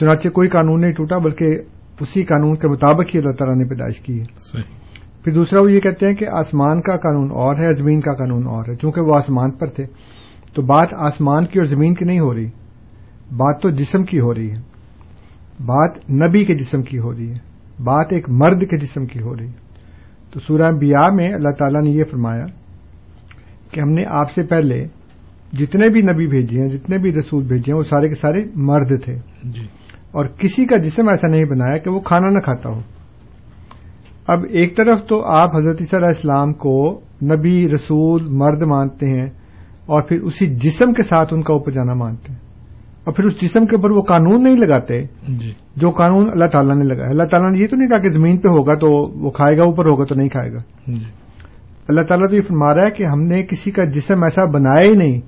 چنانچہ 0.00 0.28
کوئی 0.28 0.48
قانون 0.48 0.80
نہیں 0.80 0.92
ٹوٹا 0.92 1.18
بلکہ 1.18 1.44
اسی 2.00 2.22
قانون 2.22 2.54
کے 2.54 2.68
مطابق 2.68 3.14
ہی 3.14 3.18
اللہ 3.18 3.32
تعالیٰ 3.32 3.56
نے 3.56 3.64
پیدائش 3.64 4.00
کی 4.00 4.20
ہے۔ 4.20 4.24
پھر 5.24 5.32
دوسرا 5.32 5.60
وہ 5.60 5.72
یہ 5.72 5.80
کہتے 5.80 6.06
ہیں 6.06 6.14
کہ 6.14 6.26
آسمان 6.28 6.80
کا 6.80 6.96
قانون 6.96 7.30
اور 7.30 7.56
ہے 7.56 7.74
زمین 7.74 8.00
کا 8.00 8.14
قانون 8.14 8.46
اور 8.46 8.64
ہے۔ 8.68 8.74
چونکہ 8.74 9.00
وہ 9.00 9.16
آسمان 9.16 9.50
پر 9.50 9.66
تھے 9.66 9.86
تو 10.54 10.62
بات 10.62 10.88
آسمان 10.92 11.46
کی 11.46 11.58
اور 11.58 11.64
زمین 11.64 11.94
کی 11.94 12.04
نہیں 12.04 12.20
ہو 12.20 12.34
رہی 12.34 12.46
بات 13.36 13.62
تو 13.62 13.70
جسم 13.70 14.02
کی 14.02 14.20
ہو 14.20 14.34
رہی 14.34 14.50
ہے۔ 14.50 14.56
بات 15.66 16.10
نبی 16.10 16.44
کے 16.44 16.54
جسم 16.54 16.82
کی 16.82 16.98
ہو 16.98 17.12
رہی 17.12 17.28
ہے 17.30 17.48
بات 17.82 18.06
ایک 18.10 18.30
مرد 18.30 18.64
کے 18.70 18.78
جسم 18.78 19.06
کی 19.06 19.20
ہو 19.20 19.36
رہی 19.36 19.50
تو 20.30 20.40
سورہ 20.40 20.70
بیاہ 20.70 21.14
میں 21.14 21.28
اللہ 21.34 21.48
تعالیٰ 21.58 21.82
نے 21.82 21.90
یہ 21.90 22.04
فرمایا 22.10 22.46
کہ 23.72 23.80
ہم 23.80 23.88
نے 23.88 24.04
آپ 24.06 24.30
سے 24.30 24.42
پہلے 24.42 24.86
جتنے 25.52 25.88
بھی 25.88 26.02
نبی 26.02 26.26
بھیجے 26.26 26.60
ہیں 26.60 26.68
جتنے 26.68 26.98
بھی 26.98 27.12
رسول 27.12 27.44
بھیجے 27.44 27.72
ہیں 27.72 27.78
وہ 27.78 27.82
سارے 27.82 28.08
کے 28.08 28.14
سارے 28.14 28.44
مرد 28.54 29.04
تھے۔ 29.04 29.18
جی۔ 29.44 29.66
اور 30.12 30.26
کسی 30.26 30.66
کا 30.66 30.76
جسم 30.76 31.08
ایسا 31.08 31.28
نہیں 31.28 31.44
بنایا 31.44 31.78
کہ 31.78 31.90
وہ 31.90 32.00
کھانا 32.00 32.30
نہ 32.30 32.38
کھاتا 32.38 32.68
ہو۔ 32.68 32.80
اب 34.28 34.38
ایک 34.50 34.76
طرف 34.76 35.04
تو 35.04 35.24
آپ 35.24 35.56
حضرت 35.56 35.78
صلی 35.78 35.86
اللہ 35.92 36.06
السلام 36.06 36.52
کو 36.52 37.00
نبی 37.22 37.68
رسول 37.74 38.26
مرد 38.28 38.62
مانتے 38.62 39.06
ہیں 39.06 39.26
اور 39.86 40.02
پھر 40.02 40.20
اسی 40.20 40.46
جسم 40.54 40.92
کے 40.92 41.02
ساتھ 41.02 41.34
ان 41.34 41.42
کا 41.42 41.52
اوپر 41.52 41.70
جانا 41.70 41.94
مانتے 41.94 42.32
ہیں۔ 42.32 42.40
اور 43.04 43.14
پھر 43.14 43.24
اس 43.24 43.40
جسم 43.42 43.66
کے 43.66 43.76
اوپر 43.76 43.90
وہ 43.90 44.02
قانون 44.02 44.42
نہیں 44.42 44.56
لگاتے 44.56 45.02
جی۔ 45.28 45.52
جو 45.76 45.90
قانون 45.90 46.28
اللہ 46.32 46.44
تعالیٰ 46.46 46.76
نے 46.76 46.84
لگایا۔ 46.84 47.10
اللہ 47.10 47.22
تعالیٰ 47.22 47.52
نے 47.52 47.58
یہ 47.58 47.66
تو 47.66 47.76
نہیں 47.76 47.88
کہا 47.88 47.98
کہ 47.98 48.08
زمین 48.08 48.36
پہ 48.36 48.48
ہوگا 48.48 48.74
تو 48.74 48.90
وہ 49.18 49.30
کھائے 49.30 49.58
گا 49.58 49.62
اوپر 49.64 49.86
ہوگا 49.86 50.04
تو 50.04 50.14
نہیں 50.14 50.28
کھائے 50.28 50.52
گا۔ 50.52 50.58
جی۔ 50.86 51.04
اللہ 51.88 52.00
تعالیٰ 52.00 52.28
تو 52.28 52.36
یہ 52.36 52.40
فرما 52.40 52.74
رہا 52.74 52.84
ہے 52.84 52.90
کہ 52.90 53.04
ہم 53.04 53.22
نے 53.22 53.42
کسی 53.42 53.70
کا 53.70 53.84
جسم 53.84 54.22
ایسا 54.22 54.44
بنایا 54.44 54.90
ہی 54.90 54.96
نہیں 54.96 55.20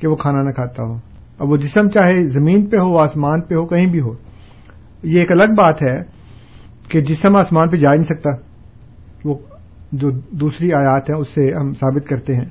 کہ 0.00 0.08
وہ 0.08 0.16
کھانا 0.16 0.42
نہ 0.42 0.50
کھاتا 0.50 0.82
ہو۔ 0.82 0.96
اب 1.38 1.50
وہ 1.50 1.56
جسم 1.56 1.88
چاہے 1.88 2.24
زمین 2.24 2.66
پہ 2.66 2.76
ہو 2.76 2.98
آسمان 2.98 3.40
پہ 3.40 3.54
ہو 3.54 3.66
کہیں 3.66 3.86
بھی 3.86 4.00
ہو 4.00 4.12
یہ 5.02 5.20
ایک 5.20 5.32
الگ 5.32 5.44
بات 5.44 5.82
ہے 5.82 6.00
کہ 6.88 7.00
جسم 7.00 7.36
آسمان 7.36 7.68
پہ 7.68 7.76
جا 7.76 7.90
نہیں 7.90 8.02
سکتا۔ 8.02 8.30
وہ 9.24 9.38
جو 9.92 10.10
دوسری 10.10 10.72
آیات 10.72 11.10
ہیں 11.10 11.16
اس 11.16 11.28
سے 11.28 11.54
ہم 11.54 11.72
ثابت 11.72 12.08
کرتے 12.08 12.34
ہیں۔ 12.34 12.44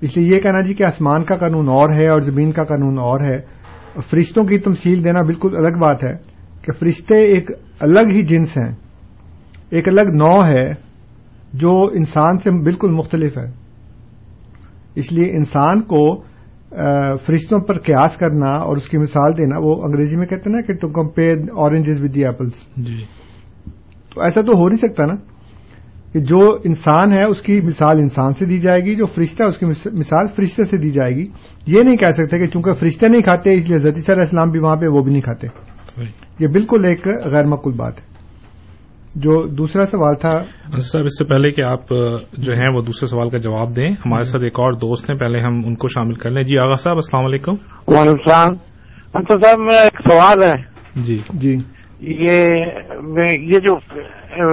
اس 0.00 0.16
لیے 0.16 0.36
یہ 0.36 0.40
کہنا 0.40 0.60
جی 0.60 0.74
کہ 0.74 0.82
آسمان 0.82 1.24
کا 1.24 1.34
قانون 1.36 1.68
اور 1.68 1.90
ہے 1.90 2.08
اور 2.08 2.20
زمین 2.20 2.52
کا 2.52 2.64
قانون 2.64 2.98
اور 2.98 3.20
ہے۔ 3.20 3.62
فرشتوں 4.10 4.44
کی 4.44 4.58
تمثیل 4.58 5.04
دینا 5.04 5.22
بالکل 5.22 5.56
الگ 5.56 5.78
بات 5.78 6.04
ہے 6.04 6.12
کہ 6.62 6.72
فرشتے 6.72 7.14
ایک 7.14 7.50
الگ 7.80 8.08
ہی 8.10 8.22
جنس 8.22 8.56
ہیں۔ 8.56 8.72
ایک 9.70 9.88
الگ 9.88 10.00
نو 10.00 10.44
ہے 10.44 10.70
جو 11.52 11.82
انسان 11.92 12.38
سے 12.38 12.50
بالکل 12.50 12.92
مختلف 12.92 13.38
ہے۔ 13.38 13.50
اس 14.94 15.12
لیے 15.12 15.30
انسان 15.30 15.82
کو 15.82 16.31
فرشتوں 17.26 17.60
پر 17.60 17.78
قیاس 17.78 18.16
کرنا 18.16 18.46
اور 18.46 18.76
اس 18.76 18.88
کی 18.88 18.98
مثال 18.98 19.36
دینا 19.38 19.56
وہ 19.62 19.82
انگریزی 19.82 20.16
میں 20.16 20.26
کہتے 20.26 20.50
ہیں 20.50 20.56
نا 20.56 20.60
کہ 20.60 20.72
to 20.72 20.88
compare 20.88 21.36
oranges 21.36 22.02
with 22.02 22.14
the 22.14 22.24
apples 22.24 22.66
تو 24.14 24.22
ایسا 24.22 24.40
تو 24.40 24.52
ہو 24.52 24.68
نہیں 24.68 24.78
سکتا 24.78 25.06
نا 25.06 25.14
کہ 26.12 26.20
جو 26.20 26.38
انسان 26.64 27.12
ہے 27.12 27.24
اس 27.24 27.42
کی 27.42 27.60
مثال 27.60 27.98
انسان 27.98 28.34
سے 28.34 28.44
دی 28.44 28.58
جائے 28.58 28.80
گی 28.80 28.94
جو 28.94 29.06
فرشتہ 29.06 29.42
ہے 29.42 29.48
اس 29.48 29.58
کی 29.58 29.66
مثال 29.92 30.26
فرشتے 30.36 30.64
سے 30.64 30.76
دی 30.76 30.90
جائے 30.90 31.10
گی۔ 31.10 31.26
یہ 31.66 31.82
نہیں 31.82 31.96
کہہ 31.96 32.08
سکتے 32.08 32.38
کہ 32.38 32.46
چونکہ 32.46 32.72
فرشتے 32.72 33.08
نہیں 33.08 33.22
کھاتے 33.22 33.54
اس 33.54 33.68
لیے 33.68 33.78
زدی 33.78 33.88
علیہ 33.88 34.14
السلام 34.14 34.50
بھی 34.50 34.60
وہاں 34.60 34.76
پہ 34.76 34.86
وہ 34.86 35.02
بھی 35.02 35.12
نہیں 35.12 35.22
کھاتے۔ 35.22 35.46
صحیح۔ 35.96 36.06
یہ 36.38 36.46
بالکل 36.46 36.84
ایک 36.84 37.06
غیر 37.06 37.44
مقبول 37.44 37.74
بات 37.74 37.98
ہے۔ 37.98 38.11
جو 39.16 39.46
دوسرا 39.46 39.84
سوال 39.86 40.14
تھا 40.14 40.42
صاحب 40.76 41.04
اس 41.04 41.18
سے 41.18 41.24
پہلے 41.24 41.50
کہ 41.50 41.62
آپ 41.62 41.88
جو 42.32 42.54
ہیں 42.54 42.68
وہ 42.68 42.82
دوسرے 42.82 43.06
سوال 43.06 43.30
کا 43.30 43.38
جواب 43.38 43.76
دیں 43.76 43.90
ہمارے 43.90 44.22
ساتھ 44.22 44.42
ایک 44.44 44.60
اور 44.60 44.72
دوست 44.72 45.10
ہیں 45.10 45.18
پہلے 45.18 45.40
ہم 45.40 45.62
ان 45.66 45.74
کو 45.74 45.88
شامل 45.88 46.12
کر 46.12 46.30
لیں۔ 46.30 46.42
جی 46.42 46.58
آغا 46.58 46.74
صاحب 46.74 46.96
السلام 46.96 47.24
علیکم۔ 47.24 47.52
وعلیکم 47.86 48.10
السلام۔ 48.10 48.54
اچھا 49.14 49.34
صاحب 49.36 49.58
میرا 49.58 49.78
ایک 49.78 50.00
سوال 50.10 50.42
ہے۔ 50.42 50.54
جی۔ 50.96 51.18
جی۔ 51.34 51.56
یہ 52.00 52.40
یہ 53.40 53.58
جو 53.58 53.76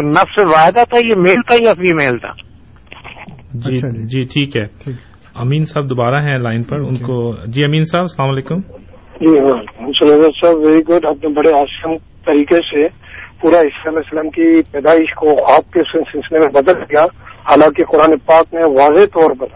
نفس 0.01 0.37
واحدہ 0.37 0.83
تھا 0.89 1.09
یہ 1.09 1.15
میل 1.15 1.41
تھا 1.47 1.55
یا 1.61 1.73
فیمیل 1.73 2.17
تھا؟ 2.17 2.31
جی 3.53 3.75
اچھا 3.75 3.89
جی۔ 3.89 4.03
جی 4.03 4.23
ٹھیک 4.23 4.57
ہے۔ 4.57 4.91
امین 5.35 5.63
صاحب 5.63 5.89
دوبارہ 5.89 6.21
ہیں 6.21 6.37
لائن 6.37 6.63
پر 6.63 6.79
ان 6.79 6.95
کو 6.95 7.33
جی 7.47 7.63
امین 7.63 7.83
صاحب 7.83 8.01
السلام 8.01 8.29
علیکم۔ 8.29 8.59
جی 9.21 9.39
ہاں 9.39 9.91
صاحب 10.41 10.57
ویری 10.57 10.81
گڈ 10.89 11.05
آپ 11.05 11.15
نے 11.23 11.29
بڑے 11.33 11.61
آسان 11.61 11.97
طریقے 12.25 12.61
سے 12.61 13.08
پورا 13.41 13.59
اسلام 13.59 13.97
اسلام 13.97 14.29
کی 14.29 14.61
پیدائش 14.71 15.13
کو 15.13 15.35
خواب 15.35 15.73
کے 15.73 15.79
سلسلے 15.83 16.39
میں 16.39 16.47
بدل 16.47 16.81
دیا۔ 16.81 17.03
حالانکہ 17.49 17.83
قرآن 17.83 18.17
پاک 18.17 18.53
نے 18.53 18.63
واضح 18.63 19.05
طور 19.05 19.31
پر 19.39 19.47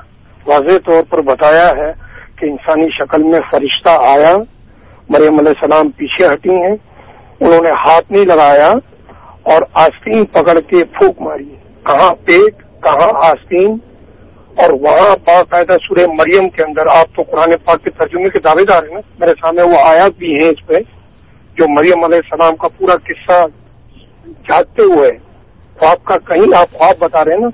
واضح 0.48 0.78
طور 0.90 1.04
پر 1.10 1.22
بتایا 1.22 1.68
ہے 1.68 1.92
کہ 2.36 2.46
انسانی 2.46 2.90
شکل 2.90 3.24
میں 3.24 3.40
فرشتہ 3.52 3.90
آیا، 3.90 4.38
مریم 5.10 5.40
علیہ 5.40 5.54
السلام 5.62 5.92
پیچھے 5.92 6.34
ہٹی 6.34 6.50
ہیں، 6.50 6.76
انہوں 7.40 7.64
نے 7.64 7.72
ہاتھ 7.72 8.12
نہیں 8.12 8.26
لگایا 8.26 8.68
اور 9.44 9.62
آستین 9.74 10.26
پکڑ 10.26 10.60
کے 10.60 10.84
پھونک 10.84 11.22
ماری۔ 11.22 11.56
کہاں 11.84 12.16
پیٹ، 12.26 12.84
کہاں 12.84 13.12
آستین؟ 13.16 13.78
اور 14.56 14.72
وہاں 14.82 15.16
باقاعدہ 15.28 15.78
سورہ 15.84 16.08
مریم 16.08 16.50
کے 16.50 16.64
اندر 16.64 16.82
آپ 16.82 17.16
تو 17.16 17.22
قرآن 17.22 17.52
پاک 17.64 17.84
کے 17.84 17.90
ترجمے 17.90 18.30
کے 18.30 18.40
دعوے 18.40 18.66
دار 18.66 18.84
ہیں 18.84 18.94
نا۔ 18.94 19.00
میرے 19.20 19.32
سامنے 19.32 19.62
وہ 19.64 19.78
آیات 19.84 20.18
بھی 20.18 20.36
ہیں 20.36 20.50
اس 20.50 20.68
پہ 20.68 20.74
جو 21.58 21.66
مریم 21.70 22.04
علیہ 22.04 22.18
السلام 22.18 22.56
کا 22.56 22.68
پورا 22.68 22.96
قصہ 22.96 23.46
جاگتے 24.26 24.82
ہوئے 24.82 25.12
خواب 25.80 26.04
کا 26.04 26.18
کہیں 26.18 26.52
آپ 26.58 26.72
خواب 26.72 26.96
بتا 27.00 27.26
رہے 27.26 27.32
ہیں 27.32 27.40
نا، 27.40 27.50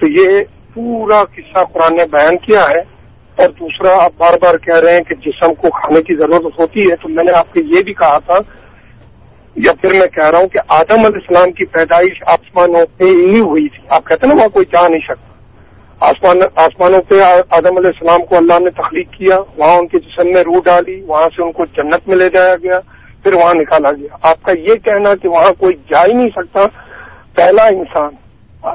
تو 0.00 0.06
یہ 0.06 0.40
پورا 0.74 1.18
قصہ 1.24 1.64
قرآن 1.72 1.96
نے 1.96 2.04
بیان 2.12 2.38
کیا 2.38 2.60
ہے۔ 2.60 2.92
اور 3.38 3.48
دوسرا، 3.48 4.04
آپ 4.04 4.10
بار 4.18 4.32
بار 4.42 4.56
کہہ 4.56 4.80
رہے 4.84 4.94
ہیں 4.94 5.00
کہ 5.00 5.14
جسم 5.14 5.54
کو 5.54 5.68
کھانے 5.68 6.02
کی 6.02 6.14
ضرورت 6.14 6.60
ہوتی 6.60 6.90
ہے، 6.90 6.96
تو 6.96 7.08
میں 7.08 7.24
نے 7.24 7.32
آپ 7.38 7.54
کو 7.54 7.60
یہ 7.60 7.82
بھی 7.82 7.94
کہا 7.94 8.18
تھا، 8.18 8.34
یا 9.56 9.72
پھر 9.80 9.88
میں 9.98 10.06
کہہ 10.06 10.30
رہا 10.30 10.38
ہوں 10.38 10.48
کہ 10.48 10.58
آدم 10.68 10.94
علیہ 10.94 11.06
السلام 11.06 11.52
کی 11.52 11.64
پیدائش 11.64 12.22
آسمانوں 12.26 12.86
پہ 12.98 13.04
ہی 13.04 13.40
ہوئی 13.40 13.68
تھی۔ 13.68 13.86
آپ 13.88 14.06
کہتے 14.06 14.26
ہیں 14.26 14.34
نا، 14.34 14.40
وہاں 14.40 14.48
کوئی 14.48 14.66
جا 14.72 14.88
نہیں 14.88 15.00
سکتا۔ 15.08 15.32
آسمان، 16.00 16.36
آسمانوں 16.56 17.02
پہ 17.02 17.14
آدم 17.50 17.76
علیہ 17.76 17.90
السلام 17.92 18.24
کو 18.24 18.36
اللہ 18.36 18.58
نے 18.58 18.70
تخلیق 18.70 19.10
کیا، 19.10 19.38
وہاں 19.38 19.78
ان 19.78 19.86
کے 19.86 19.98
جسم 19.98 20.26
میں 20.26 20.42
روح 20.42 20.60
ڈالی، 20.64 21.02
وہاں 21.02 21.28
سے 21.36 21.42
ان 21.42 21.52
کو 21.52 21.64
جنت 21.64 22.08
میں 22.08 22.16
لے 22.16 22.28
جایا 22.28 22.54
گیا۔ 22.62 22.80
پھر 23.22 23.34
وہاں 23.34 23.54
نکالا 23.54 23.92
گیا۔ 23.92 24.16
آپ 24.22 24.42
کا 24.42 24.52
یہ 24.52 24.74
کہنا 24.74 25.14
کہ 25.14 25.28
وہاں 25.28 25.52
کوئی 25.60 25.74
جا 25.90 26.06
ہی 26.06 26.12
نہیں 26.12 26.28
سکتا، 26.28 26.60
پہلا 27.34 27.64
انسان، 27.64 28.10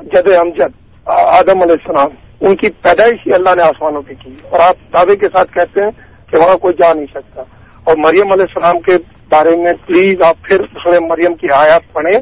جد 0.08 0.28
امجد، 0.40 0.74
آدم 1.06 1.62
علیہ 1.62 1.72
السلام، 1.72 2.08
ان 2.42 2.56
کی 2.56 2.70
پیدائش 2.70 3.28
ہی 3.28 3.34
اللہ 3.34 3.50
نے 3.56 3.64
آسمانوں 3.64 4.02
پہ 4.02 4.14
کی۔ 4.24 4.36
اور 4.50 4.60
آپ 4.60 4.76
دعوے 4.94 5.16
کے 5.16 5.28
ساتھ 5.28 5.52
کہتے 5.52 5.82
ہیں 5.82 5.92
کہ 6.30 6.38
وہاں 6.38 6.56
کوئی 6.56 6.74
جا 6.80 6.94
نہیں 6.94 7.06
سکتا۔ 7.06 7.42
اور 7.84 7.96
مریم 7.98 8.32
علیہ 8.32 8.46
السلام 8.56 8.80
کے 8.80 8.92
بارے 9.30 9.50
میں 9.58 9.74
پلیز 9.86 10.22
آپ 10.28 10.36
پھر 10.44 10.62
سورہ 10.84 11.00
مریم 11.00 11.36
کی 11.36 11.48
آیات 11.54 11.94
پڑھیں۔ 11.94 12.20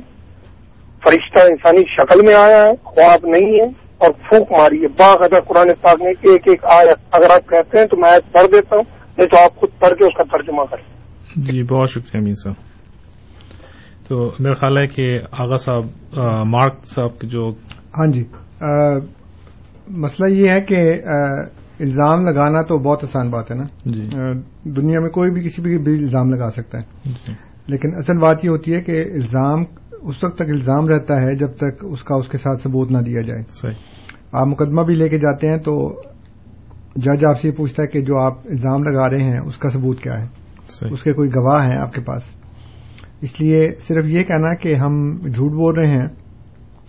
فرشتہ 1.04 1.40
انسانی 1.40 1.84
شکل 1.88 2.26
میں 2.26 2.36
آیا 2.36 2.64
ہے، 2.64 2.72
خواب 2.84 3.26
نہیں 3.26 3.60
ہے، 3.60 3.66
اور 3.98 4.10
پھونک 4.10 4.52
ماری 4.52 4.82
ہے۔ 4.82 4.88
باقاعدہ 4.88 5.40
قرآن 5.48 5.68
پاک 5.82 6.02
نے 6.02 6.10
ایک 6.10 6.48
ایک 6.48 6.66
آیت 6.66 6.98
اگر 7.12 7.30
آپ 7.30 7.50
کہتے 7.50 7.80
ہیں 7.80 7.86
تو 7.86 7.98
میں 7.98 8.10
آیت 8.12 8.32
پڑھ 8.32 8.48
دیتا 8.52 8.76
ہوں، 8.76 8.84
نہیں 9.18 9.28
تو 9.28 9.40
آپ 9.40 9.56
خود 9.56 9.70
پڑھ 9.80 9.96
کے 9.96 10.06
اس 10.06 10.18
کا 10.18 10.38
ترجمہ 10.38 10.64
کریں۔ 10.72 10.95
جی 11.36 11.64
بہت 11.64 11.90
شکریہ 11.90 12.22
امین 12.22 12.34
صاحب۔ 12.34 12.56
تو 14.08 14.32
میرا 14.40 14.54
خیال 14.54 14.78
ہے 14.78 14.88
کہ 14.88 15.20
آغا 15.32 15.56
صاحب 15.56 15.84
مارک 16.46 16.86
صاحب 16.86 17.20
کے 17.20 17.28
جو 17.28 17.50
ہاں 17.98 18.08
جی 18.08 18.24
مسئلہ 19.90 20.30
یہ 20.30 20.50
ہے 20.50 20.60
کہ 20.60 21.02
الزام 21.80 22.20
لگانا 22.20 22.62
تو 22.62 22.78
بہت 22.80 23.04
آسان 23.04 23.30
بات 23.30 23.52
ہے 23.52 23.56
نا۔ 23.56 23.64
جی۔ 23.86 24.10
دنیا 24.64 25.00
میں 25.00 25.10
کوئی 25.10 25.32
بھی 25.32 25.42
کسی 25.42 25.62
بھی 25.62 25.78
بھی 25.78 26.04
الزام 26.04 26.30
لگا 26.30 26.52
سکتا 26.52 26.78
ہے۔ 26.78 26.84
جی۔ 27.06 27.34
لیکن 27.68 27.96
اصل 27.96 28.18
بات 28.18 28.46
یہ 28.46 28.50
ہوتی 28.50 28.74
ہے 28.74 28.82
کہ 28.82 29.06
الزام 29.14 29.60
اس 30.02 30.24
وقت 30.24 30.36
تک 30.36 30.50
الزام 30.50 30.88
رہتا 30.88 31.16
ہے 31.16 31.36
جب 31.36 31.52
تک 31.58 31.86
اس 31.92 32.04
کا 32.04 32.16
اس 32.16 32.28
کے 32.28 32.38
ساتھ 32.38 32.62
ثبوت 32.62 32.92
نہ 32.92 32.98
دیا 32.98 33.22
جائے۔ 33.22 33.42
صحیح۔ 33.50 33.74
آپ 34.32 34.48
مقدمہ 34.48 34.82
بھی 34.82 34.96
لے 34.96 35.10
کے 35.10 35.20
جاتے 35.20 35.50
ہیں 35.50 35.58
تو 35.58 36.02
جج 36.96 37.26
آپ 37.26 37.40
سے 37.42 37.48
یہ 37.48 37.54
پوچھتا 37.58 37.84
ہے 37.84 37.88
کہ 37.88 38.02
جو 38.02 38.20
آپ 38.20 38.34
الزام 38.46 38.84
لگا 38.84 39.10
رہے 39.10 39.24
ہیں 39.24 39.40
اس 39.46 39.58
کا 39.58 39.70
ثبوت 39.70 40.02
کیا 40.02 40.22
ہے۔ 40.22 40.45
اس 40.92 41.04
کے 41.04 41.14
کوئی 41.14 41.30
گواہ 41.30 41.68
ہیں 41.68 41.78
آپ 41.78 41.94
کے 41.94 42.02
پاس؟ 42.02 42.22
اس 43.22 43.42
لیے 43.42 43.72
صرف 43.88 44.06
یہ 44.06 44.24
کہنا 44.24 44.54
کہ 44.54 44.76
ہم 44.76 45.18
جھوٹ 45.18 45.52
بول 45.52 45.80
رہے 45.80 45.92
ہیں 45.92 46.08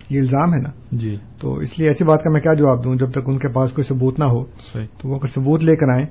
یہ 0.09 0.19
الزام 0.19 0.53
ہے 0.53 0.59
نا؟ 0.59 0.69
جی۔ 0.91 1.15
تو 1.41 1.55
اس 1.55 1.79
لیے 1.79 1.87
ایسی 1.87 2.03
بات 2.03 2.23
کا 2.23 2.29
میں 2.29 2.41
کیا 2.41 2.53
جواب 2.53 2.83
دوں؟ 2.83 2.95
جب 2.95 3.11
تک 3.11 3.19
ان 3.25 3.37
کے 3.37 3.47
پاس 3.47 3.73
کوئی 3.73 3.85
ثبوت 3.85 4.19
نہ 4.19 4.23
ہو 4.23 4.45
صحیح۔ 4.59 4.85
تو 5.01 5.09
وہ 5.09 5.19
ثبوت 5.33 5.63
لے 5.63 5.75
کر 5.75 5.89
آئیں۔ 5.89 6.05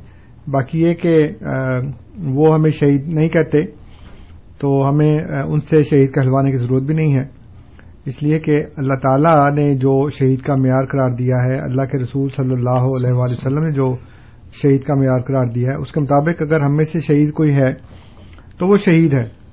باقی 0.51 0.83
یہ 0.83 0.95
کہ 0.95 1.29
وہ 2.19 2.55
ہمیں 2.55 2.71
شہید 2.71 3.09
نہیں 3.09 3.29
کہتے 3.29 3.65
تو 4.59 4.89
ہمیں 4.89 5.19
ان 5.49 5.61
سے 5.61 5.81
شہید 5.81 6.15
کہلوانے 6.15 6.51
کی 6.51 6.57
ضرورت 6.57 6.83
بھی 6.83 6.95
نہیں 6.95 7.15
ہے۔ 7.15 7.37
اس 8.05 8.23
لیے 8.23 8.39
کہ 8.39 8.65
اللہ 8.77 8.95
تعالیٰ 8.95 9.53
نے 9.55 9.75
جو 9.75 10.09
شہید 10.11 10.41
کا 10.41 10.57
معیار 10.57 10.87
قرار 10.87 11.11
دیا 11.11 11.37
ہے 11.37 11.59
اللہ 11.59 11.83
کے 11.83 11.99
رسول 11.99 12.29
صلی 12.29 12.53
اللہ 12.53 12.71
علیہ 12.71 13.13
وآلہ 13.13 13.33
وسلم 13.33 13.63
نے 13.63 13.73
جو 13.73 13.97
شہید 14.63 14.83
کا 14.83 14.95
معیار 14.95 15.21
قرار 15.21 15.47
دیا 15.47 15.71
ہے۔ 15.71 15.77
اس 15.77 15.93
کے 15.93 16.01
مطابق 16.01 16.43
اگر 16.43 16.61
ہم 16.61 16.77
میں 16.77 16.85
سے 16.85 17.01
شہید 17.01 17.33
کوئی 17.33 17.57
ہے 17.57 17.75
تو 18.59 18.67
وہ 18.67 18.77
شہید 18.77 19.13
ہے۔ 19.13 19.47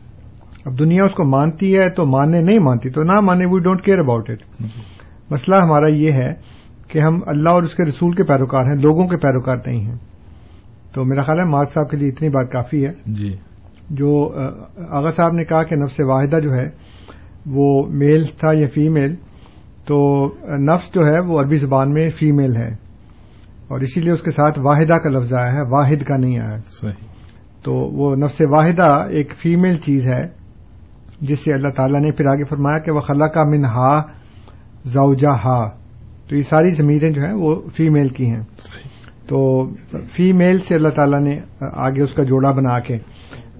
اب 0.66 0.80
دنیا 0.80 1.04
اس 1.04 1.12
کو 1.12 1.24
مانتی 1.24 1.78
ہے 1.78 1.90
تو 1.90 2.06
ماننے 2.06 2.42
نہیں 2.42 2.60
مانتی 2.60 2.90
تو 2.90 3.04
نہ 3.04 3.20
مانے 3.20 3.46
we 3.46 3.60
don't 3.60 3.86
care 3.86 4.00
about 4.00 4.30
it 4.30 4.66
مسئلہ 5.30 5.56
ہمارا 5.56 5.88
یہ 5.88 6.12
ہے 6.12 6.34
کہ 6.88 7.00
ہم 7.00 7.20
اللہ 7.26 7.50
اور 7.50 7.64
اس 7.64 7.76
کے 7.76 7.84
رسول 7.84 8.12
کے 8.12 8.24
پیروکار 8.24 8.64
ہیں 8.66 8.76
لوگوں 8.76 9.08
کے 9.08 9.18
پیروکار 9.18 9.58
نہیں 9.66 9.82
ہیں۔ 9.82 9.98
تو 10.94 11.06
میرا 11.06 11.22
خیال 11.22 11.40
ہے 11.40 11.44
مارک 11.44 11.72
صاحب 11.74 11.90
کے 11.90 11.98
لیے 11.98 12.10
اتنی 12.10 12.30
بات 12.30 12.52
کافی 12.52 12.86
ہے۔ 12.86 12.92
جی۔ 13.06 13.36
جو 13.90 14.34
آغا 14.90 15.12
صاحب 15.12 15.32
نے 15.32 15.44
کہا 15.44 15.64
کہ 15.64 15.76
نفس 15.76 16.00
واحدہ 16.00 16.40
جو 16.40 16.54
ہے 16.54 16.70
وہ 17.46 17.88
میل 17.88 18.24
تھا 18.26 18.52
یا 18.54 18.68
فیمیل 18.74 19.16
تو 19.88 20.28
نفس 20.58 20.94
جو 20.94 21.06
ہے 21.06 21.20
وہ 21.20 21.40
عربی 21.40 21.56
زبان 21.56 21.92
میں 21.92 22.10
فیمیل 22.10 22.56
ہے۔ 22.56 22.83
اور 23.74 23.82
اسی 23.82 24.02
لیے 24.02 24.12
اس 24.12 24.22
کے 24.22 24.32
ساتھ 24.32 24.60
واحدہ 24.60 24.94
کا 24.94 25.10
لفظ 25.10 25.34
آیا 25.34 25.54
ہے 25.54 25.62
واحد 25.62 26.04
کا 26.04 26.18
نہیں 26.18 26.40
آیا۔ 26.40 26.58
صحیح۔ 26.82 27.06
تو 27.64 27.74
وہ 27.74 28.16
نفس 28.16 28.42
واحدہ 28.42 29.06
ایک 29.10 29.34
فیمیل 29.36 29.76
چیز 29.76 30.08
ہے 30.08 30.28
جس 31.22 31.40
سے 31.40 31.54
اللہ 31.54 31.68
تعالیٰ 31.68 32.02
نے 32.02 32.12
پھر 32.12 32.26
آگے 32.26 32.44
فرمایا 32.44 32.80
کہ 32.80 32.92
وہ 32.92 33.00
خلا 33.00 33.28
کا 33.28 33.44
من 33.44 33.66
ہا 33.66 34.02
زوجہ 34.86 35.34
ہا 35.46 35.70
تو 36.30 36.36
یہ 36.36 36.42
ساری 36.42 36.72
زمینیں 36.72 37.12
جو 37.12 37.22
ہیں 37.22 37.34
وہ 37.34 37.62
فیمیل 37.76 38.08
کی 38.08 38.26
ہیں۔ 38.26 38.42
صحیح۔ 38.60 38.90
تو 39.28 39.70
فیمیل 39.92 40.58
سے 40.58 40.76
اللہ 40.76 40.90
تعالیٰ 40.90 41.20
نے 41.20 41.40
آگے 41.62 42.02
اس 42.02 42.14
کا 42.14 42.24
جوڑا 42.24 42.52
بنا 42.52 42.80
کے 42.80 42.96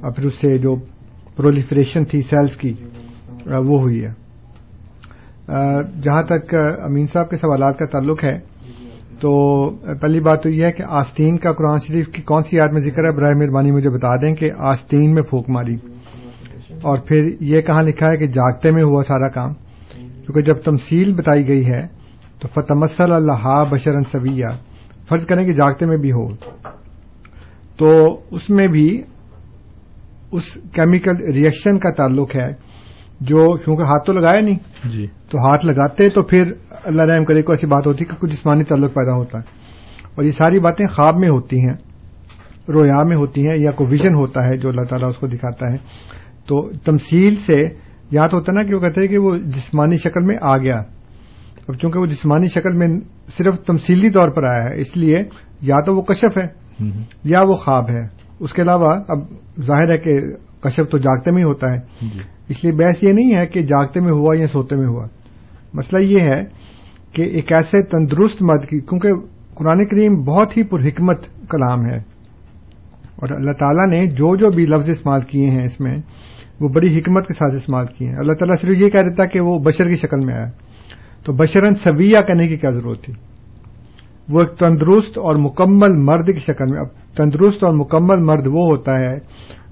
اور 0.02 0.12
پھر 0.12 0.26
اس 0.26 0.34
سے 0.34 0.58
جو 0.58 0.76
پرولیفریشن 1.36 2.06
تھی 2.06 2.22
سیلز 2.22 2.58
کی 2.58 2.74
وہ 3.46 3.80
ہوئی 3.82 4.04
ہے۔ 4.04 4.24
جہاں 6.02 6.24
تک 6.24 6.56
امین 6.84 7.06
صاحب 7.06 7.30
کے 7.30 7.38
سوالات 7.38 7.78
کا 7.78 7.86
تعلق 7.86 8.24
ہے 8.24 8.53
تو 9.20 9.70
پہلی 9.70 10.20
بات 10.20 10.44
تو 10.44 10.50
یہ 10.50 10.66
ہے 10.66 10.72
کہ 10.72 10.84
آستین 10.88 11.38
کا 11.38 11.52
قرآن 11.52 11.80
شریف 11.80 12.08
کی 12.08 12.22
کون 12.22 12.44
سی 12.44 12.58
یاد 12.58 12.68
میں 12.72 12.82
ذکر 12.82 13.04
ہے؟ 13.04 13.12
برائے 13.12 13.34
مہربانی 13.34 13.72
مجھے 13.72 13.90
بتا 13.90 14.16
دیں 14.22 14.36
کہ 14.36 14.52
آستین 14.58 15.14
میں 15.14 15.24
پھونک 15.24 15.50
ماری۔ 15.50 15.76
اور 16.82 16.98
پھر 16.98 17.22
یہ 17.40 17.62
کہاں 17.62 17.84
لکھا 17.84 18.08
ہے 18.08 18.18
کہ 18.18 18.28
جاگتے 18.28 18.72
میں 18.72 18.84
ہوا 18.84 19.04
سارا 19.04 19.28
کام۔ 19.28 19.54
کیونکہ 19.94 20.42
جب 20.42 20.58
تمثیل 20.58 21.14
بتائی 21.14 21.48
گئی 21.48 21.68
ہے 21.68 21.88
تو 22.40 22.48
فتمسل 22.48 23.14
اللہ 23.14 23.64
بشرن 23.72 24.04
سویہ۔ 24.04 24.46
فرض 25.10 25.26
کریں 25.26 25.46
کہ 25.46 25.54
جاگتے 25.54 25.86
میں 25.86 25.98
بھی 25.98 26.12
ہو۔ 26.12 26.28
تو 27.78 28.20
اس 28.32 28.50
میں 28.50 28.68
بھی 28.68 29.02
اس 30.32 30.44
کیمیکل 30.54 31.26
ریئیکشن 31.26 31.80
کا 31.80 31.90
تعلق 31.92 32.36
ہے۔ 32.36 32.73
جو 33.20 33.58
کیونکہ 33.58 33.82
ہاتھ 33.82 34.06
تو 34.06 34.14
لگایا 34.14 34.42
نہیں 34.42 34.88
جی۔ 34.88 35.08
تو 35.30 35.38
ہاتھ 35.38 35.66
لگاتے 35.66 36.10
تو 36.10 36.22
پھر 36.22 36.54
اللہ 36.84 37.02
رحم 37.02 37.26
کرے 37.26 37.42
کو 37.42 37.52
ایسی 37.52 37.68
بات 37.68 37.88
ہوتی 37.88 38.06
کہ 38.06 38.22
کچھ 38.22 38.32
جسمانی 38.32 38.64
تعلق 38.64 38.94
پیدا 38.94 39.16
ہوتا 39.16 39.38
ہے۔ 39.38 39.44
اور 40.16 40.24
یہ 40.24 40.32
ساری 40.32 40.60
باتیں 40.60 40.88
خواب 40.88 41.18
میں 41.18 41.30
ہوتی 41.30 41.60
ہیں 41.60 41.74
رویا 42.70 43.04
میں 43.04 43.16
ہوتی 43.16 43.48
ہیں 43.48 43.58
یا 43.58 43.72
کوئی 43.72 43.90
ویژن 43.90 44.16
ہوتا 44.16 44.48
ہے 44.48 44.58
جو 44.58 44.70
اللہ 44.70 44.82
تعالیٰ 44.90 45.10
اس 45.10 45.18
کو 45.18 45.28
دکھاتا 45.28 45.72
ہے۔ 45.72 45.78
تو 46.48 46.72
تمثیل 46.86 47.36
سے 47.36 47.64
یا 48.12 48.28
تو 48.28 48.38
ہوتا 48.38 48.52
ہے 48.52 48.64
نا 48.64 48.70
کہ 48.70 48.76
وہ 48.76 48.80
کہتے 48.80 49.02
ہیں 49.02 49.08
کہ 49.08 49.18
وہ 49.18 49.38
جسمانی 49.38 49.98
شکل 49.98 50.24
میں 50.24 50.38
آ 50.42 50.58
گیا۔ 50.58 50.78
اب 51.68 51.76
چونکہ 51.76 52.00
وہ 52.00 52.06
جسمانی 52.06 52.48
شکل 52.48 52.78
میں 52.78 52.88
صرف 53.38 53.60
تمثیلی 53.60 54.10
طور 54.10 54.30
پر 54.30 54.44
آیا 54.44 54.64
ہے 54.64 54.82
اس 54.82 54.98
لیے 54.98 55.18
یا 55.62 55.82
تو 55.86 55.96
وہ 55.96 56.02
کشف 56.02 56.38
ہے 56.38 56.48
یا 57.24 57.40
وہ 57.48 57.56
خواب 57.56 57.90
ہے۔ 57.90 58.08
اس 58.40 58.54
کے 58.54 58.62
علاوہ 58.62 58.94
اب 59.08 59.18
ظاہر 59.62 59.92
ہے 59.92 59.98
کہ 59.98 60.20
کشف 60.62 60.92
تو 60.92 60.98
جاگتے 60.98 61.32
میں 61.32 61.40
ہی 61.40 61.44
ہوتا 61.44 61.74
ہے۔ 61.74 61.78
جی۔ 62.02 62.20
اس 62.50 62.64
لیے 62.64 62.74
بحث 62.74 63.04
یہ 63.04 63.14
نہیں 63.14 63.36
ہے 63.36 63.46
کہ 63.46 63.62
جاگتے 63.62 64.00
میں 64.00 64.12
ہوا 64.12 64.36
یا 64.40 64.48
سوتے 64.48 64.76
میں 64.76 64.88
ہوا۔ 64.88 65.08
مسئلہ 65.74 66.06
یہ 66.06 66.20
ہے 66.20 66.42
کہ 67.12 67.22
ایک 67.22 67.54
ایسے 67.54 67.82
تندرست 67.82 68.42
مرد 68.42 68.66
کی، 68.66 68.80
کیونکہ 68.80 69.10
قرآن 69.56 69.86
کریم 69.86 70.24
بہت 70.24 70.58
ہی 70.58 70.64
پرحکمت 70.64 71.22
کلام 71.50 71.86
ہے۔ 71.86 71.98
اور 73.16 73.30
اللہ 73.30 73.52
تعالیٰ 73.52 73.88
نے 73.88 74.08
جو 74.08 74.36
جو 74.36 74.52
بھی 74.52 74.66
لفظ 74.66 74.90
استعمال 74.90 75.22
کیے 75.22 75.50
ہیں 75.50 75.64
اس 75.64 75.80
میں، 75.80 75.98
وہ 76.60 76.70
بڑی 76.70 77.00
حکمت 77.00 77.28
کے 77.28 77.34
ساتھ 77.34 77.56
استعمال 77.56 77.86
کیے 77.98 78.08
ہیں۔ 78.08 78.16
اللہ 78.16 78.34
تعالیٰ 78.34 78.56
صرف 78.62 78.78
یہ 78.78 78.90
کہہ 78.90 79.00
دیتا 79.00 79.26
کہ 79.26 79.40
وہ 79.40 79.60
بشر 79.60 79.90
کی 79.90 79.96
شکل 79.96 80.26
میں 80.26 80.36
آیا۔ 80.36 80.50
تو 81.26 81.34
بشرن 81.34 81.74
سویہ 81.74 82.18
کہنے 82.28 82.48
کی 82.48 82.58
کیا 82.58 82.70
ضرورت 82.70 83.04
تھی؟ 83.04 83.14
وہ 84.30 84.40
ایک 84.40 84.50
تندرست 84.50 85.18
اور 85.18 85.36
مکمل 85.36 85.98
مرد 85.98 86.28
کی 86.28 86.40
شکل 86.40 86.66
میں، 86.66 86.80
اب 86.80 87.16
تندرست 87.16 87.64
اور 87.64 87.74
مکمل 87.74 88.24
مرد 88.24 88.48
وہ 88.48 88.66
ہوتا 88.66 88.92
ہے 88.92 89.20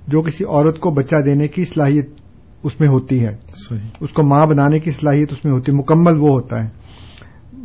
جو 0.07 0.21
کسی 0.21 0.43
عورت 0.43 0.79
کو 0.79 0.89
بچہ 0.89 1.15
دینے 1.25 1.47
کی 1.47 1.65
صلاحیت 1.65 2.20
اس 2.63 2.79
میں 2.79 2.89
ہوتی 2.89 3.25
ہے۔ 3.25 3.35
صحیح۔ 3.69 3.89
اس 3.99 4.09
کو 4.09 4.23
ماں 4.23 4.45
بنانے 4.45 4.79
کی 4.79 4.91
صلاحیت 4.91 5.31
اس 5.31 5.45
میں 5.45 5.53
ہوتی 5.53 5.71
ہے 5.71 5.77
مکمل 5.77 6.17
وہ 6.17 6.29
ہوتا 6.29 6.63
ہے۔ 6.63 6.69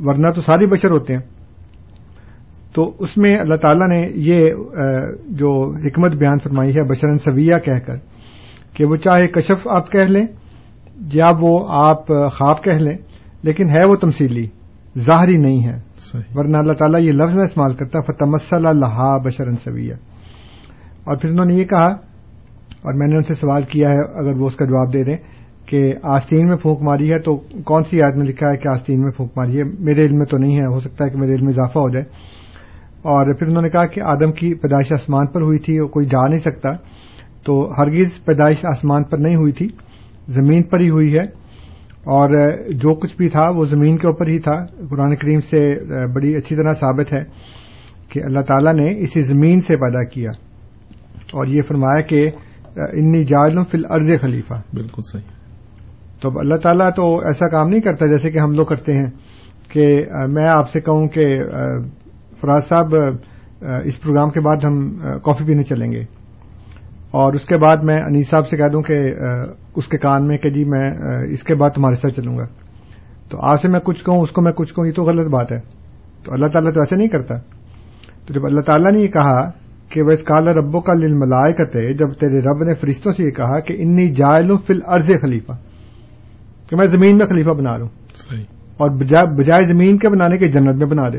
ورنہ 0.04 0.30
تو 0.30 0.40
ساری 0.40 0.66
بشر 0.66 0.90
ہوتے 0.90 1.14
ہیں۔ 1.14 1.36
تو 2.74 2.92
اس 2.98 3.16
میں 3.16 3.36
اللہ 3.36 3.54
تعالیٰ 3.54 3.88
نے 3.88 4.08
یہ 4.14 4.50
جو 5.28 5.72
حکمت 5.84 6.12
بیان 6.12 6.38
فرمائی 6.38 6.76
ہے 6.76 6.82
بشرن 6.82 7.18
سویہ 7.18 7.54
کہہ 7.64 7.78
کر 7.78 7.96
کہ 8.72 8.84
وہ 8.84 8.96
چاہے 8.96 9.26
کشف 9.26 9.68
آپ 9.68 9.92
کہہ 9.92 10.00
لیں 10.00 10.26
یا 11.12 11.30
وہ 11.40 11.66
آپ 11.68 12.06
خواب 12.06 12.64
کہہ 12.64 12.72
لیں 12.72 12.98
لیکن 13.42 13.70
ہے 13.70 13.80
وہ 13.88 13.96
تمثیلی 13.96 14.46
ظاہری 14.98 15.36
نہیں 15.36 15.66
ہے۔ 15.66 15.78
صحیح۔ 15.98 16.22
ورنہ 16.34 16.56
اللہ 16.56 16.72
تعالیٰ 16.72 17.00
یہ 17.00 17.12
لفظ 17.12 17.36
نہ 17.36 17.42
استعمال 17.42 17.74
کرتا 17.74 18.00
فتمسل 18.00 18.66
اللہ 18.66 19.18
بشرن 19.24 19.54
سویہ 19.64 19.94
اور 21.04 21.16
پھر 21.16 21.30
انہوں 21.30 21.46
نے 21.46 21.54
یہ 21.54 21.64
کہا 21.64 21.88
اور 22.86 22.94
میں 22.94 23.06
نے 23.06 23.16
ان 23.16 23.22
سے 23.22 23.34
سوال 23.34 23.62
کیا 23.62 23.88
ہے، 23.88 23.98
اگر 23.98 24.36
وہ 24.36 24.46
اس 24.46 24.56
کا 24.56 24.64
جواب 24.64 24.92
دے 24.92 25.04
دیں 25.04 25.16
کہ 25.66 25.92
آستین 26.02 26.48
میں 26.48 26.56
پھونک 26.56 26.82
ماری 26.82 27.12
ہے 27.12 27.18
تو 27.18 27.36
کون 27.64 27.84
سی 27.84 27.98
یاد 27.98 28.12
میں 28.12 28.26
لکھا 28.26 28.50
ہے 28.50 28.56
کہ 28.56 28.68
آستین 28.68 29.00
میں 29.00 29.10
پھونک 29.10 29.32
ماری 29.36 29.58
ہے؟ 29.58 29.62
میرے 29.78 30.06
علم 30.06 30.16
میں 30.16 30.26
تو 30.26 30.38
نہیں 30.38 30.60
ہے، 30.60 30.66
ہو 30.66 30.80
سکتا 30.80 31.04
ہے 31.04 31.10
کہ 31.10 31.18
میرے 31.18 31.34
علم 31.34 31.44
میں 31.44 31.52
اضافہ 31.52 31.78
ہو 31.78 31.88
جائے۔ 31.88 32.04
اور 33.02 33.34
پھر 33.34 33.46
انہوں 33.46 33.62
نے 33.62 33.68
کہا 33.68 33.86
کہ 33.86 34.00
آدم 34.00 34.32
کی 34.32 34.54
پیدائش 34.54 34.92
آسمان 34.92 35.26
پر 35.26 35.42
ہوئی 35.42 35.58
تھی 35.58 35.78
اور 35.78 35.88
کوئی 35.88 36.06
جا 36.06 36.26
نہیں 36.28 36.38
سکتا۔ 36.38 36.68
تو 37.44 37.70
ہرگز 37.78 38.24
پیدائش 38.24 38.64
آسمان 38.64 39.02
پر 39.02 39.18
نہیں 39.18 39.36
ہوئی 39.36 39.52
تھی، 39.52 39.68
زمین 40.28 40.62
پر 40.62 40.80
ہی 40.80 40.90
ہوئی 40.90 41.14
ہے۔ 41.14 41.46
اور 42.04 42.50
جو 42.68 42.94
کچھ 42.94 43.16
بھی 43.16 43.28
تھا، 43.28 43.48
وہ 43.48 43.64
زمین 43.64 43.96
کے 43.96 44.06
اوپر 44.06 44.26
ہی 44.26 44.38
تھا۔ 44.38 44.66
قرآن 44.90 45.16
کریم 45.16 45.40
سے 45.40 45.84
بڑی 46.06 46.34
اچھی 46.34 46.56
طرح 46.56 46.72
ثابت 46.72 47.12
ہے 47.12 47.24
کہ 48.08 48.20
اللہ 48.24 48.40
تعالیٰ 48.40 48.74
نے 48.74 49.00
اسی 49.00 49.20
زمین 49.20 49.60
سے 49.60 49.76
پیدا 49.76 50.04
کیا۔ 50.04 50.30
اور 51.32 51.46
یہ 51.46 51.62
فرمایا 51.62 52.00
کہ 52.00 52.30
انی 52.76 53.24
جائلوں 53.24 53.64
فی 53.64 53.78
الارض 53.78 54.10
خلیفہ۔ 54.20 54.54
بالکل 54.74 55.02
صحیح۔ 55.12 55.36
تو 56.20 56.38
اللہ 56.38 56.54
تعالیٰ 56.54 56.90
تو 56.96 57.18
ایسا 57.18 57.48
کام 57.48 57.68
نہیں 57.68 57.80
کرتا 57.80 58.06
جیسے 58.06 58.30
کہ 58.30 58.38
ہم 58.38 58.52
لوگ 58.52 58.66
کرتے 58.66 58.94
ہیں 58.94 59.06
کہ 59.68 59.96
میں 60.28 60.48
آپ 60.48 60.70
سے 60.70 60.80
کہوں 60.80 61.08
کہ 61.08 61.38
فراز 62.40 62.68
صاحب 62.68 62.94
اس 63.84 64.02
پروگرام 64.02 64.30
کے 64.30 64.40
بعد 64.40 64.64
ہم 64.64 64.98
کافی 65.22 65.44
پینے 65.44 65.62
چلیں 65.62 65.92
گے۔ 65.92 66.02
اور 67.06 67.32
اس 67.32 67.44
کے 67.44 67.56
بعد 67.56 67.76
میں 67.82 67.98
انیس 67.98 68.28
صاحب 68.28 68.48
سے 68.48 68.56
کہہ 68.56 68.68
دوں 68.72 68.82
کہ 68.82 68.94
اس 69.76 69.88
کے 69.88 69.98
کان 69.98 70.26
میں 70.26 70.38
کہ 70.38 70.50
جی 70.50 70.64
میں 70.64 70.90
اس 71.30 71.42
کے 71.42 71.54
بعد 71.54 71.70
تمہارے 71.70 71.94
ساتھ 71.94 72.14
چلوں 72.14 72.38
گا۔ 72.38 72.44
تو 73.30 73.38
آپ 73.40 73.60
سے 73.60 73.68
میں 73.68 73.80
کچھ 73.80 74.04
کہوں 74.04 74.20
اس 74.20 74.30
کو 74.30 74.42
میں 74.42 74.52
کچھ 74.52 74.74
کہوں 74.74 74.86
یہ 74.86 74.92
تو 74.92 75.02
غلط 75.02 75.26
بات 75.26 75.52
ہے۔ 75.52 75.60
تو 76.24 76.32
اللہ 76.32 76.46
تعالیٰ 76.46 76.72
تو 76.72 76.80
ایسے 76.80 76.96
نہیں 76.96 77.08
کرتا۔ 77.08 77.34
تو 78.26 78.32
جب 78.32 78.44
اللہ 78.44 78.60
تعالیٰ 78.60 78.92
نے 78.92 78.98
یہ 78.98 79.08
کہا 79.08 79.65
کہ 79.88 80.02
وہ 80.02 80.10
اس 80.10 80.22
کالا 80.22 80.52
ربوں 80.52 80.80
کا 80.80 80.92
لل 80.94 81.14
ملائے 81.14 81.52
کہتے 81.52 81.94
جب 81.94 82.12
تیرے 82.12 82.40
رب 82.40 82.64
نے 82.64 82.74
فرشتوں 82.74 83.12
سے 83.12 83.24
یہ 83.24 83.30
کہا 83.30 83.60
کہ 83.60 83.76
انی 83.78 84.10
جائلوں 84.10 84.58
فل 84.58 84.80
عرض 84.86 85.10
خلیفہ 85.20 85.52
کہ 86.70 86.76
میں 86.76 86.86
زمین 86.86 87.18
میں 87.18 87.26
خلیفہ 87.26 87.50
بنا 87.50 87.76
لوں 87.76 87.88
صحیح۔ 88.14 88.44
اور 88.76 88.90
بجائے 89.36 89.64
زمین 89.64 89.98
کے 89.98 90.08
بنانے 90.08 90.36
کے 90.36 90.48
جنت 90.48 90.74
میں 90.74 90.86
بنا 90.86 91.08
دے۔ 91.08 91.18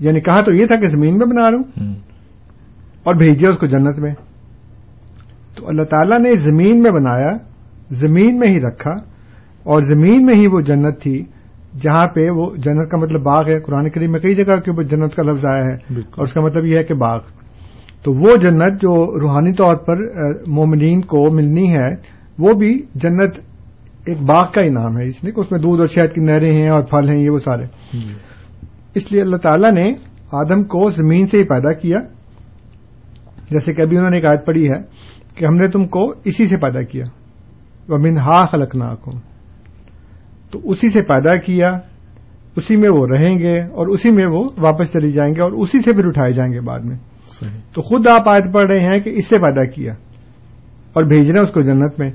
یعنی 0.00 0.20
کہا 0.20 0.40
تو 0.40 0.54
یہ 0.54 0.66
تھا 0.66 0.76
کہ 0.76 0.86
زمین 0.86 1.18
میں 1.18 1.26
بنا 1.26 1.50
لوں 1.50 1.62
اور 3.02 3.14
بھیجے 3.14 3.48
اس 3.48 3.58
کو 3.58 3.66
جنت 3.66 3.98
میں۔ 3.98 4.14
تو 5.56 5.68
اللہ 5.68 5.82
تعالیٰ 5.82 6.20
نے 6.20 6.34
زمین 6.34 6.82
میں 6.82 6.90
بنایا 6.90 7.36
زمین 7.90 8.38
میں 8.38 8.48
ہی 8.48 8.60
رکھا 8.60 8.90
اور 9.62 9.80
زمین 9.80 10.26
میں 10.26 10.34
ہی 10.34 10.46
وہ 10.46 10.60
جنت 10.60 11.00
تھی 11.00 11.24
جہاں 11.78 12.06
پہ 12.06 12.30
وہ 12.30 12.56
جنت 12.56 12.90
کا 12.90 12.96
مطلب 12.96 13.22
باغ 13.22 13.48
ہے 13.48 13.60
قرآن 13.60 13.90
کریم 13.90 14.12
میں 14.12 14.20
کئی 14.20 14.34
جگہ 14.34 14.56
کے 14.56 14.70
اوپر 14.70 14.82
جنت 14.82 15.14
کا 15.14 15.22
لفظ 15.22 15.44
آیا 15.44 15.64
ہے 15.64 15.74
اور 16.00 16.22
اس 16.22 16.32
کا 16.32 16.40
مطلب 16.40 16.64
یہ 16.66 16.78
ہے 16.78 16.84
کہ 16.84 16.94
باغ۔ 16.94 17.20
تو 18.02 18.12
وہ 18.12 18.36
جنت 18.36 18.82
جو 18.82 19.20
روحانی 19.20 19.52
طور 19.52 19.76
پر 19.76 19.96
مومنین 20.46 21.00
کو 21.00 21.34
ملنی 21.34 21.72
ہے 21.72 21.94
وہ 22.38 22.52
بھی 22.52 22.82
جنت 22.94 23.34
ایک 24.04 24.22
باغ 24.22 24.50
کا 24.54 24.62
ہی 24.62 24.68
نام 24.68 24.98
ہے۔ 24.98 25.08
اس 25.08 25.22
لیے 25.22 25.32
کہ 25.32 25.40
اس 25.40 25.52
میں 25.52 25.60
دودھ 25.60 25.80
اور 25.80 25.88
شہد 25.88 26.14
کی 26.14 26.20
نہریں 26.20 26.54
ہیں 26.54 26.68
اور 26.70 26.82
پھل 26.82 27.08
ہیں 27.08 27.18
یہ 27.18 27.30
وہ 27.30 27.38
سارے۔ 27.38 27.64
اس 28.94 29.12
لیے 29.12 29.22
اللہ 29.22 29.36
تعالیٰ 29.36 29.72
نے 29.72 29.92
آدم 30.32 30.64
کو 30.64 30.90
زمین 30.90 31.26
سے 31.26 31.38
ہی 31.38 31.44
پیدا 31.44 31.72
کیا۔ 31.72 31.96
جیسے 33.50 33.74
کہ 33.74 33.82
ابھی 33.82 33.96
انہوں 33.96 34.10
نے 34.10 34.16
ایک 34.16 34.26
آیت 34.26 34.46
پڑھی 34.46 34.70
ہے 34.70 34.78
کہ 35.34 35.44
ہم 35.44 35.54
نے 35.54 35.68
تم 35.68 35.86
کو 35.86 36.14
اسی 36.24 36.46
سے 36.46 36.56
پیدا 36.56 36.82
کیا۔ 36.82 37.04
ومن 37.88 38.18
ہا 38.18 38.46
خلق 38.46 38.76
تو 40.50 40.60
اسی 40.64 40.90
سے 40.90 41.02
پیدا 41.02 41.36
کیا 41.36 41.78
اسی 42.56 42.76
میں 42.76 42.88
وہ 42.88 43.06
رہیں 43.06 43.38
گے 43.38 43.60
اور 43.60 43.86
اسی 43.86 44.10
میں 44.10 44.26
وہ 44.26 44.48
واپس 44.58 44.92
چلی 44.92 45.12
جائیں 45.12 45.34
گے 45.34 45.40
اور 45.40 45.52
اسی 45.52 45.78
سے 45.78 45.92
پھر 45.92 46.06
اٹھائے 46.06 46.30
جائیں 46.30 46.52
گے 46.52 46.60
بعد 46.60 46.80
میں۔ 46.80 46.96
صحیح۔ 47.26 47.60
تو 47.74 47.82
خود 47.82 48.06
آپ 48.06 48.28
آیت 48.28 48.52
پڑھ 48.52 48.70
رہے 48.70 48.80
ہیں 48.80 49.00
کہ 49.00 49.10
اس 49.10 49.26
سے 49.26 49.38
پیدا 49.38 49.64
کیا 49.64 49.92
اور 50.92 51.04
بھیج 51.04 51.30
رہے 51.30 51.38
ہیں 51.38 51.46
اس 51.46 51.52
کو 51.52 51.60
جنت 51.60 52.00
میں۔ 52.00 52.10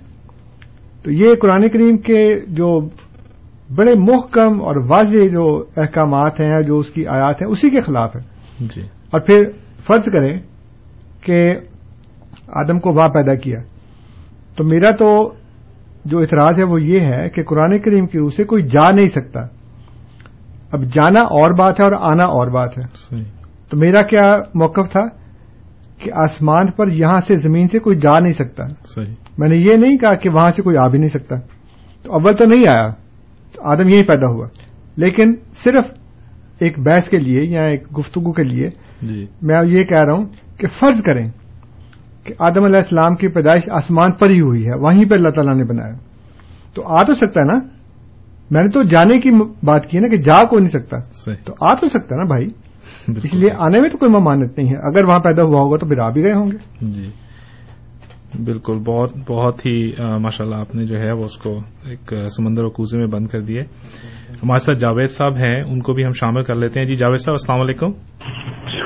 تو 1.04 1.12
یہ 1.12 1.36
قرآن 1.42 1.70
کریم 1.70 1.98
کے 1.98 2.40
جو 2.48 2.82
بڑے 3.76 3.92
محکم 3.98 4.62
اور 4.62 4.76
واضح 4.90 5.28
جو 5.32 5.64
احکامات 5.78 6.42
ہیں 6.42 6.62
جو 6.62 6.80
اس 6.80 6.90
کی 6.90 7.08
آیات 7.08 7.42
ہیں 7.42 7.50
اسی 7.50 7.70
کے 7.70 7.82
خلاف 7.82 8.16
ہے 8.16 8.22
جی۔ 8.60 8.82
اور 8.82 9.20
پھر 9.20 9.50
فرض 9.88 10.06
کریں 10.06 10.40
کہ 11.22 11.56
آدم 12.48 12.80
کو 12.80 12.94
وہاں 12.94 13.10
پیدا 13.10 13.36
کیا۔ 13.36 13.60
تو 14.58 14.64
میرا 14.64 14.92
تو 14.92 15.34
جو 16.06 16.20
اعتراض 16.20 16.60
ہے 16.60 16.64
وہ 16.64 16.82
یہ 16.82 17.00
ہے 17.00 17.30
کہ 17.30 17.44
قرآن 17.44 17.78
کریم 17.78 18.06
کی 18.06 18.18
روح 18.20 18.30
سے 18.38 18.44
کوئی 18.44 18.64
جا 18.64 18.92
نہیں 18.92 19.06
سکتا۔ 19.06 19.48
اب 20.72 20.84
جانا 20.84 21.22
اور 21.22 21.52
بات 21.52 21.80
ہے 21.80 21.86
اور 21.86 21.92
آنا 21.92 22.24
اور 22.24 22.48
بات 22.48 22.78
ہے۔ 22.78 22.84
صحیح۔ 22.96 23.24
تو 23.70 23.78
میرا 23.78 24.02
کیا 24.02 24.26
موقف 24.56 24.92
تھا 24.92 25.02
کہ 26.00 26.12
آسمان 26.14 26.68
پر 26.68 26.88
یہاں 26.88 27.20
سے 27.28 27.36
زمین 27.36 27.68
سے 27.68 27.80
کوئی 27.80 27.98
جا 27.98 28.20
نہیں 28.20 28.32
سکتا۔ 28.32 28.64
صحیح۔ 28.86 29.14
میں 29.38 29.50
نے 29.50 29.56
یہ 29.56 29.74
نہیں 29.74 29.98
کہا 29.98 30.16
کہ 30.16 30.30
وہاں 30.30 30.50
سے 30.50 30.62
کوئی 30.62 30.78
آ 30.78 30.88
بھی 30.88 31.00
نہیں 31.00 31.10
سکتا۔ 31.10 31.36
تو 32.04 32.14
اول 32.14 32.36
تو 32.36 32.46
نہیں 32.46 32.70
آیا۔ 32.70 32.88
تو 33.56 33.62
آدم 33.64 33.90
یہی 33.90 34.04
پیدا 34.04 34.28
ہوا۔ 34.28 34.48
لیکن 34.98 35.36
صرف 35.64 35.86
ایک 36.60 36.80
بحث 36.80 37.10
کے 37.10 37.18
لیے 37.18 37.44
یا 37.44 37.66
ایک 37.66 37.98
گفتگو 37.98 38.32
کے 38.32 38.44
لیے 38.44 38.70
جی۔ 39.02 39.26
میں 39.42 39.62
یہ 39.66 39.84
کہہ 39.84 40.04
رہا 40.04 40.14
ہوں 40.14 40.26
کہ 40.58 40.68
فرض 40.68 41.02
کریں 41.02 41.26
کہ 42.26 42.34
آدم 42.40 42.64
علیہ 42.64 42.78
السلام 42.78 43.16
کی 43.16 43.28
پیدائش 43.28 43.62
آسمان 43.70 44.12
پر 44.12 44.30
ہی 44.30 44.42
ہوئی 44.42 44.66
ہے 44.68 44.72
وہیں 44.80 45.06
پہ 45.06 45.16
اللہ 45.16 45.30
تعالیٰ 45.30 45.56
نے 45.56 45.64
بنایا۔ 45.64 45.94
تو 46.74 46.84
آ 46.86 47.04
تو 47.04 47.16
سکتا 47.16 47.42
ہے 47.42 47.46
نا؟ 47.46 47.60
میں 48.52 48.64
نے 48.64 48.70
تو 48.70 48.84
جانے 48.84 49.20
کی 49.20 49.32
بات 49.64 49.86
کی 49.86 50.00
نا 50.00 50.08
کہ 50.08 50.18
جا 50.18 50.44
کو 50.48 50.60
نہیں 50.60 50.70
سکتا۔ 50.70 50.98
صحیح۔ 51.14 51.36
تو 51.46 51.54
آ 51.62 51.74
تو 51.74 51.88
سکتا 51.88 52.16
ہے 52.16 52.20
نا 52.20 52.28
بھائی؟ 52.28 52.48
اس 53.24 53.34
لیے 53.34 53.50
آنے 53.58 53.80
میں 53.80 53.90
تو 53.90 53.98
کوئی 53.98 54.12
ممانت 54.12 54.58
نہیں 54.58 54.70
ہے۔ 54.70 54.78
اگر 54.78 55.06
وہاں 55.06 55.20
پیدا 55.20 55.44
ہوا 55.44 55.62
ہوگا 55.62 55.78
تو 55.78 55.88
پھر 55.88 56.00
آ 56.00 56.10
بھی 56.10 56.24
گئے 56.24 56.34
ہوں 56.34 56.52
گے۔ 56.52 56.58
جی۔ 56.82 57.10
بالکل 58.44 58.80
بہت 58.80 59.12
بہت 59.28 59.66
ہی 59.66 59.92
ماشاء 60.00 60.46
اللہ 60.46 60.56
آپ 60.56 60.76
نے 60.76 60.86
جو 60.86 61.00
ہے 61.00 61.12
وہ 61.12 61.24
اس 61.24 61.38
کو 61.38 61.60
ایک 61.86 62.14
سمندر 62.28 62.64
و 62.64 62.70
کوزے 62.70 63.00
میں 63.00 63.08
بند 63.08 63.28
کر 63.28 63.40
دیے۔ 63.40 63.62
ہمارے 64.44 64.64
ساتھ 64.64 64.78
جاوید 64.78 65.10
صاحب 65.10 65.36
ہیں 65.36 65.64
ان 65.64 65.82
کو 65.82 65.94
بھی 65.94 66.06
ہم 66.06 66.12
شامل 66.12 66.42
کر 66.42 66.56
لیتے 66.56 66.80
ہیں۔ 66.80 66.86
جی 66.86 66.96
جاوید 66.96 67.20
صاحب 67.20 67.34
السلام 67.34 67.62
علیکم۔ 67.62 67.88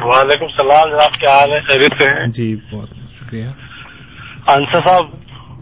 وعلیکم 0.01 0.45
السلام 0.45 0.89
جناب 0.89 1.19
کیا 1.19 1.29
حال 1.29 1.51
ہے؟ 1.51 1.59
خیریت 1.61 1.97
سے 1.97 2.05
ہیں؟ 2.05 2.27
جی 2.27 2.55
بہت 2.55 2.89
شکریہ۔ 3.09 3.45
انصر 4.47 4.79
صاحب 4.85 5.03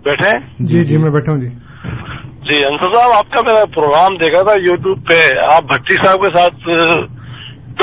بیٹھے 0.04 0.28
ہیں؟ 0.28 0.40
جی 0.60 0.80
جی 0.80 0.98
میں 0.98 1.12
بیٹھا 1.12 1.32
ہوں 1.32 1.40
جی۔ 1.40 1.50
جی 2.50 2.66
انصر 2.66 2.96
صاحب 2.96 3.12
آپ 3.12 3.30
کا 3.30 3.42
میں 3.42 3.76
پروگرام 3.76 4.18
دیکھا 4.18 4.44
تھا 4.44 4.52
یوٹیوب 4.52 5.08
پہ۔ 5.08 5.38
آپ 5.54 5.64
بھٹی 5.64 5.94
صاحب 5.94 6.20
کے 6.20 6.38
ساتھ 6.38 6.70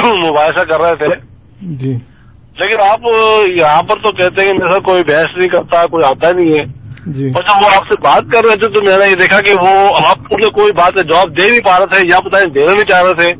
مباحثہ 0.07 0.61
کر 0.61 0.81
رہے 0.81 0.97
تھے۔ 0.97 1.35
جی۔ 1.75 2.14
لیکن 2.59 2.81
آپ 2.81 3.01
یہاں 3.49 3.83
پر 3.83 3.99
تو 3.99 4.13
کہتے 4.13 4.43
ہیں 4.43 4.49
کہ 4.49 4.65
میرا 4.65 4.79
کوئی 4.79 5.03
بحث 5.05 5.39
نہیں 5.39 5.49
کرتا 5.49 5.87
کوئی 5.87 6.05
آتا 6.05 6.33
نہیں 6.33 6.59
ہے۔ 6.59 6.85
جی۔ 7.07 7.29
اور 7.29 7.43
جب 7.43 7.65
وہ 7.65 7.67
آپ 7.67 7.87
سے 7.89 7.95
بات 8.03 8.33
کر 8.33 8.49
رہے 8.49 8.57
تھے 8.57 8.69
تو 8.69 8.85
میں 8.85 8.97
نے 8.97 9.11
یہ 9.11 9.17
دیکھا 9.17 9.41
کہ 9.41 9.55
وہ 9.61 9.95
آپ 10.09 10.19
کو 10.19 10.51
کوئی 10.51 10.73
بات 10.73 11.09
جواب 11.09 11.39
دے 11.39 11.51
نہیں 11.51 11.61
پا 11.61 11.79
رہے 11.79 11.87
تھے 11.87 12.09
یا 12.09 12.17
نہیں 12.25 12.55
دینا 12.55 12.73
نہیں 12.75 12.85
چاہ 12.85 13.03
رہے 13.03 13.15
تھے۔ 13.15 13.35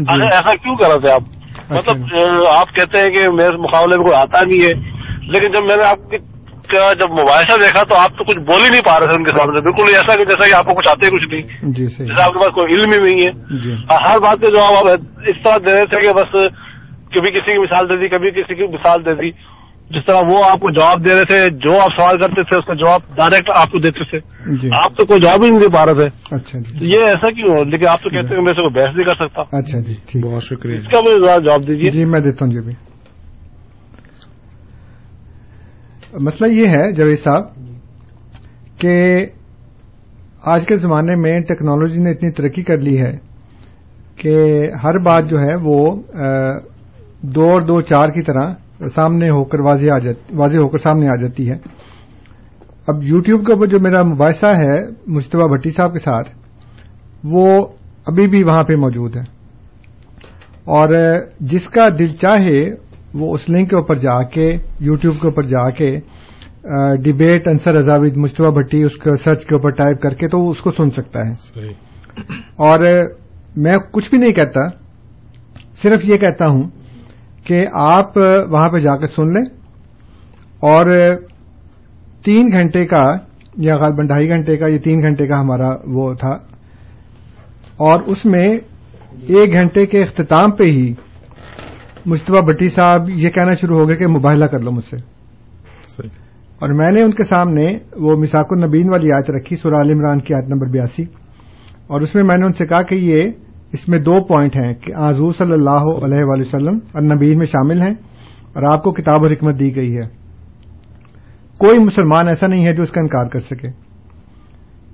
جی۔ 0.00 0.22
ایسا 0.22 0.54
کیوں 0.54 0.76
کر 0.76 0.86
رہے 0.90 1.00
تھے 1.00 1.10
آپ؟ 1.10 1.22
مطلب 1.70 1.96
آپ 2.50 2.74
کہتے 2.74 2.98
ہیں 2.98 3.10
کہ 3.10 3.30
میرے 3.30 3.50
مقابلے 3.50 3.96
میں 3.96 4.04
کوئی 4.04 4.16
آتا 4.16 4.40
نہیں 4.40 4.62
ہے۔ 4.62 4.72
لیکن 5.32 5.52
جب 5.52 5.64
میں 5.64 5.76
نے 5.76 5.82
آپ 5.82 5.98
کا 6.68 6.92
جب 6.92 7.10
مباحثہ 7.10 7.52
دیکھا 7.52 7.82
تو 7.82 7.94
آپ 7.94 8.18
تو 8.18 8.24
کچھ 8.24 8.38
بول 8.38 8.64
ہی 8.64 8.68
نہیں 8.68 8.84
پا 8.84 9.00
رہے 9.00 9.06
تھے 9.06 9.16
ان 9.16 9.24
کے 9.24 9.30
سامنے۔ 9.30 9.60
بالکل 9.60 9.82
ایسا 9.86 10.16
کہ 10.16 10.24
جیسا 10.24 10.48
کہ 10.48 10.54
آپ 10.54 10.64
کو 10.64 10.74
کچھ 10.74 10.88
آتے 10.88 11.06
کچھ 11.06 11.28
نہیں۔ 11.28 11.42
جی 11.62 11.86
جیسے 11.86 12.22
آپ 12.22 12.32
کے 12.32 12.38
پاس 12.38 12.48
کوئی 12.48 12.74
علم 12.74 12.92
ہی 12.92 12.98
نہیں 12.98 13.26
ہے۔ 13.26 13.30
ہر 14.08 14.18
بات 14.18 14.40
کے 14.40 14.50
جواب 14.50 14.72
آپ 14.72 14.84
اس 15.26 15.36
طرح 15.44 15.56
دے 15.56 15.76
رہے 15.76 15.86
تھے 15.86 16.00
کہ 16.00 16.12
بس 16.12 16.46
کبھی 17.14 17.30
کسی 17.30 17.52
کی 17.52 17.62
مثال 17.62 17.88
دے 17.88 17.96
دی 18.00 18.08
کبھی 18.08 18.30
کسی 18.30 18.54
کی 18.54 18.62
مثال 18.62 19.04
دے 19.04 19.14
دی۔ 19.14 19.30
جس 19.90 20.06
طرح 20.06 20.16
وہ 20.16 20.44
آپ 20.44 20.60
کو 20.60 20.70
جواب 20.70 21.08
دے 21.08 21.14
رہے 21.14 21.24
تھے 21.24 21.50
جو 21.50 21.80
آپ 21.80 21.88
سوال 21.88 22.18
کرتے 22.18 22.42
تھے 22.42 22.56
اس 22.56 22.64
کا 22.64 22.74
جواب 22.74 23.00
ڈائریکٹ 23.16 23.50
آپ 23.54 23.70
کو 23.72 23.78
دیتے 23.78 24.04
تھے۔ 24.10 24.18
جی۔ 24.56 24.70
آپ 24.84 24.96
تو 24.96 25.04
کوئی 25.04 25.20
جواب 25.20 25.44
ہی 25.44 25.50
نہیں 25.50 25.60
دے 25.60 25.68
پا 25.68 25.86
رہے 25.86 26.08
تھے۔ 26.08 26.34
اچھا 26.34 26.58
جی۔ 26.58 26.86
یہ 26.86 27.04
ایسا 27.04 27.30
کیوں 27.30 27.58
ہو؟ 27.58 27.64
لیکن 27.64 27.86
آپ 27.86 28.02
تو 28.02 28.10
کہتے 28.10 28.28
ہیں 28.28 28.36
کہ 28.36 28.40
میں 28.40 28.52
سے 28.52 28.62
کوئی 28.62 28.74
بحث 28.74 28.96
نہیں 28.96 29.06
کر 29.06 29.14
سکتا۔ 29.14 29.42
اچھا 29.42 29.80
جی 29.80 29.94
ٹھیک۔ 30.12 30.26
بہت 30.26 30.42
شکریہ۔ 30.42 30.78
اس 30.78 30.92
کا 30.92 31.00
مجھے 31.00 31.44
جواب 31.44 31.60
دیجیے۔ 31.66 31.90
جی 31.90 32.04
میں 32.04 32.20
دیتا 32.20 32.44
ہوں 32.44 32.52
جی 32.52 32.58
ابھی۔ 32.58 32.74
مسئلہ 36.20 36.52
یہ 36.52 36.66
ہے 36.66 36.92
جاوید 36.92 37.18
صاحب 37.18 37.42
کہ 38.80 39.26
آج 40.44 40.66
کے 40.66 40.76
زمانے 40.76 41.16
میں 41.16 41.40
ٹیکنالوجی 41.40 42.00
نے 42.02 42.10
اتنی 42.10 42.30
ترقی 42.30 42.62
کر 42.62 42.78
لی 42.78 43.00
ہے 43.00 43.12
کہ 44.16 44.62
ہر 44.84 44.98
بات 44.98 45.30
جو 45.30 45.38
ہے 45.40 45.54
وہ 45.62 46.02
دو 47.22 47.44
اور 47.44 47.62
دو 47.62 47.80
چار 47.80 48.08
کی 48.08 48.22
طرح 48.22 48.52
سامنے 48.94 49.30
ہو 49.30 49.44
کر 49.44 49.60
واضح 49.60 49.90
آ 49.90 49.98
جاتی 49.98 50.36
واضح 50.36 50.58
ہو 50.58 50.68
کر 50.68 50.78
سامنے 50.78 51.06
آ 51.08 51.16
جاتی 51.16 51.50
ہے۔ 51.50 51.56
اب 52.86 53.02
یو 53.02 53.20
ٹیوب 53.20 53.46
کے 53.46 53.52
اوپر 53.52 53.66
جو 53.66 53.80
میرا 53.80 54.02
مباحثہ 54.02 54.46
ہے 54.46 54.76
مشتبہ 55.06 55.48
بھٹی 55.48 55.70
صاحب 55.70 55.92
کے 55.92 55.98
ساتھ 55.98 56.30
وہ 57.24 57.66
ابھی 58.06 58.28
بھی 58.28 58.42
وہاں 58.44 58.62
پہ 58.62 58.74
موجود 58.74 59.16
ہے۔ 59.16 59.22
اور 60.64 60.94
جس 61.40 61.68
کا 61.68 61.86
دل 61.98 62.06
چاہے 62.06 62.64
وہ 63.14 63.34
اس 63.34 63.50
لنک 63.50 63.70
کے 63.70 63.76
اوپر 63.76 63.94
جا 63.94 64.22
کے 64.22 64.58
یو 64.80 64.94
ٹیوب 64.94 65.14
کے 65.14 65.26
اوپر 65.26 65.42
جا 65.42 65.70
کے 65.70 65.96
ڈبیٹ 67.02 67.48
انصر 67.48 67.74
ازاوید 67.76 68.16
مشتبہ 68.16 68.50
بھٹی 68.50 68.82
اس 68.82 68.96
کا 68.96 69.16
سرچ 69.16 69.46
کے 69.46 69.54
اوپر 69.54 69.70
ٹائپ 69.70 70.02
کر 70.02 70.14
کے 70.14 70.28
تو 70.28 70.50
اس 70.50 70.58
کو 70.58 70.70
سن 70.70 70.90
سکتا 70.90 71.26
ہے۔ 71.26 71.34
صحیح۔ 71.34 71.72
اور 72.56 73.04
میں 73.56 73.76
کچھ 73.92 74.10
بھی 74.10 74.18
نہیں 74.18 74.32
کہتا 74.32 74.60
صرف 75.82 76.04
یہ 76.04 76.16
کہتا 76.16 76.50
ہوں 76.50 76.62
کہ 77.50 77.66
آپ 77.72 78.16
وہاں 78.48 78.68
پہ 78.68 78.78
جا 78.78 78.96
کر 78.96 79.04
سن 79.04 79.32
لیں 79.32 79.44
اور 80.60 81.14
تین 82.24 82.48
گھنٹے 82.52 82.86
کا 82.86 83.12
یا 83.56 83.76
غالباً 83.76 84.06
ڈھائی 84.06 84.28
گھنٹے 84.28 84.56
کا 84.56 84.66
یا 84.68 84.78
تین 84.84 85.02
گھنٹے 85.02 85.26
کا 85.26 85.40
ہمارا 85.40 85.70
وہ 85.86 86.14
تھا 86.14 86.30
اور 87.76 88.02
اس 88.02 88.26
میں 88.26 88.48
ایک 89.28 89.52
گھنٹے 89.52 89.86
کے 89.86 90.02
اختتام 90.02 90.50
پہ 90.50 90.64
ہی 90.64 90.94
مشتبہ 92.06 92.40
بٹی 92.40 92.68
صاحب 92.68 93.08
یہ 93.08 93.30
کہنا 93.30 93.54
شروع 93.54 93.78
ہو 93.78 93.88
گئے 93.88 93.96
کہ 93.96 94.06
مباہلہ 94.06 94.44
کر 94.44 94.58
لو 94.58 94.70
مجھ 94.70 94.84
سے۔ 94.84 94.96
صحیح۔ 95.86 96.10
اور 96.58 96.68
میں 96.68 96.90
نے 96.90 97.02
ان 97.02 97.10
کے 97.10 97.24
سامنے 97.24 97.66
وہ 97.96 98.20
مساک 98.20 98.46
النبین 98.50 98.90
والی 98.90 99.12
آیت 99.12 99.30
رکھی 99.30 99.56
سورہ 99.56 99.74
عال 99.74 99.90
عمران 99.90 100.20
کی 100.20 100.34
آیت 100.34 100.48
نمبر 100.48 100.66
بیاسی۔ 100.66 101.02
اور 101.86 102.00
اس 102.00 102.14
میں 102.14 102.22
میں 102.22 102.36
نے 102.36 102.46
ان 102.46 102.52
سے 102.52 102.66
کہا 102.66 102.82
کہ 102.82 102.94
یہ 102.94 103.22
اس 103.72 103.88
میں 103.88 103.98
دو 103.98 104.24
پوائنٹ 104.24 104.56
ہیں 104.56 104.74
کہ 104.74 104.92
حضور 105.10 105.32
صلی 105.32 105.52
اللہ 105.52 106.04
علیہ 106.04 106.18
وآلہ 106.20 106.40
وسلم 106.40 106.78
اور 106.92 107.02
میں 107.36 107.46
شامل 107.46 107.80
ہیں 107.80 107.94
اور 108.54 108.62
آپ 108.62 108.82
کو 108.82 108.92
کتاب 108.92 109.22
اور 109.22 109.30
حکمت 109.30 109.58
دی 109.58 109.76
گئی 109.76 109.96
ہے۔ 109.96 110.20
کوئی 111.58 111.78
مسلمان 111.78 112.26
ایسا 112.26 112.46
نہیں 112.46 112.66
ہے 112.66 112.72
جو 112.72 112.82
اس 112.82 112.90
کا 112.90 113.00
انکار 113.00 113.26
کر 113.26 113.40
سکے۔ 113.40 113.68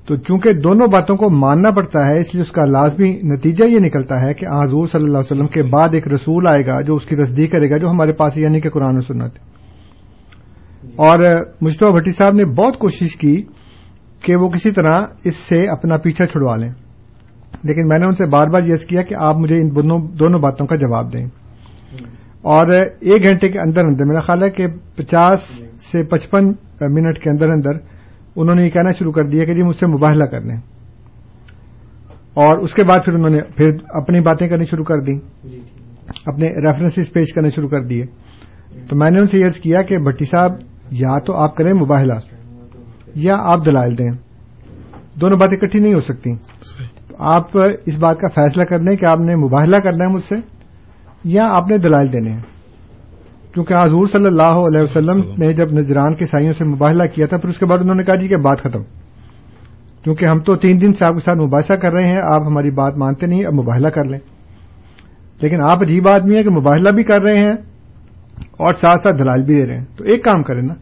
تو 0.07 0.17
چونکہ 0.17 0.53
دونوں 0.53 0.87
باتوں 0.87 1.17
کو 1.17 1.31
ماننا 1.31 1.71
پڑتا 1.71 2.05
ہے، 2.05 2.19
اس 2.19 2.35
لیے 2.35 2.43
اس 2.43 2.53
کا 2.53 2.65
لازمی 2.65 3.19
نتیجہ 3.23 3.65
یہ 3.65 3.79
نکلتا 3.79 4.21
ہے 4.21 4.35
کہ 4.35 4.47
حضور 4.47 4.87
صلی 4.87 5.01
اللہ 5.01 5.19
علیہ 5.19 5.19
وسلم 5.19 5.47
کے 5.47 5.63
بعد 5.63 5.89
ایک 5.93 6.09
رسول 6.09 6.47
آئے 6.49 6.67
گا 6.67 6.81
جو 6.81 6.95
اس 6.95 7.05
کی 7.05 7.17
تصدیق 7.17 7.53
کرے 7.53 7.71
گا 7.71 7.77
جو 7.77 7.91
ہمارے 7.91 8.13
پاس 8.13 8.37
یعنی 8.37 8.61
کہ 8.61 8.71
قرآن 8.71 8.97
و 8.97 9.01
سنت۔ 9.01 9.33
اور 10.85 11.45
مشتبہ 11.61 11.91
بھٹی 11.91 12.11
صاحب 12.11 12.35
نے 12.35 12.45
بہت 12.45 12.79
کوشش 12.79 13.17
کی 13.17 13.43
کہ 14.23 14.37
وہ 14.37 14.49
کسی 14.49 14.71
طرح 14.71 15.01
اس 15.25 15.37
سے 15.37 15.69
اپنا 15.69 15.97
پیچھا 15.97 16.27
چھڑوا 16.27 16.57
لیں۔ 16.57 16.86
لیکن 17.63 17.89
میں 17.89 17.99
نے 17.99 18.07
ان 18.07 18.15
سے 18.15 18.27
بار 18.27 18.47
بار 18.47 18.63
یہ 18.63 18.75
کیا 18.89 19.03
کہ 19.03 19.15
آپ 19.15 19.37
مجھے 19.37 19.57
ان 19.57 19.69
دونوں 20.19 20.41
باتوں 20.41 20.67
کا 20.67 20.77
جواب 20.77 21.13
دیں۔ 21.13 21.27
اور 22.43 22.71
ایک 23.01 23.23
گھنٹے 23.23 23.49
کے 23.49 23.59
اندر 23.59 23.85
اندر 23.85 24.05
میرا 24.05 24.21
خیال 24.21 24.43
ہے 24.43 24.51
کہ 24.51 24.67
پچاس 24.97 25.63
سے 25.93 26.03
پچپن 26.03 26.47
منٹ 26.81 27.19
کے 27.19 27.31
اندر 27.31 27.49
اندر 27.49 27.71
انہوں 28.37 28.55
نے 28.57 28.65
یہ 28.65 28.71
کہنا 28.71 28.91
شروع 28.91 29.13
کر 29.13 29.25
دیا 29.25 29.45
کہ 29.45 29.55
جی 29.55 29.63
مجھ 29.63 29.77
سے 29.77 29.87
مباہلہ 29.87 30.25
کر 30.25 30.41
لیں۔ 30.41 30.57
اور 32.35 32.59
اس 32.59 32.75
کے 32.75 32.85
بعد 32.85 32.99
پھر 33.05 33.15
انہوں 33.15 33.31
نے 33.31 33.43
پھر 33.43 33.69
اپنی 33.89 34.21
باتیں 34.21 34.49
کرنی 34.49 34.65
شروع 34.65 34.85
کر 34.85 35.01
دیں۔ 35.01 35.19
اپنے 36.27 36.49
ریفرنسز 36.49 37.13
پیش 37.13 37.33
کرنے 37.35 37.49
شروع 37.49 37.69
کر 37.69 37.81
دیے۔ 37.81 38.07
تو 38.89 38.97
میں 38.97 39.11
نے 39.11 39.21
ان 39.21 39.27
سے 39.27 39.39
یہ 39.39 39.49
کیا 39.63 39.83
کہ 39.83 39.99
بھٹی 39.99 40.25
صاحب، 40.25 40.53
یا 40.91 41.19
تو 41.19 41.37
آپ 41.37 41.57
کریں 41.57 41.73
مباہلہ 41.73 42.15
یا 43.15 43.37
آپ 43.39 43.67
دلائل 43.67 43.99
دیں۔ 43.99 44.11
دونوں 45.21 45.39
باتیں 45.39 45.57
اکٹھی 45.57 45.79
نہیں 45.79 45.95
ہو 45.95 46.01
سکتی 46.01 46.31
آپ 47.19 47.59
اس 47.87 47.99
بات 47.99 48.19
کا 48.19 48.29
فیصلہ 48.29 48.65
کر 48.65 48.79
لیں 48.79 48.97
کہ 48.97 49.07
آپ 49.07 49.19
نے 49.19 49.35
مباہلہ 49.35 49.77
کرنا 49.77 50.05
ہے 50.05 50.15
مجھ 50.15 50.25
سے 50.25 50.35
یا 51.25 51.49
آپ 51.49 51.69
نے 51.69 51.79
دلائل 51.79 52.13
دینے 52.13 52.31
ہیں؟ 52.31 52.43
کیونکہ 53.55 53.75
حضور 53.75 54.07
صلی 54.07 54.27
اللہ 54.27 54.43
علیہ 54.43 54.83
وسلم 54.83 55.33
نے 55.39 55.53
جب 55.53 55.73
نجران 55.73 56.15
کے 56.15 56.27
سائیوں 56.27 56.53
سے 56.53 56.65
مباہلہ 56.65 57.03
کیا 57.03 57.27
تھا 57.27 57.37
پھر 57.37 57.49
اس 57.49 57.59
کے 57.59 57.67
بعد 57.67 57.79
انہوں 57.81 57.95
نے 57.95 58.03
کہا 58.03 58.15
جی 58.15 58.29
کہ 58.29 58.37
بات 58.37 58.61
ختم۔ 58.61 58.83
کیونکہ 60.05 60.25
ہم 60.25 60.41
تو 60.41 60.55
تین 60.55 60.81
دن 60.81 60.93
سے 60.93 61.05
آپ 61.05 61.13
کے 61.13 61.21
ساتھ 61.21 61.39
مباحثہ 61.39 61.73
کر 61.73 61.93
رہے 61.93 62.09
ہیں 62.09 62.21
آپ 62.35 62.43
ہماری 62.43 62.71
بات 62.71 62.97
مانتے 62.97 63.27
نہیں 63.27 63.45
اب 63.45 63.53
مباہلہ 63.53 63.89
کر 63.89 64.05
لیں۔ 64.05 64.19
لیکن 65.41 65.63
آپ 65.63 65.83
عجیب 65.83 66.09
آدمی 66.09 66.37
ہیں 66.37 66.43
کہ 66.43 66.51
مباہلہ 66.51 66.91
بھی 66.91 67.03
کر 67.03 67.23
رہے 67.23 67.39
ہیں 67.39 67.53
اور 68.37 68.73
ساتھ 68.73 69.03
ساتھ 69.03 69.17
دلائل 69.19 69.45
بھی 69.45 69.55
دے 69.55 69.67
رہے 69.67 69.79
ہیں۔ 69.79 69.85
تو 69.97 70.05
ایک 70.05 70.25
کام 70.25 70.43
کریں 70.43 70.63
نا۔ 70.63 70.75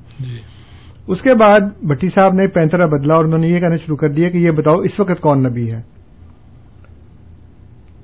اس 1.07 1.22
کے 1.22 1.35
بعد 1.35 1.61
بٹی 1.82 2.09
صاحب 2.09 2.35
نے 2.35 2.47
پینترا 2.47 2.87
بدلا 2.87 3.14
اور 3.14 3.24
انہوں 3.24 3.39
نے 3.39 3.49
یہ 3.49 3.61
کہنا 3.61 3.74
شروع 3.74 3.97
کر 3.97 4.09
دیا 4.09 4.30
کہ 4.30 4.39
یہ 4.39 4.51
بتاؤ 4.51 4.74
اس 4.74 5.01
وقت 5.01 5.20
کون 5.20 5.43
نبی 5.43 5.72
ہے۔ 5.72 5.95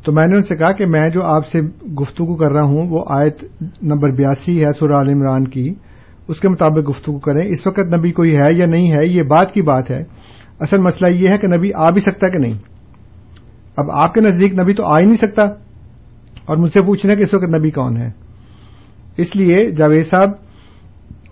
تو 0.05 0.13
میں 0.13 0.27
نے 0.27 0.37
ان 0.37 0.43
سے 0.43 0.57
کہا 0.57 0.73
کہ 0.73 0.87
میں 0.87 1.09
جو 1.09 1.23
آپ 1.23 1.49
سے 1.49 1.61
گفتگو 1.87 2.37
کر 2.37 2.53
رہا 2.53 2.63
ہوں، 2.63 2.85
وہ 2.89 3.05
آیت 3.09 3.45
نمبر 3.83 4.11
بیاسی 4.11 4.65
ہے 4.65 4.73
سورہ 4.73 4.93
عال 4.93 5.09
عمران 5.09 5.45
کی۔ 5.45 5.75
اس 6.29 6.41
کے 6.41 6.49
مطابق 6.49 6.91
گفتگو 6.91 7.19
کریں۔ 7.19 7.49
اس 7.49 7.67
وقت 7.67 7.79
نبی 7.79 8.13
کوئی 8.13 8.37
ہے 8.37 8.57
یا 8.57 8.67
نہیں 8.67 8.93
ہے، 8.93 9.07
یہ 9.07 9.23
بات 9.23 9.53
کی 9.53 9.63
بات 9.63 9.91
ہے۔ 9.91 10.05
اصل 10.61 10.81
مسئلہ 10.81 11.11
یہ 11.11 11.29
ہے 11.29 11.39
کہ 11.39 11.49
نبی 11.49 11.73
آ 11.73 11.91
بھی 11.91 12.01
سکتا 12.01 12.29
کہ 12.29 12.39
نہیں۔ 12.39 12.53
اب 13.77 13.91
آپ 13.91 14.15
کے 14.15 14.21
نزدیک 14.21 14.61
نبی 14.61 14.75
تو 14.75 14.87
آ 14.87 14.99
ہی 14.99 15.05
نہیں 15.05 15.15
سکتا۔ 15.15 15.43
اور 16.47 16.57
مجھ 16.57 16.73
سے 16.73 16.83
پوچھنا 16.83 17.15
کہ 17.15 17.23
اس 17.23 17.35
وقت 17.35 17.45
نبی 17.45 17.71
کون 17.71 17.97
ہے۔ 17.97 18.11
اس 19.17 19.37
لیے 19.37 19.71
جاوید 19.71 20.07
صاحب، 20.07 20.31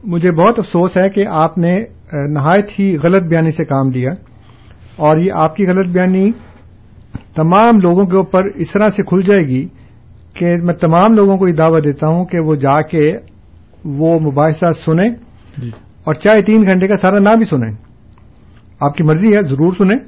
مجھے 0.04 0.32
بہت 0.32 0.58
افسوس 0.58 0.96
ہے 0.96 1.10
کہ 1.10 1.26
آپ 1.26 1.58
نے 1.58 1.80
نہایت 2.12 2.78
ہی 2.78 2.96
غلط 3.02 3.22
بیانی 3.22 3.50
سے 3.50 3.64
کام 3.64 3.90
لیا۔ 3.90 4.10
اور 4.96 5.16
یہ 5.16 5.32
آپ 5.34 5.56
کی 5.56 5.66
غلط 5.66 5.86
بیانی 5.86 6.30
تمام 7.38 7.80
لوگوں 7.80 8.06
کے 8.06 8.16
اوپر 8.16 8.44
اس 8.44 8.70
طرح 8.70 8.88
سے 8.88 9.02
کھل 9.02 9.20
جائے 9.20 9.46
گی 9.46 9.68
کہ 10.34 10.56
میں 10.62 10.74
تمام 10.74 11.12
لوگوں 11.12 11.36
کو 11.36 11.48
یہ 11.48 11.52
دعوی 11.52 11.80
دیتا 11.80 12.06
ہوں 12.06 12.24
کہ 12.24 12.40
وہ 12.40 12.54
جا 12.54 12.80
کے 12.82 13.06
وہ 13.84 14.20
مباحثہ 14.20 14.72
سنیں 14.84 15.08
اور 16.04 16.14
چاہے 16.14 16.42
تین 16.42 16.62
گھنٹے 16.62 16.88
کا 16.88 16.96
سارا 16.96 17.18
نہ 17.18 17.28
بھی 17.36 17.44
سنیں۔ 17.44 17.74
آپ 18.80 18.94
کی 18.94 19.02
مرضی 19.02 19.36
ہے 19.36 19.42
ضرور 19.42 19.72
سنیں۔ 19.78 19.98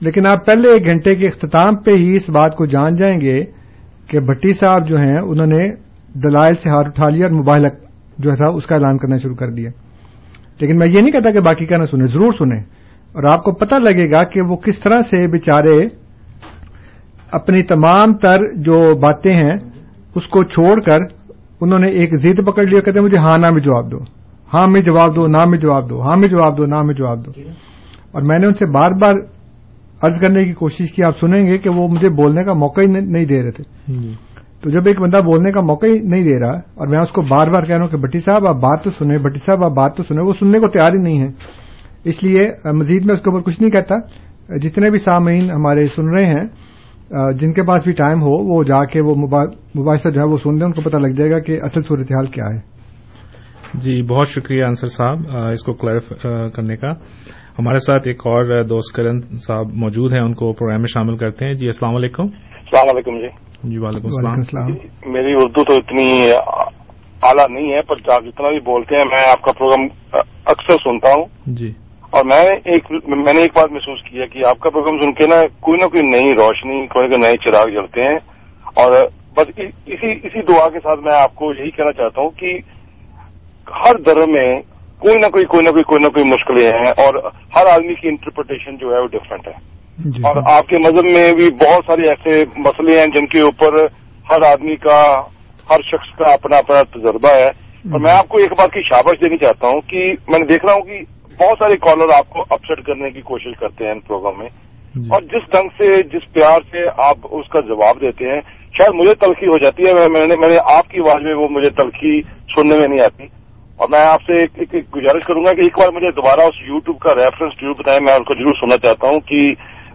لیکن 0.00 0.26
آپ 0.26 0.46
پہلے 0.46 0.68
ایک 0.68 0.86
گھنٹے 0.86 1.14
کے 1.14 1.26
اختتام 1.26 1.76
پہ 1.76 1.90
ہی 1.98 2.16
اس 2.16 2.30
بات 2.30 2.56
کو 2.56 2.66
جان 2.66 2.94
جائیں 2.94 3.20
گے 3.20 3.38
کہ 4.06 4.20
بھٹی 4.20 4.52
صاحب 4.52 4.88
جو 4.88 4.96
ہیں 4.96 5.14
انہوں 5.22 5.46
نے 5.46 5.70
دلائل 6.18 6.52
سے 6.52 6.68
ہاتھ 6.68 6.88
اٹھا 6.88 7.08
لیا 7.08 7.26
اور 7.26 7.36
موبائل 7.36 7.66
جو 8.18 8.36
تھا 8.36 8.46
اس 8.46 8.66
کا 8.66 8.76
اعلان 8.76 8.98
کرنا 8.98 9.16
شروع 9.16 9.36
کر 9.36 9.50
دیا۔ 9.50 9.70
لیکن 10.60 10.78
میں 10.78 10.86
یہ 10.86 11.00
نہیں 11.00 11.12
کہتا 11.12 11.30
کہ 11.30 11.40
باقی 11.40 11.64
کا 11.64 11.76
نہ 11.76 11.84
سنیں 11.84 12.06
ضرور 12.06 12.32
سنیں۔ 12.32 12.60
اور 13.12 13.24
آپ 13.24 13.42
کو 13.42 13.52
پتہ 13.52 13.74
لگے 13.74 14.10
گا 14.10 14.24
کہ 14.24 14.40
وہ 14.48 14.56
کس 14.56 14.78
طرح 14.78 15.02
سے 15.10 15.26
بےچارے 15.26 16.03
اپنی 17.34 17.62
تمام 17.62 18.12
تر 18.12 18.38
جو 18.56 18.94
باتیں 18.94 19.32
ہیں 19.32 19.70
اس 20.14 20.26
کو 20.26 20.44
چھوڑ 20.44 20.80
کر 20.80 20.98
انہوں 21.60 21.78
نے 21.78 21.90
ایک 21.90 22.16
ضد 22.16 22.46
پکڑ 22.46 22.66
لیا 22.66 22.80
کہتے 22.80 22.98
ہیں 22.98 23.04
مجھے 23.04 23.18
ہاں 23.18 23.38
نہ 23.38 23.50
میں 23.50 23.60
جواب 23.60 23.90
دو۔ 23.90 23.96
ہاں 24.54 24.66
میں 24.70 24.80
جواب 24.80 25.16
دو 25.16 25.26
نہ 25.26 25.44
میں 25.50 25.58
جواب 25.58 25.90
دو۔ 25.90 26.02
ہاں 26.02 26.16
میں 26.16 26.28
جواب 26.28 26.58
دو 26.58 26.64
نہ 26.64 26.82
میں 26.82 26.94
جواب 26.94 27.26
دو۔ 27.26 27.30
اور 28.12 28.22
میں 28.22 28.38
نے 28.38 28.46
ان 28.46 28.54
سے 28.54 28.66
بار 28.66 28.90
بار 28.90 29.14
عرض 30.02 30.20
کرنے 30.20 30.44
کی 30.44 30.52
کوشش 30.52 30.92
کی 30.92 31.02
آپ 31.02 31.18
سنیں 31.20 31.46
گے 31.46 31.58
کہ 31.58 31.70
وہ 31.70 31.88
مجھے 31.88 32.08
بولنے 32.08 32.42
کا 32.42 32.52
موقع 32.52 32.80
ہی 32.80 32.86
نہیں 32.86 33.24
دے 33.24 33.42
رہے 33.42 33.50
تھے۔ 33.50 33.64
تو 34.62 34.70
جب 34.70 34.80
ایک 34.86 35.00
بندہ 35.00 35.16
بولنے 35.16 35.52
کا 35.52 35.60
موقع 35.60 35.86
ہی 35.86 35.98
نہیں 35.98 36.22
دے 36.22 36.40
رہا 36.40 36.50
اور 36.50 36.86
میں 36.86 36.98
اس 36.98 37.08
کو 37.08 37.22
بار 37.22 37.46
بار 37.46 37.62
کہہ 37.62 37.74
رہا 37.74 37.82
ہوں 37.82 37.90
کہ 37.90 37.96
بٹی 37.96 38.18
صاحب 38.18 38.46
آپ 38.46 38.56
بات 38.56 38.84
تو 38.84 38.90
سنیں 38.90 39.18
بٹی 39.18 39.38
صاحب 39.46 39.64
آپ 39.64 39.70
بات 39.70 39.96
تو 39.96 40.02
سنیں 40.02 40.22
وہ 40.22 40.32
سننے 40.40 40.58
کو 40.60 40.68
تیار 40.68 40.92
ہی 40.92 41.02
نہیں 41.02 41.20
ہے۔ 41.20 41.28
اس 42.04 42.22
لیے 42.22 42.40
مزید 42.72 43.04
میں 43.04 43.14
اس 43.14 43.20
کے 43.20 43.30
اوپر 43.30 43.42
کچھ 43.42 43.60
نہیں 43.60 43.70
کہتا۔ 43.70 43.94
جتنے 44.56 44.90
بھی 44.90 44.98
سامعین 44.98 45.50
ہمارے 45.50 45.86
سن 45.86 46.08
رہے 46.08 46.26
ہیں 46.26 46.73
جن 47.10 47.52
کے 47.52 47.62
پاس 47.62 47.84
بھی 47.84 47.92
ٹائم 47.92 48.22
ہو 48.22 48.56
وہ 48.56 48.64
جا 48.64 48.84
کے 48.84 49.00
وہ 49.00 49.14
مباحثہ 49.14 50.08
جو 50.08 50.20
ہے 50.20 50.26
وہ 50.26 50.36
سن 50.36 50.54
لیں 50.58 50.66
ان 50.66 50.72
کو 50.72 50.80
پتہ 50.80 50.96
لگ 50.96 51.12
جائے 51.12 51.30
گا 51.30 51.38
کہ 51.38 51.58
اصل 51.62 51.80
صورتحال 51.80 52.26
کیا 52.26 52.44
ہے۔ 52.44 52.74
جی 53.74 54.02
بہت 54.02 54.28
شکریہ 54.28 54.64
انصر 54.64 54.86
صاحب 54.86 55.18
اس 55.52 55.62
کو 55.64 55.72
کلیئر 55.72 56.18
کرنے 56.46 56.76
کا۔ 56.76 56.90
ہمارے 57.58 57.76
ساتھ 57.76 58.08
ایک 58.08 58.20
اور 58.20 58.62
دوست 58.62 58.96
کرن 58.96 59.20
صاحب 59.20 59.66
موجود 59.72 60.12
ہیں 60.12 60.20
ان 60.20 60.34
کو 60.34 60.52
پروگرام 60.52 60.80
میں 60.80 60.92
شامل 60.94 61.16
کرتے 61.16 61.46
ہیں۔ 61.46 61.54
جی 61.54 61.66
السلام 61.66 61.96
علیکم۔ 61.96 62.22
السلام 62.22 62.96
علیکم 62.96 63.18
جی۔ 63.18 63.28
جی 63.70 63.78
وعلیکم 63.78 64.06
السلام۔ 64.06 64.66
میری 65.12 65.32
اردو 65.36 65.64
تو 65.64 65.72
اتنی 65.72 66.30
اعلیٰ 67.22 67.48
نہیں 67.50 67.72
ہے 67.72 67.82
پر 67.82 68.10
آپ 68.10 68.24
جتنا 68.24 68.48
بھی 68.48 68.60
بولتے 68.60 68.96
ہیں 68.96 69.04
میں 69.04 69.30
آپ 69.32 69.42
کا 69.42 69.52
پروگرام 69.52 69.80
اکثر 70.44 70.76
سنتا 70.84 71.08
ہوں۔ 71.14 71.24
جی۔ 71.46 71.72
اور 72.14 72.24
میں 72.24 72.40
ایک 72.64 72.92
میں 73.06 73.32
نے 73.32 73.40
ایک 73.42 73.52
بات 73.54 73.72
محسوس 73.72 74.02
کیا 74.02 74.26
کہ 74.26 74.44
آپ 74.44 74.58
کا 74.58 74.70
پروگرام 74.70 74.98
سن 74.98 75.12
کے 75.12 75.26
نا 75.26 75.40
کوئی 75.60 75.80
نہ 75.80 75.86
کوئی 75.86 76.02
نئی 76.02 76.34
روشنی 76.34 76.86
کوئی 76.86 77.08
نہ 77.08 77.16
نئے 77.16 77.36
چراغ 77.36 77.68
جلتے 77.68 78.02
ہیں 78.02 78.18
اور 78.74 79.06
بس 79.36 79.60
اسی 79.86 80.12
اسی 80.22 80.42
دعا 80.42 80.68
کے 80.68 80.78
ساتھ 80.78 81.00
میں 81.00 81.12
آپ 81.14 81.34
کو 81.34 81.52
یہی 81.54 81.70
کہنا 81.70 81.92
چاہتا 81.92 82.20
ہوں 82.20 82.30
کہ 82.30 82.58
ہر 83.70 83.96
دھرم 83.96 84.32
میں 84.32 84.60
کوئی 84.98 85.14
نہ 85.14 85.26
کوئی 85.26 85.44
کوئی 85.44 85.66
نہ 85.66 85.70
کوئی 85.70 85.82
کوئی 85.82 86.02
نہ 86.02 86.08
کوئی 86.08 86.24
مشکلیں 86.24 86.72
ہیں 86.72 86.90
اور 86.90 87.14
ہر 87.56 87.66
آدمی 87.66 87.94
کی 87.94 88.08
انٹرپریٹیشن 88.08 88.76
جو 88.76 88.94
ہے 88.94 89.00
وہ 89.00 89.06
ڈفرینٹ 89.06 89.48
ہے۔ 89.48 89.52
جی۔ 89.98 90.20
اور 90.26 90.36
آپ 90.56 90.68
کے 90.68 90.78
مذہب 90.78 91.04
میں 91.04 91.32
بھی 91.32 91.50
بہت 91.50 91.84
سارے 91.86 92.08
ایسے 92.08 92.44
مسئلے 92.56 93.00
ہیں 93.00 93.06
جن 93.06 93.26
کے 93.26 93.40
اوپر 93.40 93.84
ہر 94.30 94.42
آدمی 94.42 94.76
کا 94.76 95.20
ہر 95.70 95.82
شخص 95.82 96.16
کا 96.16 96.32
اپنا 96.32 96.56
اپنا 96.56 96.80
تجربہ 96.98 97.34
ہے۔ 97.34 97.48
اور 97.92 98.00
میں 98.00 98.12
آپ 98.12 98.28
کو 98.28 98.38
ایک 98.38 98.52
بات 98.52 98.72
کی 98.72 98.82
شابش 98.82 99.20
دینی 99.20 99.36
چاہتا 99.36 99.66
ہوں 99.68 99.80
کہ 99.80 100.12
میں 100.28 100.38
نے 100.38 100.46
دیکھ 100.46 100.64
رہا 100.64 100.74
ہوں 100.74 100.82
کہ 100.82 101.00
بہت 101.38 101.58
سارے 101.58 101.76
کالر 101.80 102.12
آپ 102.14 102.28
کو 102.30 102.44
اپسٹ 102.48 102.84
کرنے 102.86 103.10
کی 103.10 103.20
کوشش 103.22 103.58
کرتے 103.60 103.84
ہیں 103.84 103.92
ان 103.92 104.00
پروگرام 104.02 104.38
میں 104.38 104.48
جی۔ 104.94 105.08
اور 105.08 105.22
جس 105.30 105.50
ڈنگ 105.52 105.68
سے 105.78 106.02
جس 106.08 106.32
پیار 106.32 106.60
سے 106.70 106.86
آپ 107.04 107.26
اس 107.30 107.48
کا 107.48 107.60
جواب 107.66 108.00
دیتے 108.00 108.30
ہیں 108.30 108.40
شاید 108.74 108.94
مجھے 108.94 109.14
تلخی 109.16 109.46
ہو 109.46 109.58
جاتی 109.58 109.86
ہے 109.86 110.08
میں 110.08 110.26
نے 110.26 110.56
آپ 110.72 110.90
کی 110.90 111.00
آواز 111.00 111.22
میں 111.22 111.34
وہ 111.34 111.48
مجھے 111.50 111.70
تلخی 111.76 112.20
سننے 112.54 112.78
میں 112.78 112.88
نہیں 112.88 113.00
آتی 113.00 113.26
اور 113.76 113.88
میں 113.88 114.00
آپ 114.06 114.22
سے 114.22 114.42
ایک 114.42 114.74
گزارش 114.96 115.24
کروں 115.26 115.44
گا 115.44 115.52
کہ 115.52 115.60
ایک 115.60 115.78
بار 115.78 115.88
مجھے 115.90 116.10
دوبارہ 116.12 116.46
اس 116.48 116.60
یوٹیوب 116.62 116.98
کا 116.98 117.14
ریفرنس 117.14 117.54
ضرور 117.60 117.74
بتائیں 117.74 118.00
میں 118.00 118.14
ان 118.14 118.24
کو 118.24 118.34
ضرور 118.34 118.54
سننا 118.60 118.76
چاہتا 118.78 119.08
ہوں 119.08 119.20
کہ 119.22 119.40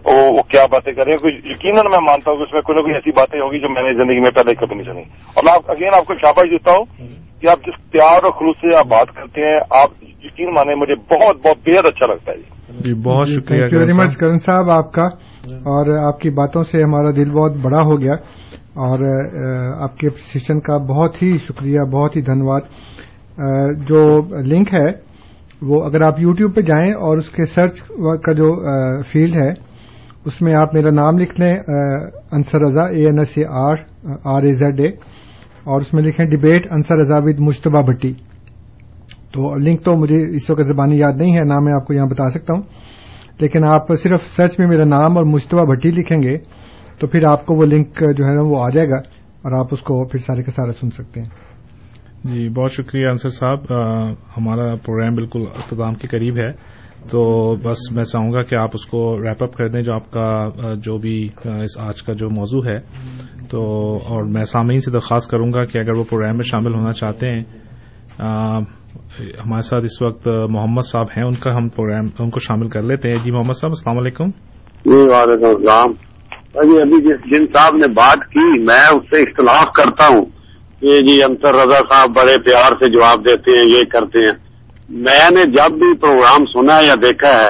وہ 0.04 0.42
کیا 0.42 0.66
باتیں 0.70 0.92
کر 0.92 1.04
رہے 1.04 1.12
ہیں؟ 1.12 1.36
یقیناً 1.44 1.84
میں 1.90 2.00
مانتا 2.00 2.30
ہوں 2.30 2.38
کہ 2.38 2.42
اس 2.42 2.52
میں 2.52 2.62
کوئی 2.62 2.76
نہ 2.76 2.82
کوئی 2.82 2.94
ایسی 2.94 3.10
باتیں 3.10 3.40
ہوگی 3.40 3.60
جو 3.60 3.68
میں 3.68 3.82
نے 3.82 3.92
زندگی 3.92 4.20
میں 4.20 4.30
پہلے 4.30 4.54
کبھی 4.54 4.74
نہیں 4.74 4.92
سنی۔ 4.92 5.02
اور 5.34 5.44
میں 5.44 5.52
اگین 5.52 5.94
آپ 5.94 6.04
کو 6.06 6.14
شاباش 6.14 6.50
دیتا 6.50 6.72
ہوں 6.72 6.84
کہ 7.40 7.46
آپ 7.46 7.58
جس 7.66 7.90
پیار 7.90 8.24
اور 8.24 8.32
خلوص 8.32 8.56
سے 8.56 8.78
آپ 8.78 8.86
بات 8.86 9.14
کرتے 9.14 9.40
ہیں 9.40 9.60
آپ 9.70 9.90
یقین 10.24 10.54
مانے 10.54 10.74
مجھے 10.74 10.94
بہت 10.94 11.36
بہت 11.36 11.56
بے 11.64 11.72
حد 11.72 11.84
اچھا 11.84 12.06
لگتا 12.06 12.32
ہے 12.32 12.36
جی۔ 12.36 12.44
جی 12.80 12.94
بہت 12.94 13.28
شکریہ 13.28 13.42
تھینک 13.42 13.72
یو 13.72 13.78
ویری 13.78 13.92
مچ 14.04 14.16
کرن 14.16 14.38
صاحب۔ 14.38 14.70
آپ 14.70 14.92
کا۔ 14.92 15.04
اور 15.50 16.14
آپ 16.14 16.20
کی 16.20 16.30
باتوں 16.30 16.64
سے 16.64 16.82
ہمارا 16.82 17.10
دل 17.10 17.30
بہت 17.32 17.52
بڑا 17.52 17.80
ہو 17.80 18.00
گیا۔ 18.00 18.12
اور 18.70 18.98
آپ 19.82 19.96
کے 19.96 20.06
اپریسیشن 20.06 20.60
کا 20.60 20.78
بہت 20.78 21.22
ہی 21.22 21.38
شکریہ 21.38 21.80
بہت 21.92 22.16
ہی 22.16 22.22
دھنیواد 22.22 22.60
جو 23.88 24.02
لنک 24.54 24.74
ہے 24.74 25.10
وہ 25.62 25.84
اگر 25.84 26.02
آپ 26.02 26.20
یوٹیوب 26.20 26.54
پہ 26.56 26.60
جائیں 26.60 26.92
اور 26.92 27.18
اس 27.18 27.30
کے 27.30 27.44
سرچ 27.44 27.82
کا 28.22 28.32
جو 28.32 28.52
فیلڈ 29.02 29.34
ہے 29.34 29.69
اس 30.24 30.40
میں 30.42 30.54
آپ 30.54 30.74
میرا 30.74 30.90
نام 30.90 31.18
لکھ 31.18 31.40
لیں 31.40 31.54
Ansar 32.32 32.60
Raza 32.60 32.82
A 32.82 33.04
N 33.06 33.18
S 33.18 33.36
A 33.36 33.44
R 33.48 33.76
R 34.24 34.42
A 34.42 34.52
Z 34.54 34.80
A 34.80 34.88
اور 35.64 35.80
اس 35.80 35.92
میں 35.94 36.02
لکھیں، 36.02 36.26
ڈبیٹ 36.26 36.66
انصر 36.70 36.98
رضا 36.98 37.18
ود 37.18 37.38
مشتبہ 37.38 37.82
بھٹی۔ 37.82 38.12
تو 39.32 39.54
لنک 39.56 39.84
تو 39.84 39.96
مجھے 39.96 40.20
اس 40.36 40.50
وقت 40.50 40.66
زبانی 40.66 40.98
یاد 40.98 41.12
نہیں 41.12 41.36
ہے 41.36 41.44
نام 41.44 41.64
میں 41.64 41.72
آپ 41.74 41.86
کو 41.86 41.94
یہاں 41.94 42.06
بتا 42.06 42.30
سکتا 42.30 42.54
ہوں۔ 42.54 42.62
لیکن 43.40 43.64
آپ 43.64 43.88
صرف 44.02 44.22
سرچ 44.36 44.58
میں 44.58 44.68
میرا 44.68 44.84
نام 44.84 45.16
اور 45.16 45.26
مشتبہ 45.26 45.64
بھٹی 45.64 45.90
لکھیں 45.90 46.22
گے، 46.22 46.36
تو 46.98 47.06
پھر 47.06 47.24
آپ 47.24 47.46
کو 47.46 47.54
وہ 47.54 47.64
لنک 47.64 48.02
جو 48.16 48.24
ہے 48.24 48.34
نا 48.34 48.40
وہ 48.40 48.62
آ 48.62 48.68
جائے 48.68 48.88
گا، 48.88 48.96
اور 49.44 49.52
آپ 49.52 49.66
اس 49.70 49.80
کو 49.80 50.04
پھر 50.06 50.20
سارے 50.20 50.42
کے 50.42 50.50
سارے 50.50 50.72
سن 50.72 50.90
سکتے 50.90 51.20
ہیں۔ 51.20 51.28
جی 52.24 52.48
بہت 52.48 52.72
شکریہ 52.72 53.06
انصر 53.06 53.28
صاحب 53.28 53.64
ہمارا 54.36 54.74
پروگرام 54.76 55.14
بالکل 55.14 55.44
اختتام 55.56 55.94
کے 55.94 56.08
قریب 56.08 56.36
ہے۔ 56.36 56.79
تو 57.12 57.54
بس 57.54 57.92
میں 57.92 58.02
چاہوں 58.02 58.32
گا 58.32 58.42
کہ 58.42 58.54
آپ 58.54 58.70
اس 58.74 58.86
کو 58.86 59.18
ریپ 59.22 59.42
اپ 59.42 59.54
کر 59.54 59.68
دیں 59.68 59.82
جو 59.82 59.94
آپ 59.94 60.10
کا 60.10 60.48
جو 60.74 60.98
بھی 60.98 61.28
اس 61.44 61.78
آج 61.78 62.02
کا 62.02 62.12
جو 62.12 62.28
موضوع 62.30 62.62
ہے۔ 62.66 62.78
تو 63.50 63.60
اور 63.96 64.24
میں 64.24 64.42
سامعین 64.42 64.80
سے 64.80 64.90
درخواست 64.90 65.30
کروں 65.30 65.52
گا 65.52 65.64
کہ 65.64 65.78
اگر 65.78 65.92
وہ 65.92 66.04
پروگرام 66.04 66.36
میں 66.36 66.44
شامل 66.44 66.74
ہونا 66.74 66.90
چاہتے 66.90 67.28
ہیں 67.28 67.42
ہمارے 69.46 69.60
ساتھ 69.60 69.84
اس 69.84 70.02
وقت 70.02 70.28
محمد 70.28 70.86
صاحب 70.86 71.06
ہیں، 71.16 71.24
ان 71.24 71.32
کا 71.32 71.56
ہم 71.56 71.68
پروگرام 71.68 72.04
ان 72.18 72.30
کو 72.30 72.40
شامل 72.40 72.68
کر 72.68 72.82
لیتے 72.82 73.08
ہیں۔ 73.08 73.14
جی 73.14 73.30
محمد 73.30 73.52
صاحب، 73.52 73.70
السلام 73.70 73.98
علیکم۔ 73.98 74.28
جی 74.84 75.08
وعلیکم 75.08 75.46
السلام۔ 75.46 75.92
جی 76.54 76.80
ابھی 76.80 77.02
جن 77.30 77.46
صاحب 77.46 77.76
نے 77.76 77.86
بات 77.86 78.18
کی، 78.28 78.58
میں 78.58 78.96
اس 78.96 79.02
سے 79.02 79.16
اختلاف 79.16 79.72
کرتا 79.72 80.04
ہوں 80.04 80.24
کہ 80.80 81.02
جی 81.02 81.22
انصر 81.22 81.54
رضا 81.54 81.94
صاحب 81.94 82.10
بڑے 82.10 82.36
پیار 82.44 82.72
سے 82.72 82.88
جواب 82.88 83.24
دیتے 83.24 83.50
ہیں، 83.50 83.64
یہ 83.66 83.84
کرتے 83.84 84.18
ہیں۔ 84.18 84.49
میں 84.90 85.30
نے 85.34 85.44
جب 85.44 85.72
بھی 85.72 85.96
پروگرام 85.96 86.44
سنا 86.44 86.80
یا 86.80 86.94
دیکھا 86.94 87.28
ہے، 87.28 87.48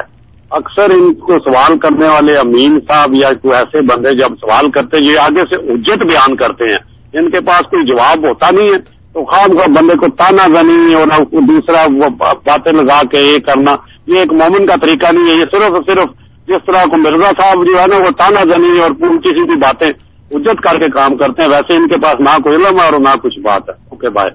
اکثر 0.51 0.91
ان 0.91 1.15
کو 1.15 1.39
سوال 1.39 1.79
کرنے 1.79 2.09
والے 2.09 2.37
امین 2.37 2.81
صاحب 2.81 3.15
یا 3.15 3.29
کوئی 3.29 3.59
ایسے 3.59 3.81
بندے 3.83 4.15
جب 4.15 4.35
سوال 4.41 4.71
کرتے 4.71 4.97
ہیں، 4.97 5.05
یہ 5.05 5.19
آگے 5.19 5.41
سے 5.41 5.73
اجت 5.73 6.03
بیان 6.03 6.37
کرتے 6.37 6.65
ہیں۔ 6.65 6.79
ان 7.13 7.31
کے 7.31 7.41
پاس 7.41 7.61
کوئی 7.61 7.87
جواب 7.87 8.19
ہوتا 8.19 8.47
نہیں 8.51 8.69
ہے، 8.69 8.79
تو 9.13 9.25
خام 9.25 9.57
کا 9.57 9.67
بندے 9.67 9.97
کو 9.97 10.07
تانا 10.09 10.61
زنی 10.61 10.95
اور 10.95 11.07
دوسرا 11.33 11.87
باتیں 12.19 12.73
لگا 12.73 13.03
کے 13.03 13.21
یہ 13.21 13.39
کرنا۔ 13.39 13.73
یہ 14.07 14.19
ایک 14.19 14.33
مومن 14.33 14.67
کا 14.67 14.75
طریقہ 14.77 15.13
نہیں 15.13 15.35
ہے، 15.35 15.41
یہ 15.41 15.45
صرف 15.51 15.63
اور 15.63 15.83
صرف 15.87 16.09
جس 16.47 16.67
طرح 16.67 16.85
کو 16.85 16.97
مرزا 16.97 17.31
صاحب 17.43 17.67
جو 17.67 17.81
ہے 17.81 17.87
نا، 17.87 17.97
وہ 17.97 18.11
تانا 18.11 18.41
زنی 18.41 18.81
اور 18.83 18.91
الٹی 18.91 19.29
سیدھی 19.29 19.57
باتیں 19.57 19.89
اجت 20.31 20.63
کر 20.63 20.79
کے 20.79 20.89
کام 20.89 21.17
کرتے 21.17 21.43
ہیں۔ 21.43 21.49
ویسے 21.49 21.75
ان 21.75 21.89
کے 21.89 21.97
پاس 21.97 22.21
نہ 22.21 22.43
کوئی 22.43 22.57
علم 22.57 22.81
ہے 22.81 22.85
اور 22.85 23.01
نہ 23.01 23.19
کچھ 23.23 23.41
بات 23.41 23.63
ہے۔ 23.69 23.75
اوکے 23.91 24.09
بائے 24.09 24.31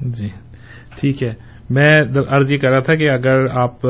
جی 0.00 0.28
ٹھیک 1.00 1.22
ہے۔ 1.22 1.43
میں 1.70 2.02
عرض 2.30 2.52
یہ 2.52 2.58
کر 2.58 2.70
رہا 2.70 2.80
تھا 2.80 2.94
کہ 2.94 3.10
اگر 3.10 3.46
آپ 3.50 3.80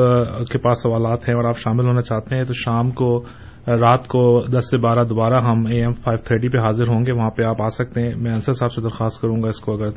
کے 0.51 0.57
پاس 0.57 0.81
سوالات 0.83 1.29
ہیں 1.29 1.35
اور 1.35 1.43
آپ 1.43 1.57
شامل 1.57 1.85
ہونا 1.85 2.01
چاہتے 2.01 2.35
ہیں 2.35 2.43
تو 2.43 2.53
شام 2.53 2.91
کو 2.91 3.23
رات 3.67 4.07
کو 4.07 4.45
دس 4.57 4.71
سے 4.71 4.77
بارہ 4.77 5.03
دوبارہ 5.03 5.43
ہم 5.43 5.65
اے 5.65 5.81
ایم 5.81 5.91
فائیو 5.91 6.23
تھرٹی 6.27 6.49
پہ 6.49 6.57
حاضر 6.57 6.87
ہوں 6.87 7.05
گے۔ 7.05 7.11
وہاں 7.11 7.29
پہ 7.29 7.43
آپ 7.43 7.61
آ 7.61 7.67
سکتے 7.67 8.01
ہیں۔ 8.01 8.15
میں 8.15 8.31
انصر 8.31 8.53
صاحب 8.53 8.71
سے 8.71 8.81
درخواست 8.81 9.21
کروں 9.21 9.43
گا 9.43 9.47
اس 9.47 9.59
کو 9.59 9.73
اگر 9.73 9.87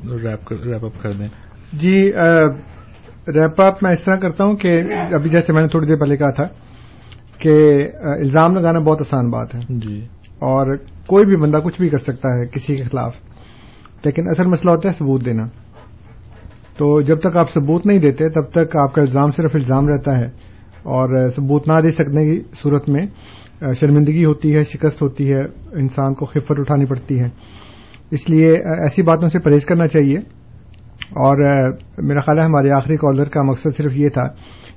ریپ 0.65 0.85
اپ 0.85 1.03
کر 1.03 1.11
دیں۔ 1.13 1.29
جی 1.73 2.13
ریپ 3.29 3.63
اپ 3.63 3.83
میں 3.83 3.93
اس 3.93 4.05
طرح 4.05 4.17
کرتا 4.17 4.45
ہوں 4.45 4.57
کہ 4.57 4.83
ابھی 5.15 5.31
جیسے 5.31 5.53
میں 5.53 5.63
نے 5.63 5.69
تھوڑی 5.69 5.87
دیر 5.87 5.97
پہلے 5.97 6.17
کہا 6.17 6.31
تھا 6.31 6.45
کہ 7.39 7.87
الزام 8.03 8.55
لگانا 8.55 8.79
بہت 8.79 9.01
آسان 9.01 9.31
بات 9.31 9.55
ہے۔ 9.55 9.61
جی۔ 9.69 10.01
اور 10.25 10.77
کوئی 11.07 11.25
بھی 11.27 11.37
بندہ 11.37 11.57
کچھ 11.57 11.81
بھی 11.81 11.89
کر 11.89 11.99
سکتا 11.99 12.29
ہے 12.29 12.47
کسی 12.47 12.77
کے 12.77 12.85
خلاف 12.85 13.17
لیکن 14.05 14.29
اصل 14.29 14.47
مسئلہ 14.47 14.71
ہوتا 14.71 14.89
ہے 14.89 14.95
ثبوت 14.95 15.25
دینا۔ 15.25 15.43
تو 16.79 17.01
جب 17.01 17.21
تک 17.21 17.37
آپ 17.37 17.51
ثبوت 17.51 17.87
نہیں 17.87 17.99
دیتے 17.99 18.29
تب 18.29 18.51
تک 18.51 18.77
آپ 18.77 18.95
کا 18.95 19.01
الزام 19.01 19.31
صرف 19.31 19.51
الزام 19.55 19.89
رہتا 19.89 20.19
ہے 20.19 20.27
اور 20.83 21.29
ثبوت 21.29 21.69
نہ 21.69 21.73
دے 21.73 21.91
سکنے 21.91 22.25
کی 22.25 22.43
صورت 22.63 22.89
میں 22.89 23.07
شرمندگی 23.73 24.25
ہوتی 24.25 24.57
ہے 24.57 24.65
شکست 24.65 25.03
ہوتی 25.03 25.33
ہے 25.33 25.41
انسان 25.73 26.15
کو 26.15 26.27
خفت 26.27 26.53
اٹھانی 26.59 26.85
پڑتی 26.85 27.21
ہے۔ 27.21 27.29
اس 28.11 28.31
لیے 28.31 28.53
ایسی 28.57 29.03
باتوں 29.03 29.29
سے 29.29 29.39
پرہیز 29.39 29.65
کرنا 29.65 29.87
چاہیے۔ 29.87 30.19
اور 31.11 31.71
میرا 31.99 32.21
خیال 32.21 32.39
ہے 32.39 32.45
ہمارے 32.45 32.71
آخری 32.71 32.97
کالر 32.97 33.25
کا 33.25 33.43
مقصد 33.43 33.77
صرف 33.77 33.97
یہ 33.97 34.09
تھا 34.09 34.29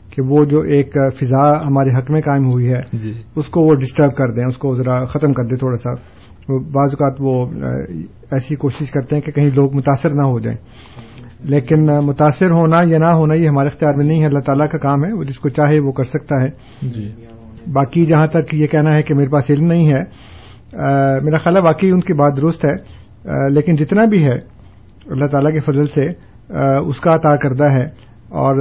کہ 0.09 0.21
وہ 0.29 0.45
جو 0.45 0.59
ایک 0.59 0.97
فضا 1.19 1.67
ہمارے 1.67 1.97
حق 1.97 2.11
میں 2.11 2.21
قائم 2.21 2.45
ہوئی 2.45 2.73
ہے 2.73 2.79
جی۔ 2.93 3.13
اس 3.35 3.45
کو 3.45 3.61
وہ 3.61 3.75
ڈسٹرب 3.75 4.11
کر 4.11 4.31
دیں 4.31 4.45
اس 4.45 4.57
کو 4.57 4.75
ذرا 4.75 5.05
ختم 5.05 5.33
کر 5.33 5.43
دیں 5.43 5.57
تھوڑا 5.57 5.77
سا۔ 5.77 5.93
بعض 6.49 6.93
اوقات 6.93 7.15
وہ 7.19 7.45
ایسی 8.31 8.55
کوشش 8.55 8.91
کرتے 8.91 9.15
ہیں 9.15 9.21
کہ 9.21 9.31
کہیں 9.31 9.49
لوگ 9.55 9.75
متاثر 9.75 10.09
نہ 10.09 10.27
ہو 10.27 10.39
جائیں۔ 10.39 10.57
لیکن 11.43 11.85
متاثر 11.85 12.51
ہونا 12.51 12.77
یا 12.87 12.97
نہ 12.97 13.09
ہونا 13.09 13.35
یہ 13.35 13.47
ہمارے 13.47 13.67
اختیار 13.67 13.93
میں 13.97 14.05
نہیں 14.05 14.21
ہے 14.21 14.25
اللہ 14.25 14.39
تعالیٰ 14.39 14.69
کا 14.69 14.77
کام 14.77 15.05
ہے 15.05 15.13
وہ 15.13 15.23
جس 15.23 15.39
کو 15.39 15.49
چاہے 15.49 15.79
وہ 15.79 15.91
کر 15.91 16.03
سکتا 16.03 16.43
ہے۔ 16.43 16.47
جی۔ 16.81 17.11
باقی 17.73 18.05
جہاں 18.05 18.27
تک 18.27 18.53
یہ 18.53 18.67
کہنا 18.67 18.95
ہے 18.95 19.03
کہ 19.03 19.13
میرے 19.13 19.29
پاس 19.29 19.51
علم 19.51 19.65
نہیں 19.65 19.87
ہے 19.87 20.03
میرا 21.21 21.37
خیال 21.37 21.55
ہے 21.55 21.61
واقعی 21.61 21.91
ان 21.91 21.99
کی 21.99 22.13
بات 22.13 22.37
درست 22.37 22.65
ہے۔ 22.65 22.75
لیکن 23.49 23.73
جتنا 23.73 24.05
بھی 24.05 24.25
ہے 24.25 24.35
اللہ 25.05 25.25
تعالیٰ 25.25 25.53
کے 25.53 25.59
فضل 25.59 25.83
سے 25.83 26.05
اس 26.85 26.99
کا 26.99 27.15
عطا 27.15 27.35
کردہ 27.35 27.63
ہے۔ 27.63 27.83
اور 28.29 28.57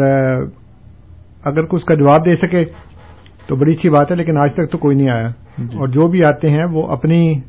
اگر 1.44 1.62
کوئی 1.62 1.78
اس 1.78 1.84
کا 1.84 1.94
جواب 1.94 2.24
دے 2.24 2.34
سکے 2.34 2.64
تو 3.46 3.56
بڑی 3.56 3.72
اچھی 3.72 3.90
بات 3.90 4.10
ہے 4.10 4.16
لیکن 4.16 4.38
آج 4.38 4.54
تک 4.54 4.70
تو 4.70 4.78
کوئی 4.78 4.96
نہیں 4.96 5.10
آیا۔ 5.18 5.28
جی۔ 5.58 5.64
اور 5.64 5.88
جو 5.88 6.08
بھی 6.08 6.24
آتے 6.24 6.50
ہیں 6.50 6.64
وہ 6.72 6.86
اپنی 6.86 7.40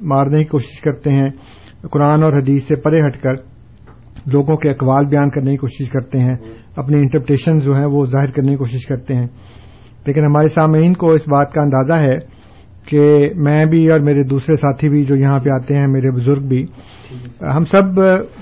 مارنے 0.00 0.38
کی 0.38 0.44
کوشش 0.44 0.80
کرتے 0.80 1.10
ہیں 1.10 1.28
قرآن 1.90 2.22
اور 2.22 2.32
حدیث 2.32 2.64
سے 2.64 2.76
پرے 2.76 3.06
ہٹ 3.06 3.16
کر۔ 3.16 3.57
لوگوں 4.26 4.56
کے 4.56 4.70
اقوال 4.70 5.06
بیان 5.06 5.30
کرنے 5.30 5.50
کی 5.50 5.56
کوشش 5.56 5.90
کرتے 5.90 6.18
ہیں 6.18 6.36
اپنی 6.76 6.96
انٹرپٹیشن 6.98 7.58
جو 7.58 7.74
ہیں 7.74 7.86
وہ 7.86 8.06
ظاہر 8.06 8.26
کرنے 8.26 8.50
کی 8.50 8.56
کوشش 8.56 8.86
کرتے 8.86 9.14
ہیں۔ 9.14 9.26
لیکن 10.06 10.24
ہمارے 10.24 10.46
سامعین 10.46 10.92
کو 10.92 11.10
اس 11.10 11.28
بات 11.28 11.52
کا 11.52 11.62
اندازہ 11.62 11.92
ہے 11.92 12.38
کہ 12.86 13.30
میں 13.36 13.66
بھی 13.66 13.90
اور 13.90 14.00
میرے 14.00 14.22
دوسرے 14.22 14.54
ساتھی 14.54 14.88
بھی 14.88 15.04
جو 15.04 15.16
یہاں 15.16 15.38
پہ 15.38 15.50
آتے 15.50 15.74
ہیں 15.74 15.86
میرے 15.86 16.10
بزرگ 16.10 16.48
بھی 16.48 16.66
ہم 17.56 17.64
سب 17.64 17.82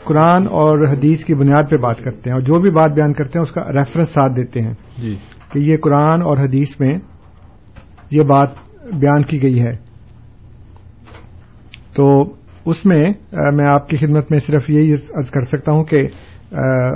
قرآن 0.04 0.46
اور 0.46 0.88
حدیث 0.88 1.24
کی 1.24 1.34
بنیاد 1.34 1.64
پہ 1.70 1.76
بات 1.76 1.98
کرتے 1.98 2.30
ہیں 2.30 2.32
اور 2.32 2.40
جو 2.40 2.60
بھی 2.60 2.70
بات 2.70 2.90
بیان 2.90 3.12
کرتے 3.12 3.38
ہیں 3.38 3.42
اس 3.42 3.52
کا 3.52 3.62
ریفرنس 3.62 4.08
ساتھ 4.08 4.36
دیتے 4.36 4.60
ہیں 4.60 4.72
جی۔ 4.98 5.16
کہ 5.52 5.58
یہ 5.58 5.76
قرآن 5.82 6.22
اور 6.22 6.36
حدیث 6.36 6.80
میں 6.80 6.98
یہ 8.10 8.22
بات 8.22 8.48
بیان 8.94 9.22
کی 9.22 9.42
گئی 9.42 9.60
ہے۔ 9.60 9.76
تو 11.94 12.24
اس 12.66 12.86
میں 12.86 13.04
میں 13.52 13.66
آپ 13.66 13.88
کی 13.88 13.96
خدمت 13.96 14.30
میں 14.30 14.38
صرف 14.38 14.70
یہی 14.70 14.92
عرض 14.92 15.30
کر 15.30 15.40
سکتا 15.40 15.72
ہوں 15.72 15.84
کہ 15.84 16.02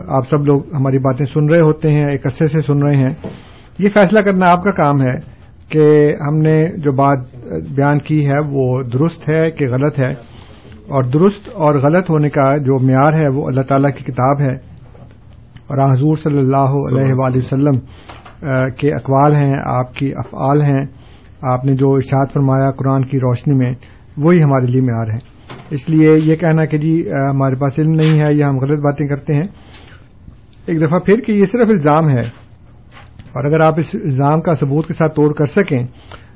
آپ 0.08 0.28
سب 0.28 0.46
لوگ 0.46 0.74
ہماری 0.74 0.98
باتیں 0.98 1.26
سن 1.26 1.48
رہے 1.50 1.60
ہوتے 1.60 1.92
ہیں، 1.92 2.10
ایک 2.10 2.26
عرصے 2.26 2.48
سے 2.48 2.60
سن 2.60 2.78
رہے 2.78 2.96
ہیں۔ 2.96 3.10
یہ 3.78 3.88
فیصلہ 3.88 4.20
کرنا 4.20 4.50
آپ 4.50 4.64
کا 4.64 4.70
کام 4.70 5.02
ہے 5.02 5.14
کہ 5.68 6.14
ہم 6.28 6.38
نے 6.38 6.78
جو 6.78 6.92
بات 6.92 7.18
بیان 7.70 7.98
کی 7.98 8.28
ہے 8.28 8.38
وہ 8.50 8.82
درست 8.82 9.28
ہے 9.28 9.50
کہ 9.50 9.66
غلط 9.66 9.98
ہے۔ 9.98 10.10
اور 10.88 11.02
درست 11.02 11.50
اور 11.54 11.74
غلط 11.74 12.10
ہونے 12.10 12.28
کا 12.28 12.56
جو 12.56 12.86
معیار 12.86 13.12
ہے 13.12 13.28
وہ 13.28 13.46
اللہ 13.46 13.60
تعالی 13.60 13.92
کی 13.92 14.12
کتاب 14.12 14.40
ہے۔ 14.40 14.54
اور 15.66 15.92
حضور 15.92 16.14
صلی 16.14 16.38
اللہ 16.38 16.56
علیہ 16.56 17.12
وآلہ 17.16 17.38
وسلم 17.38 17.78
کے 18.76 18.94
اقوال 18.94 19.34
ہیں، 19.34 19.52
آپ 19.66 19.94
کی 19.94 20.12
افعال 20.16 20.62
ہیں۔ 20.62 20.86
آپ 21.42 21.64
نے 21.64 21.74
جو 21.74 21.90
ارشاد 21.90 22.26
فرمایا 22.34 22.70
قرآن 22.70 23.02
کی 23.02 23.18
روشنی 23.18 23.54
میں، 23.54 23.72
وہی 24.16 24.42
ہمارے 24.42 24.66
لیے 24.66 24.80
معیار 24.80 25.06
ہے۔ 25.06 25.39
اس 25.70 25.90
لیے 25.90 26.12
یہ 26.24 26.36
کہنا 26.36 26.64
کہ 26.64 26.78
جی 26.78 27.08
ہمارے 27.30 27.54
پاس 27.54 27.78
علم 27.78 27.92
نہیں 27.92 28.22
ہے 28.22 28.34
یا 28.34 28.48
ہم 28.48 28.58
غلط 28.58 28.78
باتیں 28.78 29.06
کرتے 29.08 29.34
ہیں۔ 29.34 29.46
ایک 30.66 30.82
دفعہ 30.82 30.98
پھر 30.98 31.20
کہ 31.20 31.32
یہ 31.32 31.44
صرف 31.44 31.66
الزام 31.68 32.08
ہے۔ 32.08 32.50
اور 33.34 33.44
اگر 33.44 33.60
آپ 33.60 33.74
اس 33.78 33.90
الزام 33.94 34.40
کا 34.40 34.54
ثبوت 34.54 34.86
کے 34.86 34.92
ساتھ 34.92 35.14
توڑ 35.14 35.32
کر 35.32 35.44
سکیں 35.44 35.86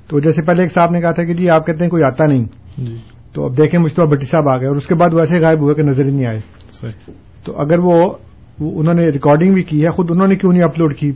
تو 0.08 0.20
جیسے 0.20 0.42
پہلے 0.42 0.62
ایک 0.62 0.72
صاحب 0.72 0.90
نے 0.90 1.00
کہا 1.00 1.10
تھا 1.10 1.24
کہ 1.24 1.34
جی 1.34 1.50
آپ 1.50 1.66
کہتے 1.66 1.84
ہیں 1.84 1.90
کوئی 1.90 2.02
آتا 2.02 2.26
نہیں۔ 2.26 2.44
جی۔ 2.78 2.96
تو 3.32 3.44
اب 3.44 3.56
دیکھیں 3.56 3.80
مشتبہ 3.80 4.06
بٹی 4.06 4.26
صاحب 4.26 4.48
آ 4.48 4.56
گئے 4.56 4.66
اور 4.66 4.76
اس 4.76 4.86
کے 4.86 4.94
بعد 4.94 5.10
ویسے 5.12 5.38
غائب 5.40 5.60
ہوئے 5.60 5.74
کہ 5.74 5.82
نظر 5.82 6.04
ہی 6.04 6.10
نہیں 6.10 6.26
آئے۔ 6.26 6.40
صحیح۔ 6.80 7.12
تو 7.44 7.60
اگر 7.60 7.78
وہ 7.78 8.12
انہوں 8.60 8.94
نے 8.94 9.06
ریکارڈنگ 9.06 9.54
بھی 9.54 9.62
کی 9.62 9.84
ہے 9.84 9.90
خود 9.90 10.10
انہوں 10.10 10.28
نے 10.28 10.36
کیوں 10.36 10.52
نہیں 10.52 10.64
اپلوڈ 10.64 10.96
کی؟ 10.96 11.12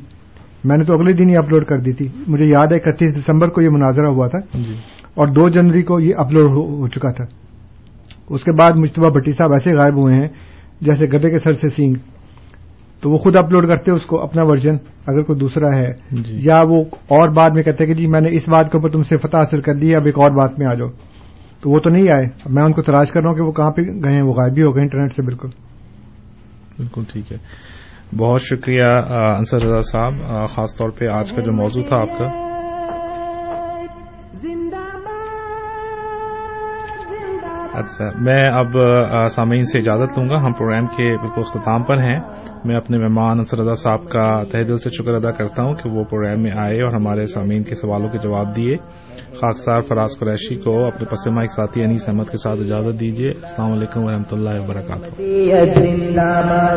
میں 0.65 0.77
نے 0.77 0.85
تو 0.85 0.95
اگلے 0.95 1.13
دن 1.13 1.29
ہی 1.31 1.37
اپلوڈ 1.37 1.65
کر 1.65 1.79
دی 1.79 1.93
تھی۔ 1.93 2.09
مجھے 2.29 2.47
یاد 2.47 2.67
ہے 2.67 2.91
اکتیس 2.91 3.19
دسمبر 3.19 3.49
کو 3.49 3.63
یہ 3.63 3.69
مناظرہ 3.69 4.07
ہوا 4.07 4.29
تھا۔ 4.29 4.39
جی۔ 4.55 4.75
اور 5.15 5.27
دو 5.27 5.49
جنوری 5.49 5.83
کو 5.83 6.01
یہ 6.01 6.15
اپلوڈ 6.17 6.51
ہو 6.51 6.89
چکا 6.89 7.13
تھا۔ 7.13 7.25
اس 8.31 8.45
کے 8.45 8.53
بعد 8.53 8.71
مشتبہ 8.77 9.11
بٹی 9.11 9.33
صاحب 9.33 9.53
ایسے 9.53 9.75
غائب 9.75 9.97
ہوئے 9.97 10.17
ہیں 10.17 10.29
جیسے 10.81 11.07
گدے 11.07 11.31
کے 11.31 11.39
سر 11.39 11.53
سے 11.53 11.69
سینگ۔ 11.69 11.95
تو 13.03 13.11
وہ 13.11 13.17
خود 13.17 13.37
اپلوڈ 13.37 13.67
کرتے 13.67 13.91
اس 13.91 14.07
کو 14.07 14.23
اپنا 14.23 14.43
ورژن 14.45 14.75
اگر 15.07 15.23
کوئی 15.23 15.39
دوسرا 15.39 15.77
ہے۔ 15.77 15.93
جی۔ 16.11 16.39
یا 16.43 16.57
وہ 16.69 16.83
اور 16.95 17.29
بات 17.29 17.53
میں 17.53 17.63
کہتے 17.63 17.87
کہ 17.87 17.95
جی 17.95 18.07
میں 18.07 18.21
نے 18.21 18.29
اس 18.33 18.49
بات 18.49 18.65
کے 18.73 18.79
اوپر 18.79 18.89
تم 18.89 19.03
سے 19.03 19.17
فتح 19.17 19.37
حاصل 19.37 19.61
کر 19.61 19.75
دی 19.75 19.95
اب 19.95 20.03
ایک 20.07 20.19
اور 20.19 20.31
بات 20.31 20.59
میں 20.59 20.67
آ 20.67 20.75
جاؤ۔ 20.75 20.89
تو 21.61 21.71
وہ 21.71 21.79
تو 21.79 21.91
نہیں 21.91 22.07
آئے۔ 22.15 22.25
میں 22.51 22.63
ان 22.63 22.73
کو 22.73 22.83
تلاش 22.83 23.11
کر 23.11 23.21
رہا 23.21 23.29
ہوں 23.29 23.37
کہ 23.37 23.43
وہ 23.43 23.53
کہاں 23.53 23.71
پہ 23.71 23.81
گئے 23.81 24.15
ہیں 24.15 24.23
وہ 24.23 24.33
غائب 24.33 24.55
بھی 24.55 24.63
ہو 24.63 24.75
گئے 24.75 24.83
انٹرنیٹ 24.83 25.13
سے 25.13 25.23
بالکل۔ 25.23 25.49
بالکل 26.79 27.03
ٹھیک 27.13 27.33
ہے۔ 27.33 27.37
بہت 28.17 28.41
شکریہ 28.41 28.85
انصر 29.39 29.61
رضا 29.63 29.79
صاحب 29.79 30.13
خاص 30.49 30.77
طور 30.79 30.91
پہ 30.91 31.07
آج 31.07 31.33
کا 31.33 31.43
جو 31.43 31.53
موضوع 31.53 31.83
تھا 31.83 31.97
آپ 31.97 32.19
کا۔ 32.19 32.48
اچھا 37.79 38.05
میں 38.21 38.51
اب 38.51 38.67
سامعین 39.29 39.65
سے 39.65 39.79
اجازت 39.79 40.19
لوں 40.19 40.29
گا۔ 40.29 40.37
ہم 40.45 40.53
پروگرام 40.53 40.87
کے 40.87 41.17
بالکل 41.17 41.41
اختتام 41.41 41.83
پر 41.83 41.99
ہیں۔ 41.99 42.21
میں 42.65 42.77
اپنے 42.77 42.99
مہمان 42.99 43.31
انصر 43.31 43.59
رضا 43.59 43.73
صاحب 43.73 44.05
کا 44.05 44.43
تہ 44.45 44.59
دل 44.59 44.77
سے 44.77 44.91
شکر 44.91 45.15
ادا 45.15 45.31
کرتا 45.31 45.63
ہوں 45.63 45.75
کہ 45.75 45.91
وہ 45.91 46.05
پروگرام 46.05 46.43
میں 46.43 46.53
آئے 46.53 46.83
اور 46.83 46.93
ہمارے 46.93 47.25
سامعین 47.25 47.63
کے 47.63 47.75
سوالوں 47.75 48.09
کے 48.09 48.19
جواب 48.19 48.57
دیے۔ 48.57 48.77
خاکسار 49.35 49.81
فراز 49.81 50.19
قریشی 50.21 50.57
کو 50.57 50.87
اپنے 50.87 51.05
پسمہ 51.05 51.41
ایک 51.41 51.51
ساتھی 51.51 51.83
انیس 51.83 52.09
احمد 52.09 52.31
کے 52.31 52.37
ساتھ 52.37 52.59
اجازت 52.61 53.01
دیجیے۔ 53.01 53.31
السلام 53.31 53.73
علیکم 53.73 54.05
و 54.05 54.11
رحمۃ 54.11 54.33
اللہ 54.33 54.51
وبرکاتہ۔ 54.51 55.23
جی، 55.23 55.53